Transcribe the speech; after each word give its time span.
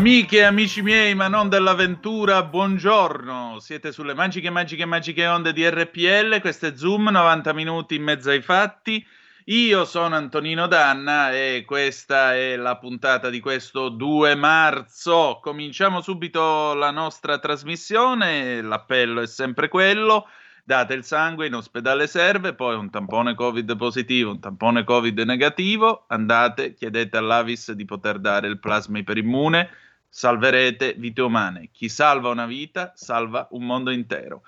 Amiche 0.00 0.38
e 0.38 0.44
amici 0.44 0.80
miei, 0.80 1.14
ma 1.14 1.28
non 1.28 1.50
dell'avventura, 1.50 2.42
buongiorno. 2.42 3.58
Siete 3.60 3.92
sulle 3.92 4.14
magiche, 4.14 4.48
magiche, 4.48 4.86
magiche 4.86 5.26
onde 5.26 5.52
di 5.52 5.68
RPL. 5.68 6.40
Questo 6.40 6.68
è 6.68 6.74
Zoom, 6.74 7.10
90 7.10 7.52
minuti 7.52 7.96
in 7.96 8.04
mezzo 8.04 8.30
ai 8.30 8.40
fatti. 8.40 9.06
Io 9.44 9.84
sono 9.84 10.16
Antonino 10.16 10.66
Danna 10.66 11.32
e 11.32 11.64
questa 11.66 12.34
è 12.34 12.56
la 12.56 12.78
puntata 12.78 13.28
di 13.28 13.40
questo 13.40 13.90
2 13.90 14.34
marzo. 14.36 15.38
Cominciamo 15.42 16.00
subito 16.00 16.72
la 16.72 16.90
nostra 16.90 17.38
trasmissione. 17.38 18.62
L'appello 18.62 19.20
è 19.20 19.26
sempre 19.26 19.68
quello. 19.68 20.26
Date 20.64 20.94
il 20.94 21.04
sangue, 21.04 21.46
in 21.46 21.54
ospedale 21.54 22.06
serve, 22.06 22.54
poi 22.54 22.74
un 22.74 22.88
tampone 22.88 23.34
Covid 23.34 23.76
positivo, 23.76 24.30
un 24.30 24.40
tampone 24.40 24.82
Covid 24.84 25.18
negativo, 25.20 26.04
andate, 26.08 26.72
chiedete 26.72 27.16
all'Avis 27.16 27.72
di 27.72 27.84
poter 27.84 28.18
dare 28.18 28.46
il 28.46 28.60
plasma 28.60 28.98
iperimmune, 28.98 29.68
salverete 30.10 30.94
vite 30.98 31.22
umane. 31.22 31.70
Chi 31.72 31.88
salva 31.88 32.28
una 32.28 32.46
vita 32.46 32.92
salva 32.96 33.46
un 33.52 33.64
mondo 33.64 33.90
intero. 33.90 34.42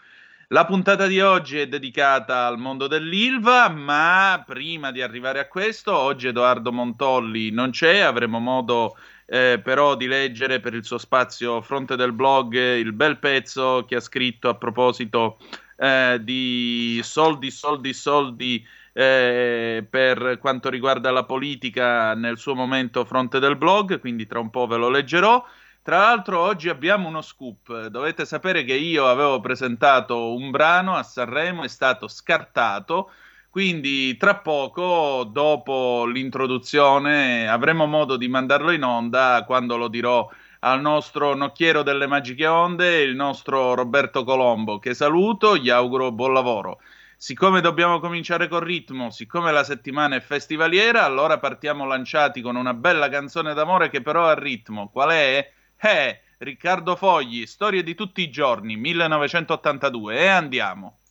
La 0.48 0.66
puntata 0.66 1.06
di 1.06 1.18
oggi 1.18 1.58
è 1.58 1.66
dedicata 1.66 2.46
al 2.46 2.58
mondo 2.58 2.86
dell'ILVA, 2.86 3.70
ma 3.70 4.42
prima 4.44 4.90
di 4.90 5.00
arrivare 5.00 5.38
a 5.38 5.48
questo, 5.48 5.96
oggi 5.96 6.26
Edoardo 6.26 6.70
Montolli 6.70 7.50
non 7.50 7.70
c'è, 7.70 8.00
avremo 8.00 8.38
modo 8.38 8.94
eh, 9.24 9.60
però 9.64 9.96
di 9.96 10.06
leggere 10.06 10.60
per 10.60 10.74
il 10.74 10.84
suo 10.84 10.98
spazio 10.98 11.62
fronte 11.62 11.96
del 11.96 12.12
blog 12.12 12.54
il 12.54 12.92
bel 12.92 13.18
pezzo 13.18 13.86
che 13.86 13.96
ha 13.96 14.00
scritto 14.00 14.50
a 14.50 14.56
proposito 14.56 15.38
eh, 15.78 16.18
di 16.20 17.00
soldi, 17.02 17.50
soldi, 17.50 17.94
soldi 17.94 18.66
eh, 18.92 19.86
per 19.88 20.38
quanto 20.38 20.68
riguarda 20.68 21.10
la 21.10 21.24
politica 21.24 22.14
nel 22.14 22.38
suo 22.38 22.54
momento 22.54 23.04
fronte 23.04 23.38
del 23.38 23.56
blog, 23.56 24.00
quindi 24.00 24.26
tra 24.26 24.38
un 24.38 24.50
po' 24.50 24.66
ve 24.66 24.76
lo 24.76 24.88
leggerò. 24.88 25.44
Tra 25.82 25.98
l'altro 25.98 26.38
oggi 26.38 26.68
abbiamo 26.68 27.08
uno 27.08 27.22
scoop, 27.22 27.86
dovete 27.86 28.24
sapere 28.24 28.62
che 28.62 28.74
io 28.74 29.08
avevo 29.08 29.40
presentato 29.40 30.34
un 30.34 30.50
brano 30.50 30.94
a 30.94 31.02
Sanremo, 31.02 31.64
è 31.64 31.68
stato 31.68 32.06
scartato, 32.06 33.10
quindi 33.50 34.16
tra 34.16 34.36
poco, 34.36 35.28
dopo 35.30 36.06
l'introduzione, 36.06 37.48
avremo 37.48 37.86
modo 37.86 38.16
di 38.16 38.28
mandarlo 38.28 38.70
in 38.70 38.84
onda 38.84 39.42
quando 39.44 39.76
lo 39.76 39.88
dirò 39.88 40.28
al 40.60 40.80
nostro 40.80 41.34
nocchiero 41.34 41.82
delle 41.82 42.06
magiche 42.06 42.46
onde, 42.46 43.02
il 43.02 43.16
nostro 43.16 43.74
Roberto 43.74 44.22
Colombo, 44.22 44.78
che 44.78 44.94
saluto, 44.94 45.56
gli 45.56 45.68
auguro 45.68 46.12
buon 46.12 46.32
lavoro. 46.32 46.78
Siccome 47.24 47.60
dobbiamo 47.60 48.00
cominciare 48.00 48.48
col 48.48 48.62
ritmo, 48.62 49.10
siccome 49.10 49.52
la 49.52 49.62
settimana 49.62 50.16
è 50.16 50.20
festivaliera, 50.20 51.04
allora 51.04 51.38
partiamo 51.38 51.86
lanciati 51.86 52.40
con 52.40 52.56
una 52.56 52.74
bella 52.74 53.08
canzone 53.08 53.54
d'amore 53.54 53.90
che 53.90 54.02
però 54.02 54.26
ha 54.26 54.34
ritmo. 54.34 54.90
Qual 54.90 55.10
è? 55.10 55.52
Eh, 55.80 56.20
Riccardo 56.38 56.96
Fogli, 56.96 57.46
Storie 57.46 57.84
di 57.84 57.94
tutti 57.94 58.22
i 58.22 58.28
giorni, 58.28 58.74
1982. 58.74 60.18
E 60.18 60.26
andiamo. 60.26 61.01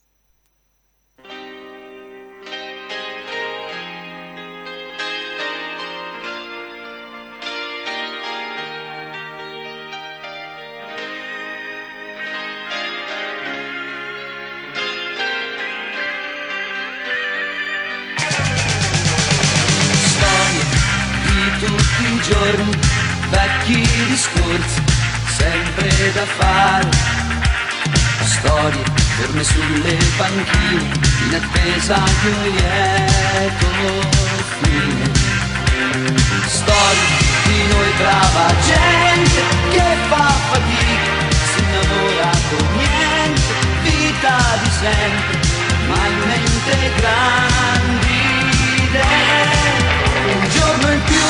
Discorsi, 24.12 24.82
sempre 25.38 26.12
da 26.12 26.26
fare. 26.38 26.90
Storie 28.26 28.84
ferme 29.16 29.44
sulle 29.44 29.98
panchine, 30.18 30.90
in 31.26 31.34
attesa 31.40 31.96
di 32.20 32.28
un 32.28 32.42
lieto 32.56 33.68
fine. 34.60 35.06
Storie 36.46 37.08
di 37.46 37.60
noi 37.72 37.92
brava 38.00 38.48
gente 38.68 39.42
che 39.72 39.88
fa 40.10 40.28
fatica, 40.50 41.14
si 41.52 41.60
innamora 41.64 42.32
con 42.50 42.68
niente, 42.76 43.52
vita 43.84 44.38
di 44.62 44.72
sempre, 44.82 45.40
ma 45.88 46.00
in 46.12 46.20
mente 46.28 46.74
grandi 46.98 48.20
idee. 48.84 49.70
Un 50.34 50.50
giorno 50.50 50.92
in 50.92 51.04
più 51.04 51.30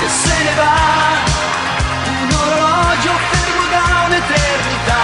che 0.00 0.08
se 0.22 0.36
ne 0.44 0.54
va, 0.54 1.34
orologio 2.94 3.18
fermo 3.30 3.66
da 3.70 4.04
un'eternità, 4.06 5.02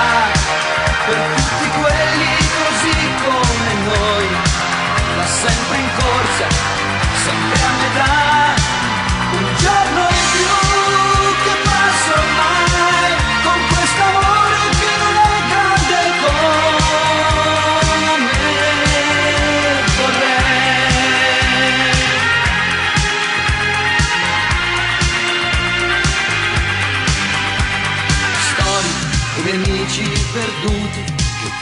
per 1.06 1.18
tutti 1.34 1.68
quelli 1.80 2.32
così 2.62 2.96
come 3.24 3.74
noi, 3.84 4.28
ma 5.16 5.26
sempre 5.26 5.76
in 5.78 5.88
corsa, 5.96 6.46
sempre 7.24 7.59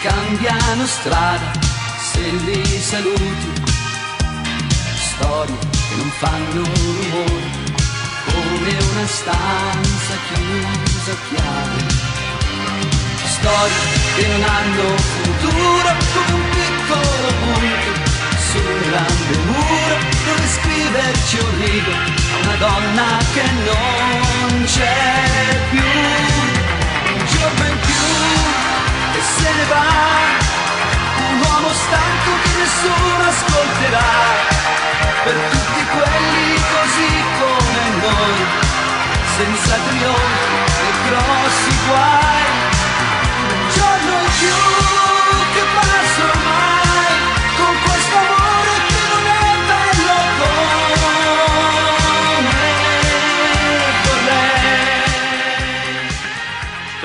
cambiano 0.08 0.86
strada 0.86 1.50
se 2.10 2.20
li 2.46 2.64
saluti. 2.80 3.50
Storie 5.10 5.58
che 5.70 5.94
non 5.96 6.10
fanno 6.22 6.62
rumore 6.64 7.50
come 8.30 8.70
una 8.90 9.06
stanza 9.06 10.14
chiusa 10.26 11.12
a 11.12 11.18
chiave. 11.28 11.80
Storie 13.34 13.82
che 14.16 14.26
non 14.32 14.42
hanno 14.56 14.86
futuro 15.22 15.90
come 16.14 16.32
un 16.40 16.44
piccolo 16.56 17.28
punto 17.42 17.90
su 18.48 18.58
un 18.58 18.80
grande 18.88 19.36
muro 19.50 19.96
dove 20.26 20.46
scriverci 20.56 21.36
un 21.38 21.52
rigo 21.64 21.92
a 21.92 22.36
una 22.44 22.56
donna 22.56 23.06
che 23.34 23.44
non 23.68 24.64
c'è 24.64 25.58
più 25.70 26.47
se 29.40 29.50
ne 29.58 29.64
va, 29.72 29.86
un 31.30 31.40
uomo 31.40 31.70
stanco 31.72 32.30
che 32.42 32.52
nessuno 32.58 33.22
ascolterà, 33.32 34.10
per 35.24 35.36
tutti 35.50 35.82
quelli 35.96 36.54
così 36.74 37.12
come 37.40 37.82
noi, 38.02 38.38
senza 39.36 39.76
trionfi 39.88 40.56
e 40.86 40.90
grossi 41.08 41.72
guai. 41.86 42.67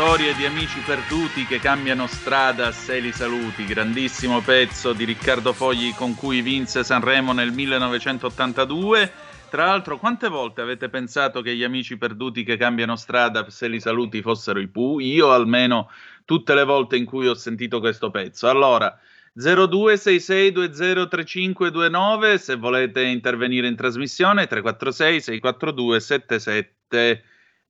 Storie 0.06 0.36
di 0.36 0.46
amici 0.46 0.82
perduti 0.86 1.46
che 1.46 1.60
cambiano 1.60 2.08
strada, 2.08 2.74
se 2.74 3.00
li 3.00 3.14
saluti. 3.14 3.64
Grandissimo 3.64 4.42
pezzo 4.42 4.92
di 4.92 5.06
Riccardo 5.06 5.54
Fogli 5.54 5.96
con 5.96 6.14
cui 6.14 6.42
vinse 6.42 6.84
Sanremo 6.84 7.32
nel 7.32 7.54
1982. 7.54 9.14
Tra 9.50 9.68
l'altro, 9.68 9.98
quante 9.98 10.28
volte 10.28 10.60
avete 10.60 10.90
pensato 10.90 11.42
che 11.42 11.56
gli 11.56 11.64
amici 11.64 11.98
perduti 11.98 12.44
che 12.44 12.58
cambiano 12.58 12.98
strada, 12.98 13.50
se 13.50 13.70
li 13.70 13.80
saluti, 13.80 14.22
fossero 14.22 14.60
i 14.60 14.68
Pooh? 14.68 15.00
Io 15.00 15.32
almeno 15.32 15.90
tutte 16.26 16.54
le 16.54 16.66
volte 16.66 16.98
in 16.98 17.06
cui 17.06 17.30
ho 17.30 17.34
sentito 17.34 17.80
questo 17.80 18.12
pezzo. 18.12 18.50
Allora, 18.50 19.00
0266203529 19.38 22.36
se 22.36 22.58
volete 22.58 23.04
intervenire 23.04 23.68
in 23.68 23.78
trasmissione, 23.78 24.48
346 24.48 25.22
642 25.22 26.00
77 26.02 27.24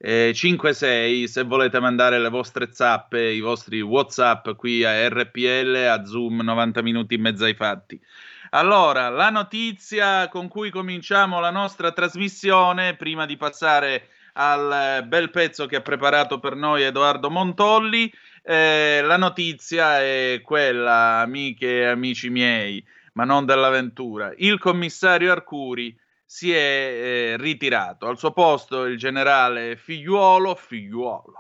eh, 0.05 0.33
56 0.33 1.29
se 1.29 1.43
volete 1.43 1.79
mandare 1.79 2.19
le 2.19 2.27
vostre 2.27 2.73
zappe, 2.73 3.31
i 3.31 3.39
vostri 3.39 3.79
WhatsApp 3.79 4.49
qui 4.57 4.83
a 4.83 5.07
RPL, 5.07 5.73
a 5.89 6.03
Zoom 6.03 6.41
90 6.41 6.81
minuti 6.81 7.15
in 7.15 7.21
mezzo 7.21 7.45
ai 7.45 7.53
fatti. 7.53 7.97
Allora, 8.49 9.07
la 9.07 9.29
notizia 9.29 10.27
con 10.27 10.49
cui 10.49 10.71
cominciamo 10.71 11.39
la 11.39 11.51
nostra 11.51 11.93
trasmissione, 11.93 12.97
prima 12.97 13.25
di 13.25 13.37
passare 13.37 14.09
al 14.33 14.97
eh, 14.99 15.03
bel 15.05 15.29
pezzo 15.29 15.67
che 15.67 15.77
ha 15.77 15.81
preparato 15.81 16.37
per 16.37 16.57
noi 16.57 16.83
Edoardo 16.83 17.29
Montolli, 17.29 18.11
eh, 18.43 18.99
la 19.01 19.15
notizia 19.15 20.01
è 20.01 20.41
quella, 20.43 21.21
amiche 21.21 21.79
e 21.79 21.85
amici 21.85 22.29
miei, 22.29 22.85
ma 23.13 23.23
non 23.23 23.45
dell'avventura. 23.45 24.33
Il 24.35 24.59
commissario 24.59 25.31
Arcuri 25.31 25.97
si 26.33 26.51
è 26.51 26.55
eh, 26.55 27.37
ritirato. 27.37 28.07
Al 28.07 28.17
suo 28.17 28.31
posto 28.31 28.85
il 28.85 28.97
generale 28.97 29.75
Figliuolo, 29.75 30.55
Figliuolo, 30.55 31.35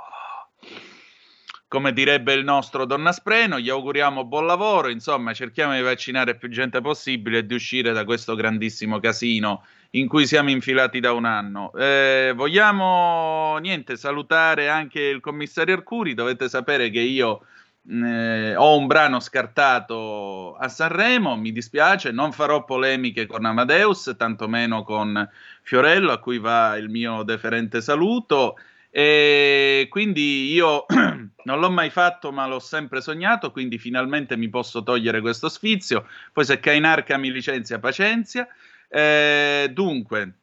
come 1.67 1.93
direbbe 1.93 2.33
il 2.33 2.43
nostro 2.43 2.85
Donna 2.85 3.11
Spreno, 3.11 3.59
gli 3.59 3.71
auguriamo 3.71 4.23
buon 4.23 4.45
lavoro, 4.45 4.89
insomma 4.89 5.33
cerchiamo 5.33 5.73
di 5.73 5.81
vaccinare 5.81 6.37
più 6.37 6.47
gente 6.49 6.79
possibile 6.81 7.39
e 7.39 7.45
di 7.47 7.55
uscire 7.55 7.91
da 7.91 8.05
questo 8.05 8.35
grandissimo 8.35 8.99
casino 8.99 9.65
in 9.91 10.07
cui 10.07 10.27
siamo 10.27 10.51
infilati 10.51 10.99
da 10.99 11.11
un 11.11 11.25
anno. 11.25 11.73
Eh, 11.73 12.31
vogliamo, 12.35 13.57
niente, 13.57 13.97
salutare 13.97 14.69
anche 14.69 15.01
il 15.01 15.21
commissario 15.21 15.73
Arcuri, 15.73 16.13
dovete 16.13 16.47
sapere 16.47 16.91
che 16.91 16.99
io 16.99 17.47
eh, 17.89 18.55
ho 18.55 18.77
un 18.77 18.87
brano 18.87 19.19
scartato 19.19 20.55
a 20.55 20.69
Sanremo, 20.69 21.35
mi 21.35 21.51
dispiace, 21.51 22.11
non 22.11 22.31
farò 22.31 22.63
polemiche 22.63 23.25
con 23.25 23.45
Amadeus, 23.45 24.15
tantomeno 24.17 24.83
con 24.83 25.29
Fiorello, 25.61 26.11
a 26.11 26.19
cui 26.19 26.39
va 26.39 26.77
il 26.77 26.89
mio 26.89 27.23
deferente 27.23 27.81
saluto. 27.81 28.55
E 28.89 29.87
quindi 29.89 30.53
io 30.53 30.85
non 31.43 31.59
l'ho 31.59 31.69
mai 31.71 31.89
fatto, 31.89 32.31
ma 32.31 32.47
l'ho 32.47 32.59
sempre 32.59 33.01
sognato, 33.01 33.51
quindi 33.51 33.77
finalmente 33.77 34.37
mi 34.37 34.49
posso 34.49 34.83
togliere 34.83 35.19
questo 35.19 35.49
sfizio. 35.49 36.07
Poi 36.31 36.45
se 36.45 36.59
Cainarca 36.59 37.17
mi 37.17 37.31
licenzia, 37.31 37.79
pazienza. 37.79 38.47
Eh, 38.87 39.69
dunque, 39.73 40.33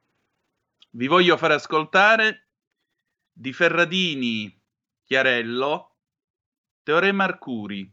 vi 0.90 1.06
voglio 1.06 1.36
far 1.36 1.52
ascoltare 1.52 2.48
di 3.32 3.52
Ferradini 3.52 4.54
Chiarello 5.04 5.89
Teorema 6.90 7.22
Arcuri. 7.22 7.88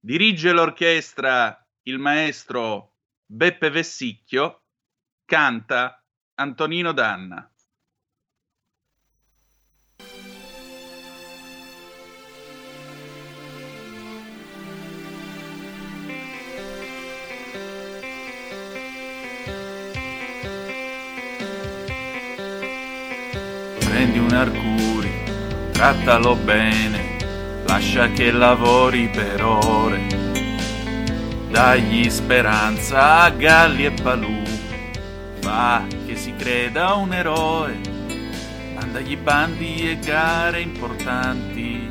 Dirige 0.00 0.50
l'orchestra 0.50 1.64
il 1.82 1.98
maestro 1.98 2.96
Beppe 3.24 3.70
Vessicchio, 3.70 4.64
canta 5.24 6.04
Antonino 6.34 6.90
Danna. 6.90 7.48
Prendi 23.78 24.18
un 24.18 24.32
Arcuri, 24.32 25.70
trattalo 25.70 26.34
bene 26.34 27.05
lascia 27.66 28.08
che 28.10 28.30
lavori 28.30 29.08
per 29.08 29.44
ore. 29.44 30.06
Dagli 31.50 32.08
speranza 32.10 33.22
a 33.22 33.30
Galli 33.30 33.86
e 33.86 33.90
Palù, 33.90 34.42
fa 35.40 35.84
che 36.06 36.16
si 36.16 36.34
creda 36.36 36.94
un 36.94 37.12
eroe, 37.12 37.78
mandagli 38.74 39.16
bandi 39.16 39.90
e 39.90 39.98
gare 39.98 40.60
importanti, 40.60 41.90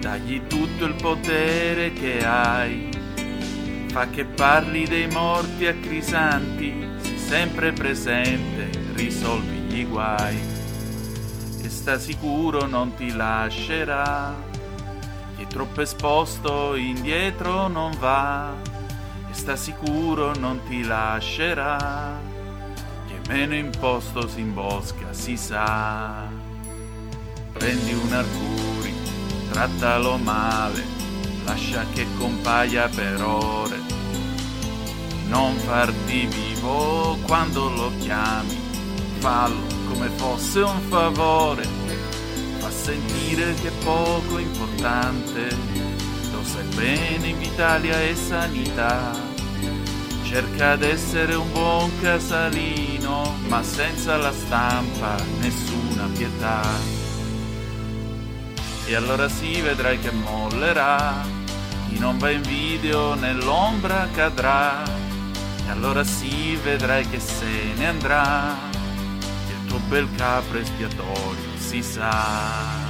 dagli 0.00 0.42
tutto 0.46 0.84
il 0.84 0.94
potere 0.94 1.92
che 1.92 2.24
hai, 2.24 2.88
fa 3.88 4.08
che 4.08 4.24
parli 4.24 4.86
dei 4.86 5.06
morti 5.06 5.66
a 5.66 5.74
Crisanti, 5.74 6.86
sei 7.00 7.18
sempre 7.18 7.72
presente, 7.72 8.70
risolvi 8.94 9.56
gli 9.68 9.86
guai, 9.86 10.38
e 11.62 11.68
sta 11.68 11.98
sicuro 11.98 12.66
non 12.66 12.94
ti 12.94 13.12
lascerà 13.12 14.49
troppo 15.50 15.80
esposto 15.80 16.76
indietro 16.76 17.66
non 17.66 17.90
va 17.98 18.54
e 19.28 19.34
sta 19.34 19.56
sicuro 19.56 20.32
non 20.34 20.60
ti 20.66 20.82
lascerà. 20.82 22.18
Chi 23.06 23.14
è 23.14 23.28
meno 23.28 23.54
imposto 23.54 24.28
si 24.28 24.40
imbosca, 24.40 25.12
si 25.12 25.36
sa. 25.36 26.28
Prendi 27.52 27.92
un 27.92 28.12
arcuri, 28.12 28.94
trattalo 29.50 30.16
male, 30.18 30.84
lascia 31.44 31.84
che 31.92 32.06
compaia 32.16 32.88
per 32.88 33.20
ore. 33.22 33.78
Non 35.26 35.56
farti 35.56 36.26
vivo 36.26 37.18
quando 37.26 37.68
lo 37.68 37.92
chiami, 37.98 38.56
fallo 39.18 39.66
come 39.88 40.08
fosse 40.10 40.60
un 40.60 40.80
favore 40.88 41.62
fa 41.64 41.79
sentire 42.90 43.54
che 43.54 43.68
è 43.68 43.84
poco 43.84 44.38
importante, 44.38 45.48
lo 46.32 46.42
sai 46.42 46.64
bene 46.74 47.28
in 47.28 47.40
Italia 47.40 48.00
e 48.00 48.16
sanità. 48.16 49.12
Cerca 50.24 50.74
d'essere 50.74 51.34
un 51.34 51.52
buon 51.52 51.90
casalino, 52.00 53.36
ma 53.46 53.62
senza 53.62 54.16
la 54.16 54.32
stampa 54.32 55.16
nessuna 55.38 56.08
pietà. 56.16 56.62
E 58.86 58.94
allora 58.96 59.28
si 59.28 59.60
vedrai 59.60 59.98
che 60.00 60.10
mollerà, 60.10 61.24
chi 61.88 61.98
non 61.98 62.18
va 62.18 62.30
in 62.30 62.42
video 62.42 63.14
nell'ombra 63.14 64.08
cadrà. 64.12 64.82
E 64.84 65.70
allora 65.70 66.02
si 66.02 66.56
vedrai 66.56 67.08
che 67.08 67.20
se 67.20 67.72
ne 67.76 67.86
andrà, 67.86 68.56
il 69.48 69.68
tuo 69.68 69.78
bel 69.88 70.08
capro 70.16 70.58
espiatorio 70.58 71.49
si 71.70 71.82
sa. 71.84 72.88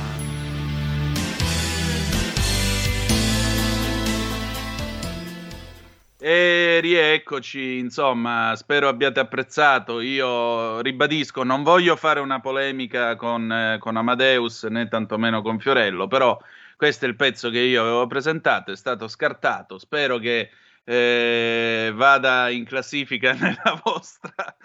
E 6.18 6.78
rieccoci, 6.80 7.76
insomma, 7.76 8.54
spero 8.56 8.88
abbiate 8.88 9.20
apprezzato. 9.20 10.00
Io 10.00 10.80
ribadisco, 10.80 11.42
non 11.42 11.62
voglio 11.62 11.94
fare 11.96 12.20
una 12.20 12.40
polemica 12.40 13.16
con, 13.16 13.52
eh, 13.52 13.76
con 13.78 13.98
Amadeus 13.98 14.62
né 14.62 14.88
tantomeno 14.88 15.42
con 15.42 15.58
Fiorello, 15.58 16.06
però 16.06 16.38
questo 16.76 17.04
è 17.04 17.08
il 17.08 17.16
pezzo 17.16 17.50
che 17.50 17.58
io 17.58 17.82
avevo 17.82 18.06
presentato, 18.06 18.72
è 18.72 18.76
stato 18.76 19.08
scartato. 19.08 19.78
Spero 19.78 20.16
che 20.16 20.48
eh, 20.84 21.92
vada 21.94 22.48
in 22.50 22.64
classifica 22.64 23.32
nella 23.38 23.80
vostra 23.82 24.56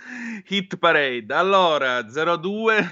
hit 0.48 0.78
parade. 0.78 1.34
Allora 1.34 2.02
02 2.04 2.90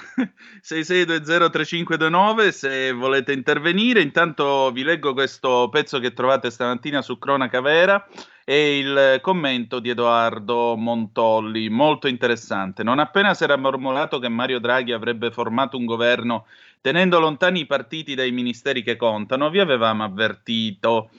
6620 0.62 1.50
3529 1.50 2.52
se 2.52 2.92
volete 2.92 3.34
intervenire. 3.34 4.02
Intanto 4.02 4.72
vi 4.72 4.84
leggo 4.84 5.14
questo 5.14 5.70
pezzo 5.72 6.00
che 6.00 6.14
trovate 6.14 6.50
stamattina 6.50 7.02
su 7.02 7.18
Cronaca 7.18 7.62
Vera 7.62 8.08
e 8.46 8.78
il 8.78 9.20
commento 9.22 9.80
di 9.80 9.90
Edoardo 9.90 10.76
Montolli, 10.76 11.70
molto 11.70 12.08
interessante. 12.08 12.84
Non 12.84 13.00
appena 13.00 13.34
si 13.34 13.44
era 13.44 13.56
mormolato 13.56 14.20
che 14.20 14.28
Mario 14.28 14.60
Draghi 14.60 14.92
avrebbe 14.92 15.32
formato 15.32 15.78
un 15.78 15.86
governo 15.86 16.46
tenendo 16.82 17.20
lontani 17.20 17.62
i 17.62 17.66
partiti 17.66 18.14
dai 18.14 18.32
ministeri 18.32 18.84
che 18.84 18.98
contano, 18.98 19.50
vi 19.50 19.60
avevamo 19.60 20.04
avvertito 20.04 21.12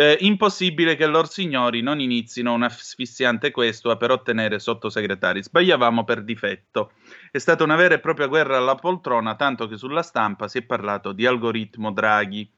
Eh, 0.00 0.16
impossibile 0.20 0.94
che 0.94 1.06
lor 1.06 1.28
signori 1.28 1.80
non 1.80 1.98
inizino 1.98 2.52
un'asfissiante 2.52 3.50
questua 3.50 3.96
per 3.96 4.12
ottenere 4.12 4.60
sottosegretari. 4.60 5.42
Sbagliavamo 5.42 6.04
per 6.04 6.22
difetto. 6.22 6.92
È 7.32 7.38
stata 7.38 7.64
una 7.64 7.74
vera 7.74 7.96
e 7.96 7.98
propria 7.98 8.28
guerra 8.28 8.58
alla 8.58 8.76
poltrona, 8.76 9.34
tanto 9.34 9.66
che 9.66 9.76
sulla 9.76 10.02
stampa 10.02 10.46
si 10.46 10.58
è 10.58 10.62
parlato 10.62 11.10
di 11.10 11.26
algoritmo 11.26 11.90
Draghi. 11.90 12.48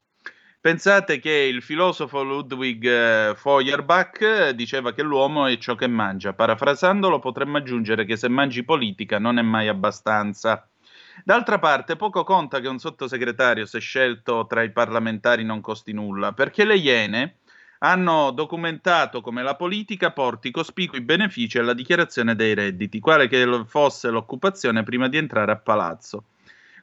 Pensate 0.59 1.17
che 1.17 1.31
il 1.31 1.63
filosofo 1.63 2.21
Ludwig 2.21 2.85
eh, 2.85 3.33
Feuerbach 3.35 4.21
eh, 4.21 4.53
diceva 4.53 4.93
che 4.93 5.01
l'uomo 5.01 5.47
è 5.47 5.57
ciò 5.57 5.73
che 5.73 5.87
mangia. 5.87 6.33
Parafrasandolo 6.33 7.17
potremmo 7.17 7.57
aggiungere 7.57 8.05
che 8.05 8.17
se 8.17 8.29
mangi 8.29 8.63
politica 8.63 9.17
non 9.17 9.39
è 9.39 9.41
mai 9.41 9.67
abbastanza. 9.67 10.70
D'altra 11.23 11.59
parte, 11.59 11.95
poco 11.95 12.23
conta 12.23 12.59
che 12.59 12.67
un 12.67 12.79
sottosegretario, 12.79 13.65
se 13.65 13.79
scelto 13.79 14.45
tra 14.47 14.63
i 14.63 14.71
parlamentari, 14.71 15.43
non 15.43 15.61
costi 15.61 15.93
nulla, 15.93 16.33
perché 16.33 16.65
le 16.65 16.75
Iene 16.75 17.35
hanno 17.83 18.31
documentato 18.31 19.21
come 19.21 19.41
la 19.41 19.55
politica 19.55 20.11
porti 20.11 20.51
cospicui 20.51 21.01
benefici 21.01 21.57
alla 21.57 21.73
dichiarazione 21.73 22.35
dei 22.35 22.53
redditi, 22.53 22.99
quale 22.99 23.27
che 23.27 23.63
fosse 23.65 24.09
l'occupazione 24.09 24.83
prima 24.83 25.07
di 25.07 25.17
entrare 25.17 25.51
a 25.51 25.57
palazzo. 25.57 26.25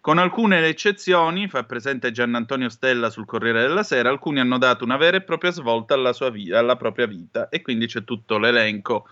Con 0.00 0.18
alcune 0.18 0.64
eccezioni, 0.64 1.49
fa 1.49 1.64
presente 1.64 2.12
Giannantonio 2.12 2.68
Stella 2.68 3.11
sul 3.11 3.26
Corriere 3.26 3.61
della 3.61 3.83
Sera, 3.83 4.09
alcuni 4.09 4.40
hanno 4.40 4.59
dato 4.59 4.85
una 4.85 4.97
vera 4.97 5.16
e 5.16 5.23
propria 5.23 5.50
svolta 5.50 5.95
alla, 5.95 6.12
vita, 6.30 6.59
alla 6.59 6.76
propria 6.76 7.07
vita 7.07 7.49
e 7.49 7.62
quindi 7.62 7.87
c'è 7.87 8.04
tutto 8.04 8.38
l'elenco 8.38 9.07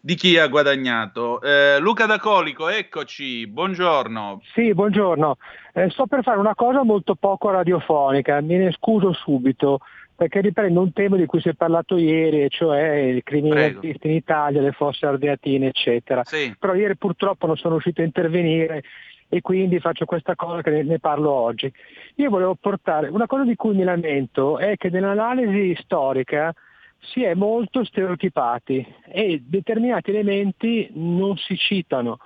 di 0.00 0.14
chi 0.14 0.38
ha 0.38 0.48
guadagnato. 0.48 1.40
Eh, 1.42 1.78
Luca 1.78 2.06
D'Acolico, 2.06 2.68
eccoci, 2.68 3.46
buongiorno. 3.46 4.40
Sì, 4.54 4.72
buongiorno. 4.72 5.36
Eh, 5.74 5.90
sto 5.90 6.06
per 6.06 6.22
fare 6.22 6.38
una 6.38 6.54
cosa 6.54 6.82
molto 6.82 7.14
poco 7.14 7.50
radiofonica, 7.50 8.40
me 8.40 8.56
ne 8.56 8.72
scuso 8.72 9.12
subito 9.12 9.80
perché 10.20 10.42
riprendo 10.42 10.80
un 10.82 10.92
tema 10.92 11.16
di 11.16 11.24
cui 11.24 11.40
si 11.40 11.48
è 11.48 11.54
parlato 11.54 11.96
ieri, 11.96 12.50
cioè 12.50 12.94
i 12.94 13.22
criminalisti 13.22 14.06
in 14.06 14.12
Italia, 14.12 14.60
le 14.60 14.72
fosse 14.72 15.06
ardeatine, 15.06 15.68
eccetera. 15.68 16.24
Sì. 16.24 16.54
Però 16.58 16.74
ieri 16.74 16.94
purtroppo 16.96 17.46
non 17.46 17.56
sono 17.56 17.74
riuscito 17.74 18.02
a 18.02 18.04
intervenire 18.04 18.82
e 19.30 19.40
quindi 19.40 19.80
faccio 19.80 20.04
questa 20.04 20.34
cosa 20.34 20.60
che 20.60 20.82
ne 20.82 20.98
parlo 20.98 21.30
oggi. 21.30 21.72
Io 22.16 22.28
volevo 22.28 22.54
portare, 22.54 23.08
una 23.08 23.26
cosa 23.26 23.44
di 23.44 23.56
cui 23.56 23.74
mi 23.74 23.82
lamento 23.82 24.58
è 24.58 24.76
che 24.76 24.90
nell'analisi 24.90 25.74
storica 25.80 26.52
si 27.00 27.22
è 27.22 27.34
molto 27.34 27.84
stereotipati 27.84 28.86
e 29.06 29.42
determinati 29.44 30.10
elementi 30.10 30.88
non 30.92 31.36
si 31.36 31.56
citano. 31.56 32.18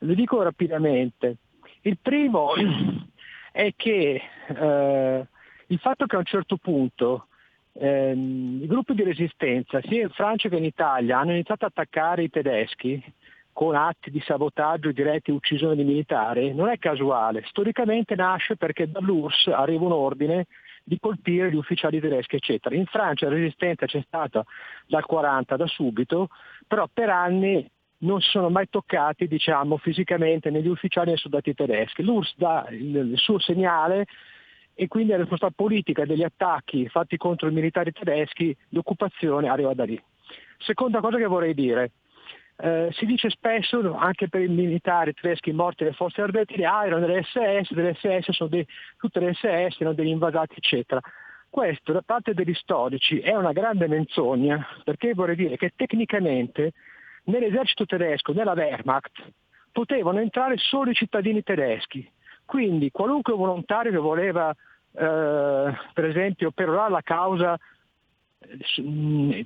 Lo 0.00 0.14
dico 0.14 0.42
rapidamente. 0.42 1.36
Il 1.82 1.98
primo 2.00 2.52
è 3.52 3.72
che 3.74 4.20
eh, 4.46 5.26
il 5.66 5.78
fatto 5.78 6.06
che 6.06 6.16
a 6.16 6.18
un 6.18 6.24
certo 6.24 6.56
punto 6.56 7.26
ehm, 7.72 8.60
i 8.62 8.66
gruppi 8.66 8.94
di 8.94 9.02
resistenza, 9.02 9.80
sia 9.82 10.02
in 10.02 10.10
Francia 10.10 10.48
che 10.48 10.56
in 10.56 10.64
Italia, 10.64 11.18
hanno 11.18 11.32
iniziato 11.32 11.64
ad 11.64 11.72
attaccare 11.74 12.24
i 12.24 12.30
tedeschi 12.30 13.02
con 13.52 13.74
atti 13.74 14.10
di 14.10 14.20
sabotaggio 14.20 14.92
diretti 14.92 15.30
e 15.30 15.34
uccisione 15.34 15.74
di 15.74 15.82
militari, 15.82 16.54
non 16.54 16.68
è 16.68 16.78
casuale. 16.78 17.42
Storicamente 17.46 18.14
nasce 18.14 18.56
perché 18.56 18.88
dall'URSS 18.88 19.48
arriva 19.48 19.84
un 19.84 19.92
ordine 19.92 20.46
di 20.88 20.98
colpire 20.98 21.50
gli 21.50 21.56
ufficiali 21.56 22.00
tedeschi, 22.00 22.36
eccetera. 22.36 22.74
In 22.74 22.86
Francia 22.86 23.28
la 23.28 23.34
resistenza 23.34 23.86
c'è 23.86 24.02
stata 24.06 24.42
dal 24.86 25.04
40 25.04 25.56
da 25.56 25.66
subito, 25.66 26.28
però 26.66 26.88
per 26.90 27.10
anni 27.10 27.70
non 27.98 28.20
si 28.20 28.30
sono 28.30 28.48
mai 28.48 28.68
toccati 28.70 29.28
diciamo, 29.28 29.76
fisicamente 29.76 30.50
né 30.50 30.62
gli 30.62 30.68
ufficiali 30.68 31.10
né 31.10 31.16
i 31.16 31.18
soldati 31.18 31.52
tedeschi. 31.52 32.02
L'URSS 32.02 32.34
dà 32.36 32.66
il 32.70 33.12
suo 33.16 33.38
segnale 33.38 34.06
e 34.74 34.88
quindi 34.88 35.10
la 35.10 35.18
risposta 35.18 35.50
politica 35.50 36.06
degli 36.06 36.22
attacchi 36.22 36.88
fatti 36.88 37.16
contro 37.16 37.48
i 37.48 37.52
militari 37.52 37.92
tedeschi, 37.92 38.56
l'occupazione 38.70 39.48
arriva 39.48 39.74
da 39.74 39.84
lì. 39.84 40.00
Seconda 40.58 41.00
cosa 41.00 41.18
che 41.18 41.26
vorrei 41.26 41.52
dire, 41.52 41.90
eh, 42.60 42.88
si 42.92 43.06
dice 43.06 43.30
spesso 43.30 43.94
anche 43.94 44.28
per 44.28 44.40
i 44.40 44.48
militari 44.48 45.14
tedeschi 45.14 45.52
morti 45.52 45.84
nelle 45.84 45.94
forze 45.94 46.22
ardeatine, 46.22 46.64
ah 46.64 46.86
erano 46.86 47.06
delle 47.06 47.22
SS, 47.22 47.72
delle 47.72 47.94
SS 47.94 48.32
sono 48.32 48.48
dei, 48.48 48.66
tutte 48.96 49.20
le 49.20 49.34
SS, 49.34 49.76
erano 49.78 49.94
degli 49.94 50.08
invasati 50.08 50.54
eccetera. 50.56 51.00
Questo 51.48 51.92
da 51.92 52.02
parte 52.04 52.34
degli 52.34 52.52
storici 52.54 53.20
è 53.20 53.34
una 53.34 53.52
grande 53.52 53.86
menzogna 53.86 54.66
perché 54.82 55.14
vorrei 55.14 55.36
dire 55.36 55.56
che 55.56 55.72
tecnicamente 55.74 56.72
nell'esercito 57.24 57.86
tedesco, 57.86 58.32
nella 58.32 58.52
Wehrmacht, 58.52 59.22
potevano 59.70 60.18
entrare 60.18 60.56
solo 60.56 60.90
i 60.90 60.94
cittadini 60.94 61.42
tedeschi. 61.42 62.10
Quindi 62.44 62.90
qualunque 62.90 63.34
volontario 63.34 63.92
che 63.92 63.98
voleva, 63.98 64.50
eh, 64.50 64.56
per 65.92 66.04
esempio, 66.04 66.50
perorare 66.50 66.90
la 66.90 67.02
causa 67.02 67.56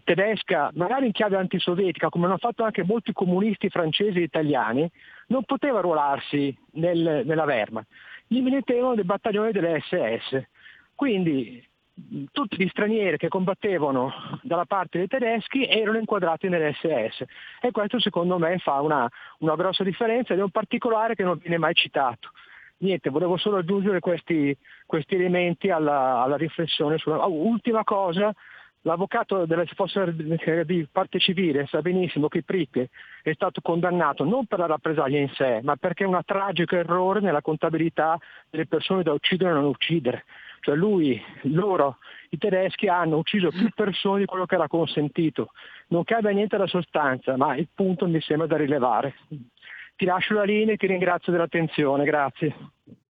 tedesca, 0.05 0.71
magari 0.75 1.07
in 1.07 1.13
chiave 1.13 1.37
antisovietica, 1.37 2.09
come 2.09 2.27
hanno 2.27 2.37
fatto 2.37 2.63
anche 2.63 2.85
molti 2.85 3.13
comunisti 3.13 3.69
francesi 3.69 4.19
e 4.19 4.23
italiani, 4.23 4.91
non 5.29 5.45
poteva 5.45 5.79
arruolarsi 5.79 6.57
nel, 6.73 7.23
nella 7.25 7.45
Wehrmacht. 7.45 7.89
Gli 8.27 8.41
mettevano 8.41 8.95
dei 8.95 9.05
battaglioni 9.05 9.53
delle 9.53 9.81
SS. 9.81 10.43
Quindi 10.95 11.67
tutti 12.31 12.57
gli 12.57 12.69
stranieri 12.69 13.17
che 13.17 13.29
combattevano 13.29 14.13
dalla 14.43 14.65
parte 14.65 14.99
dei 14.99 15.09
tedeschi 15.09 15.67
erano 15.67 15.99
inquadrati 15.99 16.49
nelle 16.49 16.73
SS 16.73 17.25
e 17.61 17.71
questo 17.71 18.01
secondo 18.01 18.39
me 18.39 18.59
fa 18.59 18.81
una, 18.81 19.09
una 19.39 19.55
grossa 19.57 19.85
differenza 19.85 20.33
ed 20.33 20.39
è 20.39 20.43
un 20.43 20.51
particolare 20.51 21.15
che 21.15 21.23
non 21.23 21.39
viene 21.39 21.59
mai 21.59 21.75
citato. 21.75 22.31
Niente, 22.79 23.11
volevo 23.11 23.37
solo 23.37 23.59
aggiungere 23.59 24.01
questi, 24.01 24.57
questi 24.87 25.15
elementi 25.15 25.71
alla, 25.71 26.23
alla 26.23 26.37
riflessione. 26.37 26.99
Sulla... 26.99 27.25
Oh, 27.25 27.47
ultima 27.47 27.85
cosa, 27.85 28.35
L'avvocato 28.85 29.47
delle 29.47 29.67
forze 29.67 30.13
di 30.65 30.89
parte 30.91 31.21
civile 31.21 31.67
sa 31.67 31.81
benissimo 31.81 32.27
che 32.27 32.43
Prick 32.43 32.89
è 33.23 33.33
stato 33.33 33.61
condannato 33.61 34.25
non 34.25 34.47
per 34.47 34.59
la 34.59 34.67
rappresaglia 34.67 35.19
in 35.19 35.29
sé, 35.35 35.61
ma 35.63 35.77
perché 35.77 36.03
è 36.03 36.07
un 36.07 36.21
tragico 36.25 36.75
errore 36.75 37.21
nella 37.21 37.43
contabilità 37.43 38.19
delle 38.51 38.67
persone 38.67 39.05
da 39.05 39.13
uccidere 39.13 39.51
e 39.51 39.55
non 39.55 39.67
uccidere. 39.67 40.25
Cioè 40.59 40.75
lui, 40.75 41.21
loro, 41.43 41.99
i 42.31 42.39
tedeschi 42.39 42.89
hanno 42.89 43.19
ucciso 43.19 43.51
più 43.51 43.69
persone 43.75 44.21
di 44.21 44.27
quello 44.27 44.47
che 44.47 44.57
era 44.57 44.67
consentito. 44.67 45.53
Non 45.89 46.03
cambia 46.03 46.31
niente 46.31 46.57
la 46.57 46.67
sostanza, 46.67 47.37
ma 47.37 47.55
il 47.55 47.69
punto 47.73 48.09
mi 48.09 48.21
sembra 48.21 48.49
da 48.49 48.57
rilevare. 48.57 49.15
Ti 49.95 50.05
lascio 50.05 50.35
la 50.35 50.43
linea 50.43 50.75
e 50.75 50.77
ti 50.77 50.89
ringrazio 50.89 51.31
dell'attenzione, 51.31 52.05
grazie. 52.05 52.55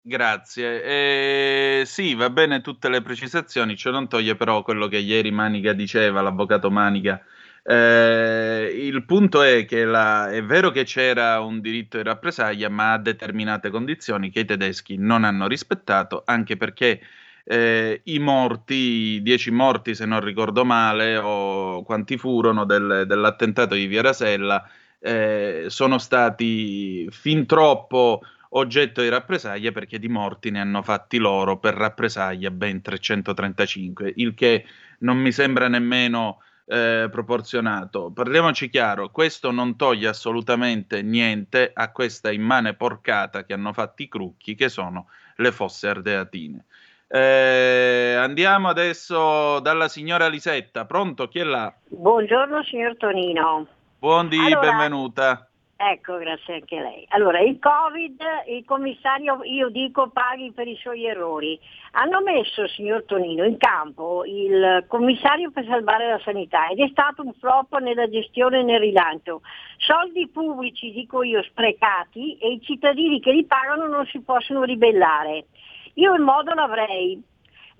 Grazie. 0.01 1.82
Eh, 1.82 1.86
sì, 1.86 2.15
va 2.15 2.29
bene 2.29 2.62
tutte 2.62 2.88
le 2.89 3.01
precisazioni, 3.01 3.75
ciò 3.75 3.91
non 3.91 4.08
toglie 4.08 4.36
però 4.36 4.63
quello 4.63 4.88
che 4.88 4.98
ieri 4.98 5.29
Manica 5.29 5.74
diceva, 5.74 6.22
l'avvocato 6.22 6.72
Manica. 6.72 7.22
Eh, 7.62 8.72
il 8.82 9.03
punto 9.06 9.41
è 9.44 9.65
che 9.65 9.84
la, 9.84 10.32
è 10.32 10.41
vero 10.44 10.72
che 10.72 10.84
c'era 10.86 11.41
un 11.41 11.60
diritto 11.60 11.98
di 11.98 12.03
rappresaglia, 12.03 12.70
ma 12.70 12.94
a 12.94 12.98
determinate 12.98 13.70
condizioni 13.70 14.32
che 14.32 14.39
i 14.41 14.46
tedeschi 14.46 14.96
non 14.98 15.25
hanno 15.25 15.48
rispettato, 15.48 16.24
anche 16.25 16.56
perché 16.58 17.01
eh, 17.44 18.01
i 18.06 18.20
morti, 18.20 18.74
i 19.15 19.22
dieci 19.22 19.51
morti 19.51 19.94
se 19.96 20.06
non 20.06 20.22
ricordo 20.22 20.63
male, 20.65 21.18
o 21.18 21.84
quanti 21.84 22.18
furono 22.18 22.63
del, 22.65 23.03
dell'attentato 23.06 23.75
di 23.75 23.86
Via 23.86 24.01
Rasella, 24.01 24.68
eh, 25.00 25.65
sono 25.68 25.98
stati 25.98 27.08
fin 27.12 27.46
troppo 27.46 28.22
oggetto 28.50 29.01
di 29.01 29.10
rappresaglia 29.10 29.72
perché 29.72 30.00
di 30.00 30.08
morti 30.08 30.50
ne 30.50 30.60
hanno 30.60 30.82
fatti 30.82 31.18
loro 31.18 31.58
per 31.58 31.75
rappresaglia 31.75 32.51
ben 32.51 32.82
335, 32.82 34.13
il 34.15 34.34
che 34.34 34.65
non 35.00 35.18
mi 35.18 35.32
sembra 35.32 35.68
nemmeno 35.68 36.41
eh, 36.65 37.08
proporzionato. 37.12 38.12
Parliamoci 38.12 38.70
chiaro, 38.70 39.10
questo 39.10 39.51
non 39.51 39.75
toglie 39.75 40.08
assolutamente 40.08 41.01
niente 41.01 41.72
a 41.74 41.91
questa 41.91 42.32
immane 42.32 42.74
porcata 42.74 43.44
che 43.44 43.53
hanno 43.53 43.74
fatto 43.74 44.01
i 44.03 44.08
crucchi, 44.08 44.56
che 44.56 44.70
sono 44.70 45.08
le 45.36 45.51
fosse 45.51 45.88
ardeatine. 45.88 46.65
Eh, 47.12 48.13
andiamo 48.20 48.68
adesso 48.68 49.60
dalla 49.62 49.88
signora 49.88 50.27
Lisetta. 50.27 50.86
Pronto? 50.86 51.27
Chi 51.27 51.39
è 51.39 51.44
là? 51.44 51.74
Buongiorno 51.88 52.63
signor 52.63 52.98
Tonino. 52.98 53.65
Buondì, 53.98 54.38
allora, 54.38 54.60
benvenuta. 54.60 55.49
Ecco, 55.81 56.17
grazie 56.17 56.55
anche 56.55 56.77
a 56.77 56.81
lei. 56.81 57.05
Allora, 57.07 57.39
il 57.39 57.57
Covid, 57.57 58.21
il 58.48 58.65
commissario, 58.65 59.39
io 59.43 59.69
dico, 59.69 60.09
paghi 60.09 60.51
per 60.51 60.67
i 60.67 60.75
suoi 60.75 61.05
errori. 61.05 61.57
Hanno 61.91 62.19
messo, 62.21 62.67
signor 62.67 63.05
Tonino, 63.05 63.45
in 63.45 63.55
campo 63.55 64.25
il 64.25 64.83
commissario 64.89 65.51
per 65.51 65.65
salvare 65.65 66.09
la 66.09 66.19
sanità 66.19 66.67
ed 66.67 66.81
è 66.81 66.89
stato 66.89 67.21
un 67.21 67.31
flop 67.31 67.77
nella 67.79 68.09
gestione 68.09 68.59
e 68.59 68.63
nel 68.63 68.81
rilancio. 68.81 69.39
Soldi 69.77 70.27
pubblici, 70.27 70.91
dico 70.91 71.24
io, 71.24 71.41
sprecati 71.43 72.38
e 72.39 72.51
i 72.51 72.62
cittadini 72.62 73.21
che 73.21 73.31
li 73.31 73.45
pagano 73.45 73.88
non 73.88 74.05
si 74.07 74.19
possono 74.19 74.63
ribellare. 74.63 75.45
Io 75.93 76.13
il 76.13 76.21
modo 76.21 76.53
l'avrei 76.53 77.24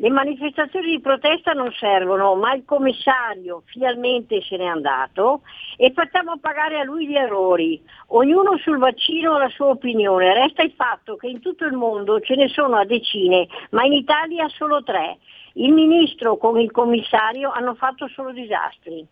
Le 0.02 0.10
manifestazioni 0.10 0.92
di 0.92 1.02
protesta 1.02 1.52
non 1.52 1.74
servono, 1.74 2.34
ma 2.36 2.54
il 2.54 2.64
commissario 2.64 3.64
finalmente 3.66 4.42
se 4.44 4.56
n'è 4.56 4.64
andato 4.64 5.42
e 5.76 5.92
facciamo 5.92 6.38
pagare 6.40 6.80
a 6.80 6.86
lui 6.86 7.06
gli 7.06 7.18
errori. 7.18 7.84
Ognuno 8.08 8.58
sul 8.60 8.78
vaccino 8.78 9.34
ha 9.34 9.40
la 9.40 9.50
sua 9.50 9.66
opinione. 9.66 10.34
Resta 10.34 10.64
il 10.64 10.72
fatto 10.72 11.18
che 11.18 11.28
in 11.28 11.42
tutto 11.42 11.66
il 11.66 11.74
mondo 11.74 12.22
ce 12.22 12.36
ne 12.36 12.48
sono 12.48 12.78
a 12.78 12.86
decine, 12.86 13.46
ma 13.72 13.84
in 13.84 13.92
Italia 13.92 14.48
solo 14.48 14.84
tre. 14.84 15.18
Il 15.56 15.74
ministro 15.74 16.38
con 16.38 16.58
il 16.58 16.72
commissario 16.72 17.52
hanno 17.52 17.76
fatto 17.76 18.08
solo 18.08 18.32
disastri. 18.32 19.06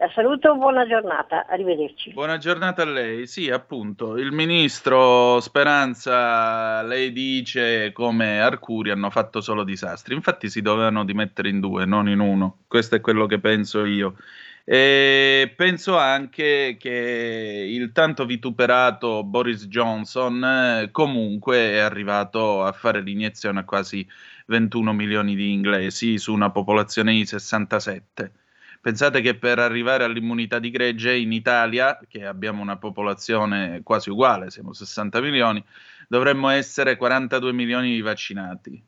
La 0.00 0.10
saluto, 0.14 0.56
buona 0.56 0.86
giornata, 0.86 1.44
arrivederci. 1.46 2.14
Buona 2.14 2.38
giornata 2.38 2.80
a 2.80 2.86
lei. 2.86 3.26
Sì, 3.26 3.50
appunto, 3.50 4.16
il 4.16 4.32
ministro 4.32 5.40
Speranza, 5.40 6.80
lei 6.80 7.12
dice 7.12 7.92
come 7.92 8.40
Arcuri 8.40 8.88
hanno 8.92 9.10
fatto 9.10 9.42
solo 9.42 9.62
disastri. 9.62 10.14
Infatti 10.14 10.48
si 10.48 10.62
dovevano 10.62 11.04
dimettere 11.04 11.50
in 11.50 11.60
due, 11.60 11.84
non 11.84 12.08
in 12.08 12.20
uno. 12.20 12.60
Questo 12.66 12.94
è 12.94 13.02
quello 13.02 13.26
che 13.26 13.40
penso 13.40 13.84
io. 13.84 14.16
E 14.64 15.52
penso 15.54 15.98
anche 15.98 16.78
che 16.80 17.66
il 17.68 17.92
tanto 17.92 18.24
vituperato 18.24 19.22
Boris 19.22 19.66
Johnson 19.66 20.42
eh, 20.42 20.88
comunque 20.92 21.58
è 21.72 21.78
arrivato 21.78 22.64
a 22.64 22.72
fare 22.72 23.02
l'iniezione 23.02 23.60
a 23.60 23.64
quasi 23.64 24.08
21 24.46 24.94
milioni 24.94 25.34
di 25.34 25.52
inglesi 25.52 26.16
su 26.16 26.32
una 26.32 26.50
popolazione 26.50 27.12
di 27.12 27.26
67 27.26 28.32
Pensate 28.80 29.20
che 29.20 29.36
per 29.36 29.58
arrivare 29.58 30.04
all'immunità 30.04 30.58
di 30.58 30.70
gregge 30.70 31.14
in 31.14 31.32
Italia, 31.32 31.98
che 32.08 32.24
abbiamo 32.24 32.62
una 32.62 32.78
popolazione 32.78 33.82
quasi 33.82 34.08
uguale, 34.08 34.50
siamo 34.50 34.72
60 34.72 35.20
milioni, 35.20 35.62
dovremmo 36.08 36.48
essere 36.48 36.96
42 36.96 37.52
milioni 37.52 37.92
di 37.92 38.00
vaccinati. 38.00 38.82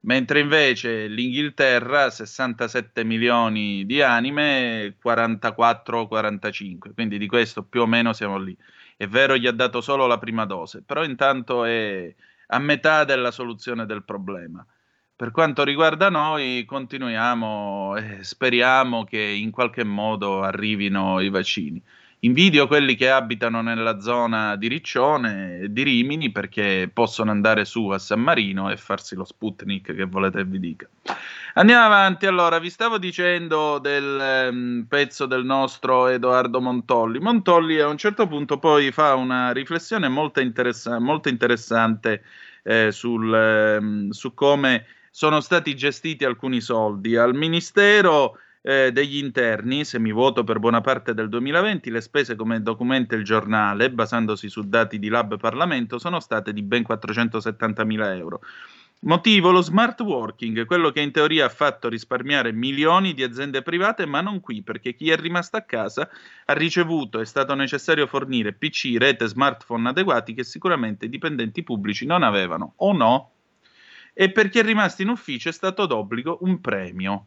Mentre 0.00 0.40
invece 0.40 1.06
l'Inghilterra, 1.08 2.10
67 2.10 3.04
milioni 3.04 3.86
di 3.86 4.02
anime, 4.02 4.96
44-45, 5.02 6.92
quindi 6.94 7.16
di 7.18 7.26
questo 7.26 7.64
più 7.64 7.80
o 7.80 7.86
meno 7.86 8.12
siamo 8.12 8.38
lì. 8.38 8.56
È 8.96 9.06
vero, 9.06 9.36
gli 9.36 9.46
ha 9.46 9.52
dato 9.52 9.80
solo 9.80 10.06
la 10.06 10.18
prima 10.18 10.44
dose, 10.44 10.82
però 10.82 11.02
intanto 11.04 11.64
è 11.64 12.14
a 12.48 12.58
metà 12.58 13.04
della 13.04 13.30
soluzione 13.30 13.86
del 13.86 14.04
problema. 14.04 14.64
Per 15.18 15.30
quanto 15.30 15.64
riguarda 15.64 16.10
noi, 16.10 16.66
continuiamo 16.66 17.96
e 17.96 18.18
speriamo 18.22 19.04
che 19.04 19.18
in 19.18 19.50
qualche 19.50 19.82
modo 19.82 20.42
arrivino 20.42 21.20
i 21.20 21.30
vaccini. 21.30 21.82
Invidio 22.20 22.66
quelli 22.66 22.96
che 22.96 23.08
abitano 23.08 23.62
nella 23.62 23.98
zona 23.98 24.56
di 24.56 24.68
Riccione 24.68 25.60
e 25.60 25.72
di 25.72 25.84
Rimini 25.84 26.30
perché 26.30 26.90
possono 26.92 27.30
andare 27.30 27.64
su 27.64 27.88
a 27.88 27.98
San 27.98 28.20
Marino 28.20 28.70
e 28.70 28.76
farsi 28.76 29.14
lo 29.14 29.24
Sputnik 29.24 29.94
che 29.94 30.04
volete 30.04 30.44
vi 30.44 30.60
dica. 30.60 30.86
Andiamo 31.54 31.86
avanti, 31.86 32.26
allora, 32.26 32.58
vi 32.58 32.68
stavo 32.68 32.98
dicendo 32.98 33.78
del 33.78 34.50
um, 34.50 34.84
pezzo 34.86 35.24
del 35.24 35.46
nostro 35.46 36.08
Edoardo 36.08 36.60
Montolli. 36.60 37.20
Montolli 37.20 37.80
a 37.80 37.88
un 37.88 37.96
certo 37.96 38.26
punto 38.26 38.58
poi 38.58 38.92
fa 38.92 39.14
una 39.14 39.52
riflessione 39.52 40.08
molto, 40.08 40.40
interessa- 40.40 40.98
molto 40.98 41.30
interessante 41.30 42.22
eh, 42.64 42.92
sul, 42.92 43.78
um, 43.80 44.10
su 44.10 44.34
come 44.34 44.84
sono 45.16 45.40
stati 45.40 45.74
gestiti 45.74 46.26
alcuni 46.26 46.60
soldi. 46.60 47.16
Al 47.16 47.34
Ministero 47.34 48.36
eh, 48.60 48.92
degli 48.92 49.16
Interni, 49.16 49.82
semivuoto 49.82 50.44
per 50.44 50.58
buona 50.58 50.82
parte 50.82 51.14
del 51.14 51.30
2020, 51.30 51.88
le 51.88 52.02
spese 52.02 52.36
come 52.36 52.60
documenta 52.60 53.14
il 53.14 53.24
giornale, 53.24 53.90
basandosi 53.90 54.50
su 54.50 54.68
dati 54.68 54.98
di 54.98 55.08
Lab 55.08 55.38
Parlamento, 55.38 55.98
sono 55.98 56.20
state 56.20 56.52
di 56.52 56.60
ben 56.60 56.82
470 56.82 57.84
mila 57.84 58.14
euro. 58.14 58.42
Motivo 59.04 59.52
lo 59.52 59.62
smart 59.62 59.98
working, 60.02 60.66
quello 60.66 60.90
che 60.90 61.00
in 61.00 61.12
teoria 61.12 61.46
ha 61.46 61.48
fatto 61.48 61.88
risparmiare 61.88 62.52
milioni 62.52 63.14
di 63.14 63.22
aziende 63.22 63.62
private, 63.62 64.04
ma 64.04 64.20
non 64.20 64.40
qui, 64.40 64.62
perché 64.62 64.94
chi 64.94 65.08
è 65.08 65.16
rimasto 65.16 65.56
a 65.56 65.62
casa 65.62 66.10
ha 66.44 66.52
ricevuto, 66.52 67.20
è 67.20 67.24
stato 67.24 67.54
necessario 67.54 68.06
fornire 68.06 68.52
PC, 68.52 68.96
rete, 68.98 69.26
smartphone 69.28 69.88
adeguati 69.88 70.34
che 70.34 70.44
sicuramente 70.44 71.06
i 71.06 71.08
dipendenti 71.08 71.62
pubblici 71.62 72.04
non 72.04 72.22
avevano, 72.22 72.74
o 72.76 72.92
no? 72.92 73.30
E 74.18 74.32
per 74.32 74.48
chi 74.48 74.60
è 74.60 74.62
rimasto 74.62 75.02
in 75.02 75.10
ufficio 75.10 75.50
è 75.50 75.52
stato 75.52 75.84
d'obbligo 75.84 76.38
un 76.40 76.58
premio. 76.62 77.26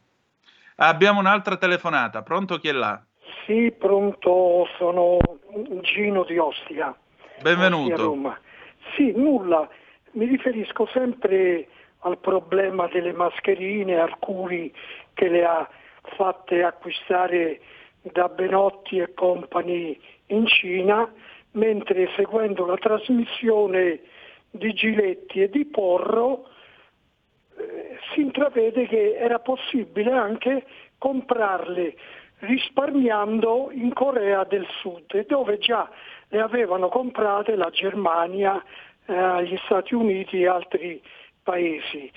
Abbiamo 0.78 1.20
un'altra 1.20 1.56
telefonata, 1.56 2.22
pronto 2.22 2.58
chi 2.58 2.66
è 2.66 2.72
là? 2.72 3.00
Sì, 3.46 3.70
pronto, 3.70 4.66
sono 4.76 5.18
Gino 5.82 6.24
di 6.24 6.36
Ostia. 6.36 6.92
Benvenuto. 7.40 7.92
Ostia, 7.92 8.04
Roma. 8.04 8.40
Sì, 8.96 9.12
nulla, 9.14 9.68
mi 10.12 10.26
riferisco 10.26 10.88
sempre 10.92 11.68
al 12.00 12.18
problema 12.18 12.88
delle 12.88 13.12
mascherine, 13.12 14.00
Arcuri 14.00 14.74
che 15.14 15.28
le 15.28 15.44
ha 15.44 15.70
fatte 16.16 16.64
acquistare 16.64 17.60
da 18.00 18.26
Benotti 18.28 18.98
e 18.98 19.14
compagni 19.14 19.96
in 20.26 20.44
Cina, 20.48 21.08
mentre 21.52 22.10
seguendo 22.16 22.66
la 22.66 22.76
trasmissione 22.78 24.00
di 24.50 24.72
Giletti 24.72 25.42
e 25.42 25.48
di 25.48 25.64
Porro 25.66 26.48
si 28.12 28.20
intravede 28.20 28.86
che 28.86 29.16
era 29.16 29.38
possibile 29.38 30.12
anche 30.12 30.64
comprarle 30.98 31.94
risparmiando 32.40 33.70
in 33.72 33.92
Corea 33.92 34.44
del 34.44 34.66
Sud, 34.80 35.26
dove 35.26 35.58
già 35.58 35.88
le 36.28 36.40
avevano 36.40 36.88
comprate 36.88 37.56
la 37.56 37.70
Germania, 37.70 38.62
eh, 39.06 39.44
gli 39.44 39.58
Stati 39.64 39.94
Uniti 39.94 40.42
e 40.42 40.46
altri 40.46 41.02
paesi. 41.42 42.10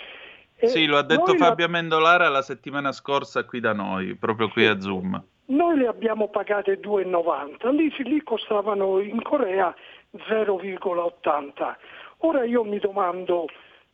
E 0.56 0.68
sì, 0.68 0.86
lo 0.86 0.98
ha 0.98 1.04
detto 1.04 1.36
Fabio 1.36 1.66
la... 1.66 1.72
Mendolara 1.72 2.30
la 2.30 2.42
settimana 2.42 2.92
scorsa 2.92 3.44
qui 3.46 3.60
da 3.60 3.74
noi, 3.74 4.16
proprio 4.16 4.50
qui 4.50 4.66
a 4.66 4.80
Zoom. 4.80 5.22
Noi 5.46 5.78
le 5.78 5.88
abbiamo 5.88 6.30
pagate 6.30 6.80
2,90, 6.80 7.76
lì, 7.76 7.94
lì 8.10 8.24
costavano 8.24 9.00
in 9.00 9.22
Corea 9.22 9.76
0,80. 10.16 11.76
Ora 12.20 12.46
io 12.46 12.64
mi 12.64 12.80
domando 12.80 13.48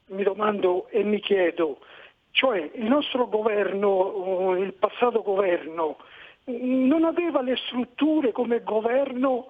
mi 0.09 0.23
domando 0.23 0.87
e 0.89 1.03
mi 1.03 1.19
chiedo, 1.19 1.79
cioè 2.31 2.71
il 2.73 2.85
nostro 2.85 3.27
governo, 3.27 4.55
il 4.57 4.73
passato 4.73 5.21
governo, 5.21 5.97
non 6.45 7.03
aveva 7.03 7.41
le 7.41 7.55
strutture 7.67 8.31
come 8.31 8.63
governo, 8.63 9.49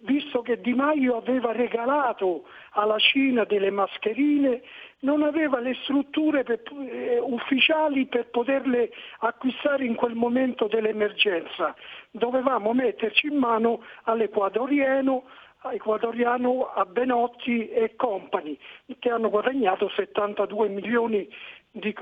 visto 0.00 0.42
che 0.42 0.60
Di 0.60 0.74
Maio 0.74 1.16
aveva 1.16 1.52
regalato 1.52 2.44
alla 2.72 2.98
Cina 2.98 3.44
delle 3.44 3.70
mascherine, 3.70 4.62
non 5.00 5.22
aveva 5.22 5.60
le 5.60 5.74
strutture 5.82 6.42
per, 6.44 6.62
eh, 6.88 7.18
ufficiali 7.20 8.06
per 8.06 8.30
poterle 8.30 8.90
acquistare 9.20 9.84
in 9.84 9.94
quel 9.94 10.14
momento 10.14 10.66
dell'emergenza. 10.66 11.74
Dovevamo 12.10 12.72
metterci 12.72 13.26
in 13.26 13.36
mano 13.36 13.82
all'Equadoriano, 14.04 15.24
equatoriano 15.72 16.72
a 16.72 16.84
Benotti 16.84 17.68
e 17.68 17.94
compagni 17.96 18.58
che 18.98 19.10
hanno 19.10 19.28
guadagnato 19.28 19.88
72 19.88 20.68
milioni 20.68 21.28
di, 21.70 21.92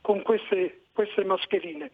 con 0.00 0.22
queste, 0.22 0.84
queste 0.92 1.24
mascherine. 1.24 1.90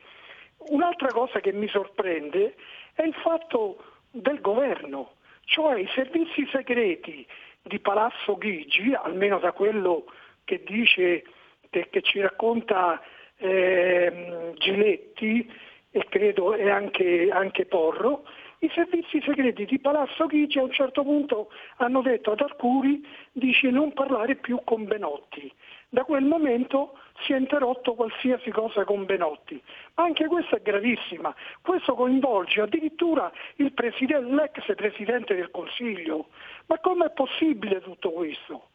Un'altra 0.69 1.09
cosa 1.09 1.41
che 1.41 1.53
mi 1.53 1.69
sorprende 1.69 2.55
è 2.95 3.03
il 3.03 3.15
fatto 3.15 3.83
del 4.11 4.41
governo, 4.41 5.13
cioè 5.45 5.81
i 5.81 5.89
servizi 5.95 6.47
segreti 6.53 7.27
di 7.63 7.79
Palazzo 7.79 8.37
Ghigi, 8.37 8.95
almeno 8.95 9.39
da 9.39 9.53
quello 9.53 10.05
che 10.45 10.63
dice, 10.65 11.25
che, 11.71 11.89
che 11.91 12.03
ci 12.03 12.21
racconta 12.21 13.01
eh, 13.37 14.53
Giletti 14.57 15.51
e 15.91 16.07
credo 16.09 16.55
e 16.55 16.71
anche, 16.71 17.31
anche 17.31 17.67
Porro, 17.67 18.25
i 18.63 18.71
servizi 18.75 19.23
segreti 19.23 19.65
di 19.65 19.79
Palazzo 19.79 20.27
Chigi 20.27 20.59
a 20.59 20.65
un 20.65 20.71
certo 20.71 21.03
punto 21.03 21.51
hanno 21.77 22.03
detto 22.03 22.33
ad 22.33 22.41
Arcuri 22.41 23.03
dice 23.33 23.71
non 23.71 23.95
parlare 23.95 24.35
più 24.35 24.61
con 24.65 24.85
Benotti. 24.85 25.51
Da 25.89 26.05
quel 26.05 26.25
momento 26.25 26.99
si 27.23 27.33
è 27.33 27.39
interrotto 27.39 27.95
qualsiasi 27.95 28.51
cosa 28.51 28.85
con 28.85 29.07
Benotti. 29.07 29.61
Ma 29.95 30.05
anche 30.05 30.27
questa 30.27 30.57
è 30.57 30.61
gravissima. 30.61 31.35
Questo 31.63 31.95
coinvolge 31.95 32.61
addirittura 32.61 33.33
presidente, 33.73 34.31
l'ex 34.31 34.75
Presidente 34.75 35.35
del 35.35 35.51
Consiglio. 35.51 36.27
Ma 36.67 36.79
com'è 36.81 37.11
possibile 37.13 37.81
tutto 37.81 38.11
questo? 38.11 38.69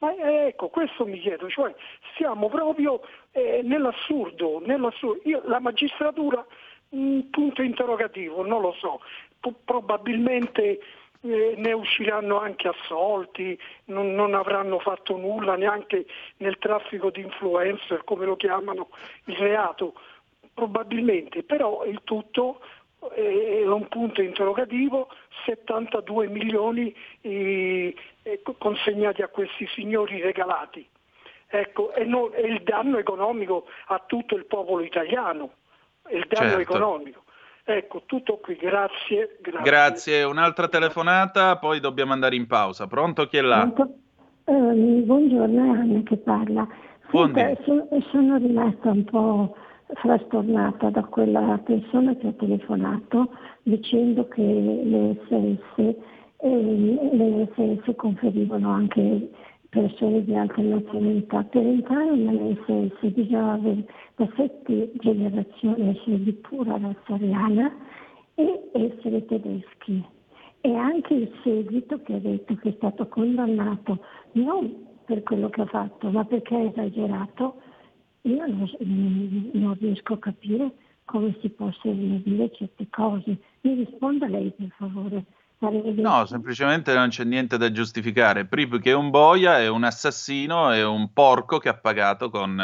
Ma 0.00 0.14
eh, 0.16 0.48
ecco, 0.48 0.68
questo 0.68 1.06
mi 1.06 1.18
chiedo, 1.18 1.48
cioè 1.48 1.74
siamo 2.14 2.50
proprio 2.50 3.00
eh, 3.32 3.62
nell'assurdo, 3.64 4.60
nell'assurdo. 4.62 5.22
Io, 5.24 5.40
la 5.46 5.60
magistratura 5.60 6.44
un 6.90 7.30
punto 7.30 7.62
interrogativo, 7.62 8.44
non 8.44 8.60
lo 8.60 8.72
so 8.72 9.00
probabilmente 9.64 10.80
eh, 11.22 11.54
ne 11.56 11.72
usciranno 11.72 12.38
anche 12.38 12.68
assolti, 12.68 13.58
non, 13.86 14.14
non, 14.14 14.34
avranno 14.34 14.78
fatto 14.78 15.16
nulla 15.16 15.54
neanche 15.56 16.06
nel 16.38 16.58
traffico 16.58 17.10
di 17.10 17.20
influencer, 17.20 18.04
come 18.04 18.24
lo 18.24 18.36
chiamano, 18.36 18.88
il 19.24 19.36
reato, 19.36 19.94
probabilmente, 20.54 21.42
però 21.42 21.84
il 21.84 22.00
tutto 22.04 22.60
è 23.14 23.66
un 23.66 23.88
punto 23.88 24.20
interrogativo, 24.20 25.08
72 25.46 26.28
milioni 26.28 26.94
eh, 27.22 27.94
consegnati 28.58 29.22
a 29.22 29.28
questi 29.28 29.66
signori 29.68 30.20
regalati. 30.20 30.86
ecco, 31.46 31.92
e, 31.94 32.04
non, 32.04 32.30
e, 32.34 32.42
il 32.42 32.62
danno 32.62 32.98
economico 32.98 33.66
a 33.86 34.02
tutto 34.06 34.36
il 34.36 34.44
popolo 34.44 34.82
italiano, 34.82 35.52
il 36.10 36.26
danno 36.28 36.50
Certo. 36.50 36.60
economico. 36.60 37.24
Ecco, 37.64 38.02
tutto 38.06 38.38
qui, 38.38 38.56
grazie. 38.56 39.36
Grazie. 39.40 39.62
Grazie, 39.70 40.22
un'altra 40.24 40.68
telefonata, 40.68 41.56
poi 41.58 41.80
dobbiamo 41.80 42.12
andare 42.12 42.36
in 42.36 42.46
pausa. 42.46 42.86
Pronto 42.86 43.26
chi 43.26 43.36
è 43.36 43.42
là? 43.42 43.70
Pronto? 43.70 43.94
Ehm, 44.44 45.04
buongiorno, 45.04 45.64
è 45.64 45.68
Anna 45.78 46.02
che 46.02 46.16
parla. 46.16 46.66
Senta, 46.66 47.08
Buondì. 47.10 47.56
so- 47.64 47.88
sono 48.10 48.36
rimasta 48.38 48.90
un 48.90 49.04
po' 49.04 49.56
frastornata 49.94 50.90
da 50.90 51.02
quella 51.04 51.60
persona 51.64 52.14
che 52.16 52.28
ha 52.28 52.32
telefonato 52.32 53.30
dicendo 53.62 54.26
che 54.28 54.42
le 54.42 55.16
SS, 55.26 55.78
eh, 55.78 57.08
le 57.12 57.48
SS 57.54 57.94
conferivano 57.96 58.70
anche 58.70 59.30
persone 59.70 60.24
di 60.24 60.34
altre 60.34 60.62
nazionalità. 60.62 61.42
Per 61.44 61.64
entrare 61.64 62.14
nella 62.14 62.54
SS 62.66 63.06
bisogna 63.10 63.52
avere 63.52 63.86
da 64.16 64.28
sette 64.36 64.92
generazioni 64.96 65.96
essere 65.96 66.22
di 66.22 66.32
pura 66.32 66.76
razza 66.76 67.14
ariana 67.14 67.72
e 68.34 68.70
essere 68.72 69.24
tedeschi. 69.24 70.04
E 70.60 70.74
anche 70.74 71.14
il 71.14 71.32
seguito 71.42 72.02
che 72.02 72.14
ha 72.14 72.18
detto 72.18 72.54
che 72.56 72.68
è 72.68 72.72
stato 72.76 73.08
condannato 73.08 74.04
non 74.32 74.88
per 75.06 75.22
quello 75.22 75.48
che 75.48 75.62
ha 75.62 75.66
fatto, 75.66 76.10
ma 76.10 76.24
perché 76.24 76.54
ha 76.54 76.62
esagerato, 76.62 77.54
io 78.22 78.46
non, 78.46 78.70
non 79.52 79.76
riesco 79.80 80.14
a 80.14 80.18
capire 80.18 80.72
come 81.04 81.34
si 81.40 81.48
possono 81.48 82.20
dire 82.22 82.52
certe 82.52 82.86
cose. 82.90 83.38
Mi 83.62 83.74
risponda 83.74 84.28
lei 84.28 84.50
per 84.50 84.68
favore. 84.76 85.24
No, 85.98 86.24
semplicemente 86.26 86.94
non 86.94 87.08
c'è 87.10 87.24
niente 87.24 87.58
da 87.58 87.70
giustificare. 87.70 88.46
Prip 88.46 88.78
che 88.80 88.90
è 88.92 88.94
un 88.94 89.10
boia, 89.10 89.58
è 89.58 89.68
un 89.68 89.84
assassino, 89.84 90.70
è 90.70 90.82
un 90.84 91.12
porco 91.12 91.58
che 91.58 91.68
ha 91.68 91.76
pagato 91.76 92.30
con 92.30 92.58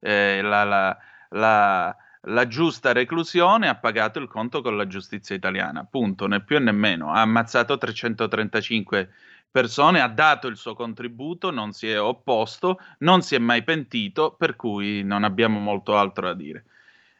eh, 0.00 0.40
la, 0.42 0.64
la- 0.64 0.98
la- 1.30 1.96
la 2.28 2.46
giusta 2.48 2.92
reclusione, 2.92 3.68
ha 3.68 3.76
pagato 3.76 4.18
il 4.18 4.28
conto 4.28 4.60
con 4.62 4.76
la 4.76 4.86
giustizia 4.86 5.34
italiana. 5.34 5.84
Punto, 5.84 6.26
né 6.26 6.42
più 6.44 6.58
né 6.60 6.72
meno. 6.72 7.12
Ha 7.12 7.20
ammazzato 7.20 7.78
335 7.78 9.10
persone, 9.50 10.00
ha 10.00 10.08
dato 10.08 10.46
il 10.48 10.56
suo 10.56 10.74
contributo, 10.74 11.50
non 11.50 11.72
si 11.72 11.88
è 11.88 12.00
opposto, 12.00 12.78
non 12.98 13.22
si 13.22 13.34
è 13.34 13.38
mai 13.38 13.62
pentito, 13.64 14.34
per 14.34 14.54
cui 14.56 15.02
non 15.02 15.24
abbiamo 15.24 15.58
molto 15.60 15.96
altro 15.96 16.26
da 16.26 16.34
dire. 16.34 16.64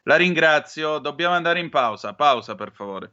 La 0.04 0.16
ringrazio, 0.16 0.98
dobbiamo 0.98 1.34
andare 1.34 1.60
in 1.60 1.70
pausa. 1.70 2.14
Pausa, 2.14 2.54
per 2.54 2.72
favore. 2.72 3.12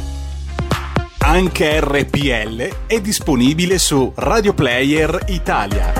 Anche 1.23 1.79
RPL 1.79 2.87
è 2.87 2.99
disponibile 2.99 3.77
su 3.77 4.11
Radio 4.15 4.53
Player 4.53 5.23
Italia. 5.27 5.93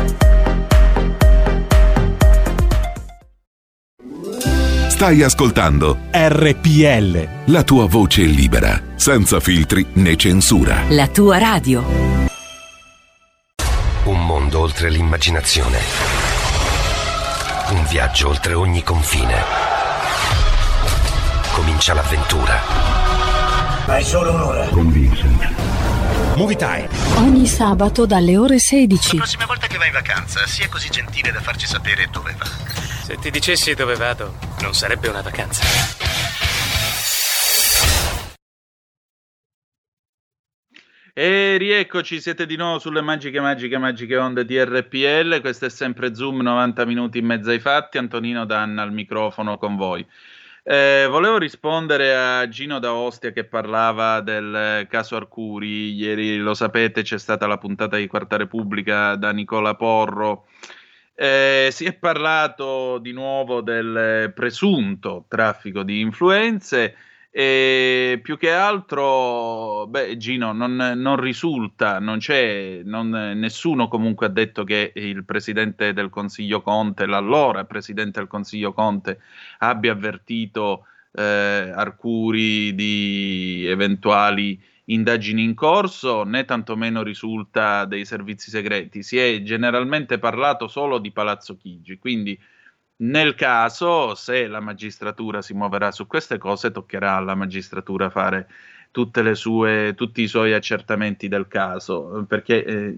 Stai 4.90 5.24
ascoltando 5.24 5.98
RPL. 6.12 7.28
la 7.46 7.64
tua 7.64 7.88
voce 7.88 8.24
libera, 8.24 8.82
senza 8.96 9.40
filtri 9.40 9.86
né 9.94 10.16
censura. 10.18 10.82
La 10.90 11.08
tua 11.08 11.38
radio. 11.38 11.84
Un 14.04 14.26
mondo 14.26 14.60
oltre 14.60 14.90
l'immaginazione. 14.90 15.80
Un 17.70 17.86
viaggio 17.88 18.28
oltre 18.28 18.54
ogni 18.54 18.84
confine. 18.84 19.36
Comincia 21.54 21.94
l'avventura. 21.94 23.01
Hai 23.88 24.04
solo 24.04 24.34
un'ora. 24.34 24.68
Con 24.68 24.92
Vincent. 24.92 26.36
Movie 26.36 26.56
Time. 26.56 26.88
Ogni 27.18 27.46
sabato 27.48 28.06
dalle 28.06 28.38
ore 28.38 28.60
16. 28.60 29.16
La 29.16 29.24
prossima 29.24 29.46
volta 29.46 29.68
che 29.68 29.78
vai 29.78 29.88
in 29.88 29.94
vacanza, 29.94 30.46
sia 30.46 30.70
così 30.70 30.90
gentile 30.90 31.32
da 31.32 31.42
farci 31.42 31.66
sapere 31.66 32.08
dove 32.12 32.34
va. 32.38 32.46
Se 32.46 33.18
ti 33.18 33.32
dicessi 33.32 33.74
dove 33.74 33.96
vado, 33.96 34.36
non 34.62 34.74
sarebbe 34.74 35.08
una 35.10 35.22
vacanza. 35.22 35.64
E 41.14 41.58
rieccoci, 41.58 42.22
siete 42.22 42.46
di 42.46 42.56
nuovo 42.56 42.80
sulle 42.80 43.02
magiche, 43.02 43.42
magiche, 43.42 43.78
magiche 43.78 44.16
onde 44.16 44.46
di 44.46 44.58
RPL. 44.64 45.42
Questo 45.42 45.66
è 45.66 45.70
sempre 45.70 46.16
Zoom, 46.16 46.40
90 46.42 46.86
minuti 46.86 47.18
in 47.18 47.26
mezzo 47.26 47.50
ai 47.50 47.60
fatti. 47.60 47.98
Antonino 47.98 48.46
Danna 48.46 48.84
al 48.84 48.94
microfono 48.94 49.58
con 49.58 49.76
voi. 49.76 50.08
Eh, 50.64 51.08
volevo 51.10 51.40
rispondere 51.40 52.16
a 52.16 52.48
Gino 52.48 52.78
da 52.78 52.94
Ostia 52.94 53.32
che 53.32 53.46
parlava 53.46 54.22
del 54.22 54.86
caso 54.90 55.16
Arcuri. 55.16 55.92
Ieri, 55.94 56.38
lo 56.38 56.54
sapete, 56.54 57.02
c'è 57.02 57.18
stata 57.18 57.48
la 57.48 57.58
puntata 57.58 57.98
di 57.98 58.06
Quarta 58.06 58.38
Repubblica 58.38 59.16
da 59.16 59.32
Nicola 59.32 59.76
Porro. 59.76 60.46
Eh, 61.16 61.70
si 61.72 61.86
è 61.86 61.94
parlato 61.94 63.00
di 63.00 63.12
nuovo 63.12 63.62
del 63.62 64.32
presunto 64.36 65.26
traffico 65.28 65.82
di 65.82 66.00
influenze 66.00 66.96
e 67.34 68.20
più 68.22 68.38
che 68.38 68.52
altro, 68.52 69.88
beh, 69.88 70.18
Gino, 70.18 70.52
non, 70.52 70.76
non 70.76 71.16
risulta, 71.16 72.00
non 72.00 72.18
c'è, 72.18 72.82
non- 72.84 73.10
nessuno 73.36 73.88
comunque 73.88 74.26
ha 74.26 74.30
detto 74.30 74.66
che 74.66 74.92
il 74.94 75.24
presidente 75.24 75.94
del 75.94 76.10
Consiglio 76.10 76.62
Conte, 76.62 77.06
l'allora 77.06 77.64
presidente 77.64 78.20
del 78.20 78.28
Consiglio 78.28 78.74
Conte, 78.74 79.22
abbia 79.60 79.94
avvertito 79.94 80.88
eh, 81.14 81.72
Arcuri 81.74 82.76
di 82.76 83.66
eventuali 83.66 84.62
indagini 84.86 85.44
in 85.44 85.54
corso, 85.54 86.24
né 86.24 86.44
tantomeno 86.44 87.02
risulta 87.02 87.86
dei 87.86 88.04
servizi 88.04 88.50
segreti. 88.50 89.04
Si 89.04 89.18
è 89.18 89.42
generalmente 89.42 90.20
parlato 90.20 90.68
solo 90.68 91.00
di 91.00 91.12
Palazzo 91.12 91.56
Chigi, 91.56 91.98
quindi 91.98 92.38
nel 93.02 93.36
caso, 93.36 94.14
se 94.16 94.48
la 94.48 94.60
magistratura 94.60 95.42
si 95.42 95.54
muoverà 95.54 95.92
su 95.92 96.06
queste 96.06 96.38
cose, 96.38 96.72
toccherà 96.72 97.16
alla 97.16 97.36
magistratura 97.36 98.10
fare 98.10 98.48
sue, 99.34 99.94
tutti 99.96 100.22
i 100.22 100.28
suoi 100.28 100.54
accertamenti 100.54 101.28
del 101.28 101.48
caso, 101.48 102.26
perché 102.28 102.64
eh, 102.64 102.96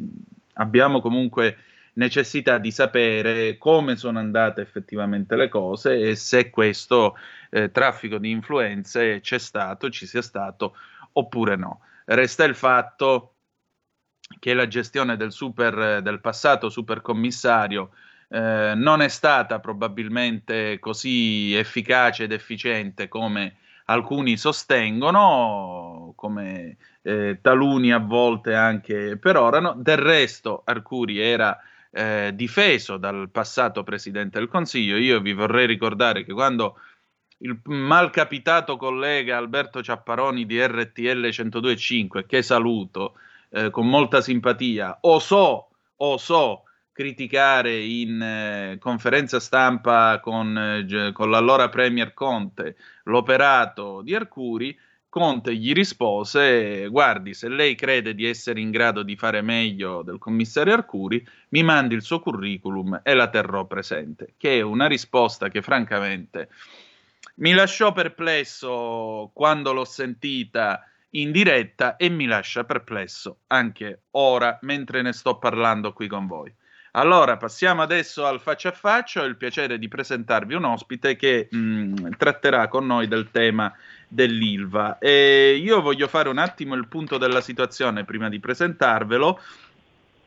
abbiamo 0.53 0.99
comunque 0.99 1.57
necessità 1.93 2.57
di 2.57 2.71
sapere 2.71 3.57
come 3.57 3.95
sono 3.95 4.19
andate 4.19 4.61
effettivamente 4.61 5.35
le 5.35 5.47
cose 5.47 5.99
e 5.99 6.15
se 6.15 6.49
questo 6.49 7.15
eh, 7.51 7.71
traffico 7.71 8.17
di 8.17 8.31
influenze 8.31 9.19
c'è 9.21 9.37
stato, 9.37 9.89
ci 9.89 10.05
sia 10.05 10.21
stato 10.21 10.75
oppure 11.13 11.55
no. 11.55 11.81
Resta 12.05 12.43
il 12.43 12.55
fatto 12.55 13.35
che 14.39 14.53
la 14.53 14.67
gestione 14.67 15.15
del, 15.15 15.31
super, 15.31 16.01
del 16.01 16.19
passato 16.19 16.69
supercommissario 16.69 17.91
eh, 18.33 18.73
non 18.75 19.01
è 19.03 19.09
stata 19.09 19.59
probabilmente 19.59 20.79
così 20.79 21.53
efficace 21.53 22.23
ed 22.23 22.31
efficiente 22.31 23.07
come 23.07 23.57
alcuni 23.85 24.37
sostengono, 24.37 26.13
come 26.15 26.77
eh, 27.03 27.37
taluni 27.41 27.91
a 27.91 27.99
volte 27.99 28.55
anche 28.55 29.17
perorano. 29.17 29.75
Del 29.77 29.97
resto, 29.97 30.63
Arcuri 30.65 31.19
era 31.19 31.59
eh, 31.91 32.31
difeso 32.33 32.97
dal 32.97 33.29
passato 33.29 33.83
presidente 33.83 34.39
del 34.39 34.47
Consiglio. 34.47 34.97
Io 34.97 35.21
vi 35.21 35.33
vorrei 35.33 35.67
ricordare 35.67 36.23
che 36.23 36.33
quando 36.33 36.79
il 37.37 37.59
malcapitato 37.65 38.77
collega 38.77 39.37
Alberto 39.37 39.83
Ciapparoni 39.83 40.47
di 40.47 40.59
RTL 40.59 41.27
102.5, 41.27 42.25
che 42.25 42.41
saluto 42.41 43.13
eh, 43.51 43.69
con 43.69 43.87
molta 43.87 44.21
simpatia, 44.21 44.97
osò, 45.01 45.69
osò 45.97 46.63
criticare 46.93 47.75
in 47.75 48.21
eh, 48.21 48.77
conferenza 48.79 49.39
stampa 49.39 50.19
con, 50.21 50.57
eh, 50.57 51.11
con 51.11 51.29
l'allora 51.29 51.67
Premier 51.67 52.13
Conte 52.13 52.77
l'operato 53.03 54.01
di 54.01 54.15
Arcuri, 54.15 54.77
Conte 55.09 55.55
gli 55.55 55.73
rispose: 55.73 56.87
Guardi, 56.87 57.33
se 57.33 57.49
lei 57.49 57.75
crede 57.75 58.15
di 58.15 58.25
essere 58.25 58.61
in 58.61 58.71
grado 58.71 59.03
di 59.03 59.15
fare 59.15 59.41
meglio 59.41 60.01
del 60.01 60.17
commissario 60.17 60.73
Arcuri, 60.73 61.23
mi 61.49 61.61
mandi 61.61 61.93
il 61.93 62.01
suo 62.01 62.19
curriculum 62.19 63.01
e 63.03 63.13
la 63.13 63.27
terrò 63.27 63.65
presente. 63.65 64.33
Che 64.37 64.57
è 64.57 64.61
una 64.61 64.87
risposta 64.87 65.49
che, 65.49 65.61
francamente, 65.61 66.49
mi 67.35 67.53
lasciò 67.53 67.91
perplesso 67.91 69.29
quando 69.33 69.71
l'ho 69.73 69.85
sentita 69.85 70.87
in 71.11 71.31
diretta 71.31 71.95
e 71.95 72.09
mi 72.09 72.25
lascia 72.25 72.63
perplesso 72.63 73.41
anche 73.47 74.03
ora 74.11 74.57
mentre 74.61 75.03
ne 75.03 75.13
sto 75.13 75.37
parlando 75.37 75.93
qui 75.93 76.07
con 76.07 76.25
voi. 76.25 76.51
Allora, 76.95 77.37
passiamo 77.37 77.81
adesso 77.81 78.23
al 78.23 78.39
faccia 78.39 78.69
a 78.69 78.71
faccia. 78.71 79.21
Ho 79.21 79.25
il 79.25 79.35
piacere 79.35 79.79
di 79.79 79.87
presentarvi 79.87 80.53
un 80.53 80.65
ospite 80.65 81.15
che 81.15 81.47
mh, 81.49 82.17
tratterà 82.17 82.67
con 82.67 82.85
noi 82.85 83.07
del 83.07 83.31
tema 83.31 83.73
dell'ILVA. 84.07 84.99
E 84.99 85.59
io 85.59 85.81
voglio 85.81 86.07
fare 86.07 86.29
un 86.29 86.37
attimo 86.37 86.75
il 86.75 86.87
punto 86.87 87.17
della 87.17 87.41
situazione 87.41 88.05
prima 88.05 88.29
di 88.29 88.39
presentarvelo. 88.39 89.41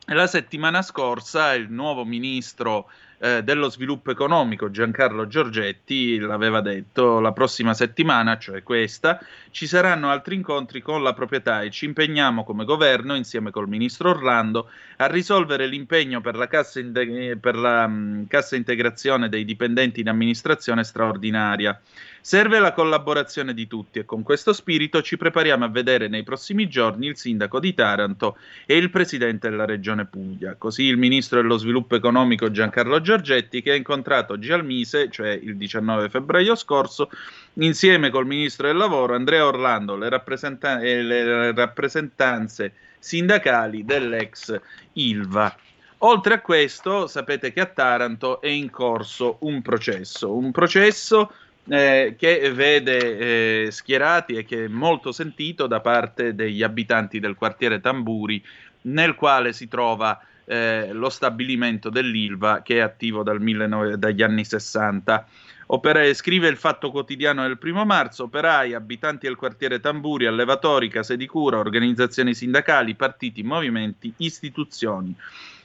La 0.07 0.27
settimana 0.27 0.83
scorsa 0.83 1.55
il 1.55 1.71
nuovo 1.71 2.05
ministro 2.05 2.91
eh, 3.19 3.43
dello 3.43 3.71
sviluppo 3.71 4.11
economico 4.11 4.71
Giancarlo 4.71 5.27
Giorgetti 5.27 6.19
l'aveva 6.19 6.61
detto, 6.61 7.21
la 7.21 7.33
prossima 7.33 7.75
settimana, 7.75 8.39
cioè 8.39 8.63
questa, 8.63 9.21
ci 9.51 9.67
saranno 9.67 10.11
altri 10.11 10.35
incontri 10.35 10.83
con 10.83 11.03
la 11.03 11.15
proprietà 11.15 11.63
e 11.63 11.71
ci 11.71 11.87
impegniamo 11.87 12.45
come 12.45 12.65
governo, 12.65 13.15
insieme 13.15 13.51
col 13.51 13.69
ministro 13.69 14.11
Orlando, 14.11 14.69
a 14.97 15.07
risolvere 15.07 15.67
l'impegno 15.67 16.21
per 16.21 16.37
la 16.37 16.47
cassa, 16.47 16.81
in- 16.81 17.39
per 17.41 17.57
la, 17.57 17.87
mh, 17.87 18.27
cassa 18.29 18.57
integrazione 18.57 19.29
dei 19.29 19.45
dipendenti 19.45 20.01
in 20.01 20.09
amministrazione 20.09 20.85
straordinaria. 20.85 21.81
Serve 22.27 22.59
la 22.59 22.73
collaborazione 22.73 23.55
di 23.55 23.69
tutti 23.69 24.01
e 24.01 24.05
con 24.05 24.25
questo 24.25 24.53
spirito 24.53 25.01
ci 25.01 25.17
prepariamo 25.17 25.65
a 25.65 25.69
vedere 25.69 26.09
nei 26.09 26.25
prossimi 26.25 26.69
giorni 26.69 27.07
il 27.07 27.17
sindaco 27.17 27.61
di 27.61 27.73
Taranto 27.73 28.37
e 28.67 28.77
il 28.77 28.91
presidente 28.91 29.49
della 29.49 29.65
regione 29.65 30.07
Puglia. 30.07 30.57
Così 30.57 30.87
il 30.87 30.97
ministro 30.97 31.41
dello 31.41 31.57
sviluppo 31.57 31.95
economico 31.95 32.51
Giancarlo 32.51 33.01
Giorgetti 33.07 33.63
che 33.63 33.71
ha 33.71 33.75
incontrato 33.77 34.33
oggi 34.33 34.53
al 34.53 34.65
Mise, 34.65 35.09
cioè 35.11 35.31
il 35.31 35.57
19 35.57 36.09
febbraio 36.09 36.57
scorso, 36.57 37.09
insieme 37.55 38.11
col 38.11 38.27
ministro 38.27 38.67
del 38.67 38.77
lavoro 38.77 39.15
Andrea 39.15 39.47
Orlando 39.47 39.97
le 39.97 40.09
rappresenta- 40.09 40.81
e 40.81 41.03
le 41.03 41.55
rappresentanze 41.55 42.73
sindacali 42.99 43.85
dell'ex 43.85 44.61
Ilva. 44.95 45.57
Oltre 45.99 46.35
a 46.35 46.41
questo, 46.41 47.07
sapete 47.07 47.53
che 47.53 47.61
a 47.61 47.67
Taranto 47.67 48.41
è 48.41 48.49
in 48.49 48.71
corso 48.71 49.37
un 49.43 49.63
processo, 49.63 50.37
un 50.37 50.51
processo 50.51 51.33
eh, 51.69 52.17
che 52.19 52.53
vede 52.53 53.67
eh, 53.67 53.71
schierati 53.71 54.35
e 54.35 54.45
che 54.45 54.65
è 54.65 54.69
molto 54.69 55.13
sentito 55.13 55.69
da 55.69 55.81
parte 55.81 56.35
degli 56.35 56.65
abitanti 56.65 57.21
del 57.21 57.37
quartiere 57.37 57.81
Tamburi, 57.81 58.45
nel 58.83 59.15
quale 59.15 59.53
si 59.53 59.69
trova 59.69 60.21
eh, 60.47 60.91
lo 60.93 61.11
stabilimento 61.11 61.91
dell'Ilva 61.91 62.63
che 62.63 62.77
è 62.77 62.81
attivo 62.81 63.23
dal 63.23 63.41
19, 63.41 63.99
dagli 63.99 64.23
anni 64.23 64.45
60. 64.45 65.27
Opera, 65.69 66.15
scrive 66.15 66.47
il 66.47 66.57
Fatto 66.57 66.93
Quotidiano 66.93 67.43
del 67.43 67.59
primo 67.59 67.85
marzo, 67.85 68.25
operai, 68.25 68.73
abitanti 68.73 69.27
del 69.27 69.35
quartiere 69.35 69.81
Tamburi, 69.81 70.27
allevatori, 70.27 70.89
case 70.89 71.17
di 71.17 71.27
cura, 71.27 71.59
organizzazioni 71.59 72.35
sindacali, 72.35 72.95
partiti, 72.95 73.43
movimenti, 73.43 74.13
istituzioni. 74.19 75.15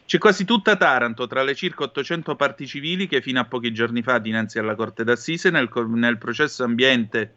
C'è 0.03 0.17
quasi 0.17 0.43
tutta 0.43 0.75
Taranto 0.75 1.27
tra 1.27 1.43
le 1.43 1.53
circa 1.53 1.83
800 1.83 2.35
parti 2.35 2.65
civili 2.65 3.07
che 3.07 3.21
fino 3.21 3.39
a 3.39 3.45
pochi 3.45 3.71
giorni 3.71 4.01
fa 4.01 4.17
dinanzi 4.17 4.57
alla 4.57 4.75
Corte 4.75 5.03
d'Assise 5.03 5.51
nel, 5.51 5.69
nel 5.93 6.17
processo 6.17 6.63
ambiente 6.63 7.35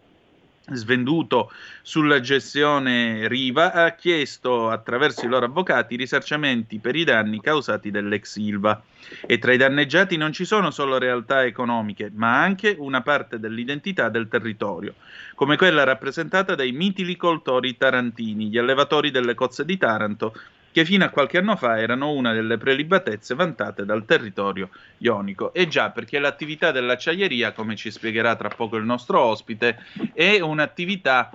svenduto 0.72 1.52
sulla 1.82 2.20
gestione 2.20 3.28
Riva 3.28 3.72
ha 3.72 3.94
chiesto 3.94 4.70
attraverso 4.70 5.26
i 5.26 5.28
loro 5.28 5.46
avvocati 5.46 5.96
risarcimenti 5.96 6.78
per 6.78 6.96
i 6.96 7.04
danni 7.04 7.40
causati 7.40 7.90
dall'ex 7.90 8.36
Ilva. 8.36 8.82
E 9.26 9.38
tra 9.38 9.52
i 9.52 9.58
danneggiati 9.58 10.16
non 10.16 10.32
ci 10.32 10.46
sono 10.46 10.70
solo 10.70 10.96
realtà 10.96 11.44
economiche 11.44 12.10
ma 12.14 12.40
anche 12.40 12.74
una 12.78 13.02
parte 13.02 13.38
dell'identità 13.38 14.08
del 14.08 14.28
territorio 14.28 14.94
come 15.34 15.56
quella 15.56 15.84
rappresentata 15.84 16.54
dai 16.54 16.72
mitilicoltori 16.72 17.76
tarantini 17.76 18.48
gli 18.48 18.56
allevatori 18.56 19.10
delle 19.10 19.34
cozze 19.34 19.66
di 19.66 19.76
Taranto 19.76 20.34
che 20.74 20.84
fino 20.84 21.04
a 21.04 21.08
qualche 21.08 21.38
anno 21.38 21.54
fa 21.54 21.78
erano 21.78 22.10
una 22.10 22.32
delle 22.32 22.58
prelibatezze 22.58 23.36
vantate 23.36 23.84
dal 23.84 24.04
territorio 24.04 24.70
ionico. 24.98 25.54
E 25.54 25.68
già, 25.68 25.90
perché 25.90 26.18
l'attività 26.18 26.72
dell'acciaieria, 26.72 27.52
come 27.52 27.76
ci 27.76 27.92
spiegherà 27.92 28.34
tra 28.34 28.48
poco 28.48 28.76
il 28.76 28.84
nostro 28.84 29.20
ospite, 29.20 29.78
è 30.12 30.40
un'attività 30.40 31.30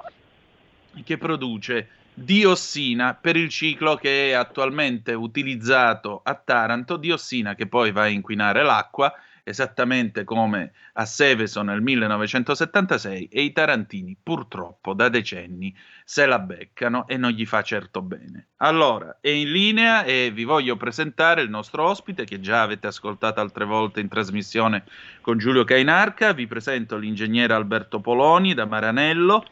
che 1.06 1.18
produce 1.18 1.88
diossina 2.14 3.14
per 3.14 3.38
il 3.38 3.48
ciclo 3.48 3.96
che 3.96 4.32
è 4.32 4.34
attualmente 4.34 5.14
utilizzato 5.14 6.20
a 6.22 6.34
Taranto, 6.36 6.98
diossina 6.98 7.56
che 7.56 7.66
poi 7.66 7.94
va 7.94 8.02
a 8.02 8.08
inquinare 8.08 8.62
l'acqua 8.62 9.14
esattamente 9.50 10.24
come 10.24 10.72
a 10.94 11.06
Seveso 11.06 11.62
nel 11.64 11.82
1976 11.82 13.30
e 13.32 13.42
i 13.42 13.52
tarantini 13.52 14.16
purtroppo 14.22 14.94
da 14.94 15.10
decenni 15.10 15.76
se 16.04 16.26
la 16.26 16.40
beccano 16.40 17.08
e 17.08 17.18
non 17.18 17.32
gli 17.32 17.46
fa 17.46 17.62
certo 17.62 18.02
bene. 18.02 18.50
Allora, 18.58 19.18
è 19.20 19.30
in 19.30 19.52
linea 19.52 20.04
e 20.04 20.32
vi 20.34 20.44
voglio 20.44 20.78
presentare 20.78 21.42
il 21.42 21.50
nostro 21.50 21.84
ospite 21.84 22.26
che 22.26 22.40
già 22.40 22.62
avete 22.62 22.88
ascoltato 22.88 23.40
altre 23.40 23.66
volte 23.66 24.00
in 24.00 24.08
trasmissione 24.08 24.84
con 25.22 25.38
Giulio 25.38 25.64
Cainarca, 25.64 26.34
vi 26.34 26.48
presento 26.48 26.98
l'ingegnere 26.98 27.54
Alberto 27.54 28.00
Poloni 28.00 28.54
da 28.54 28.66
Maranello 28.66 29.46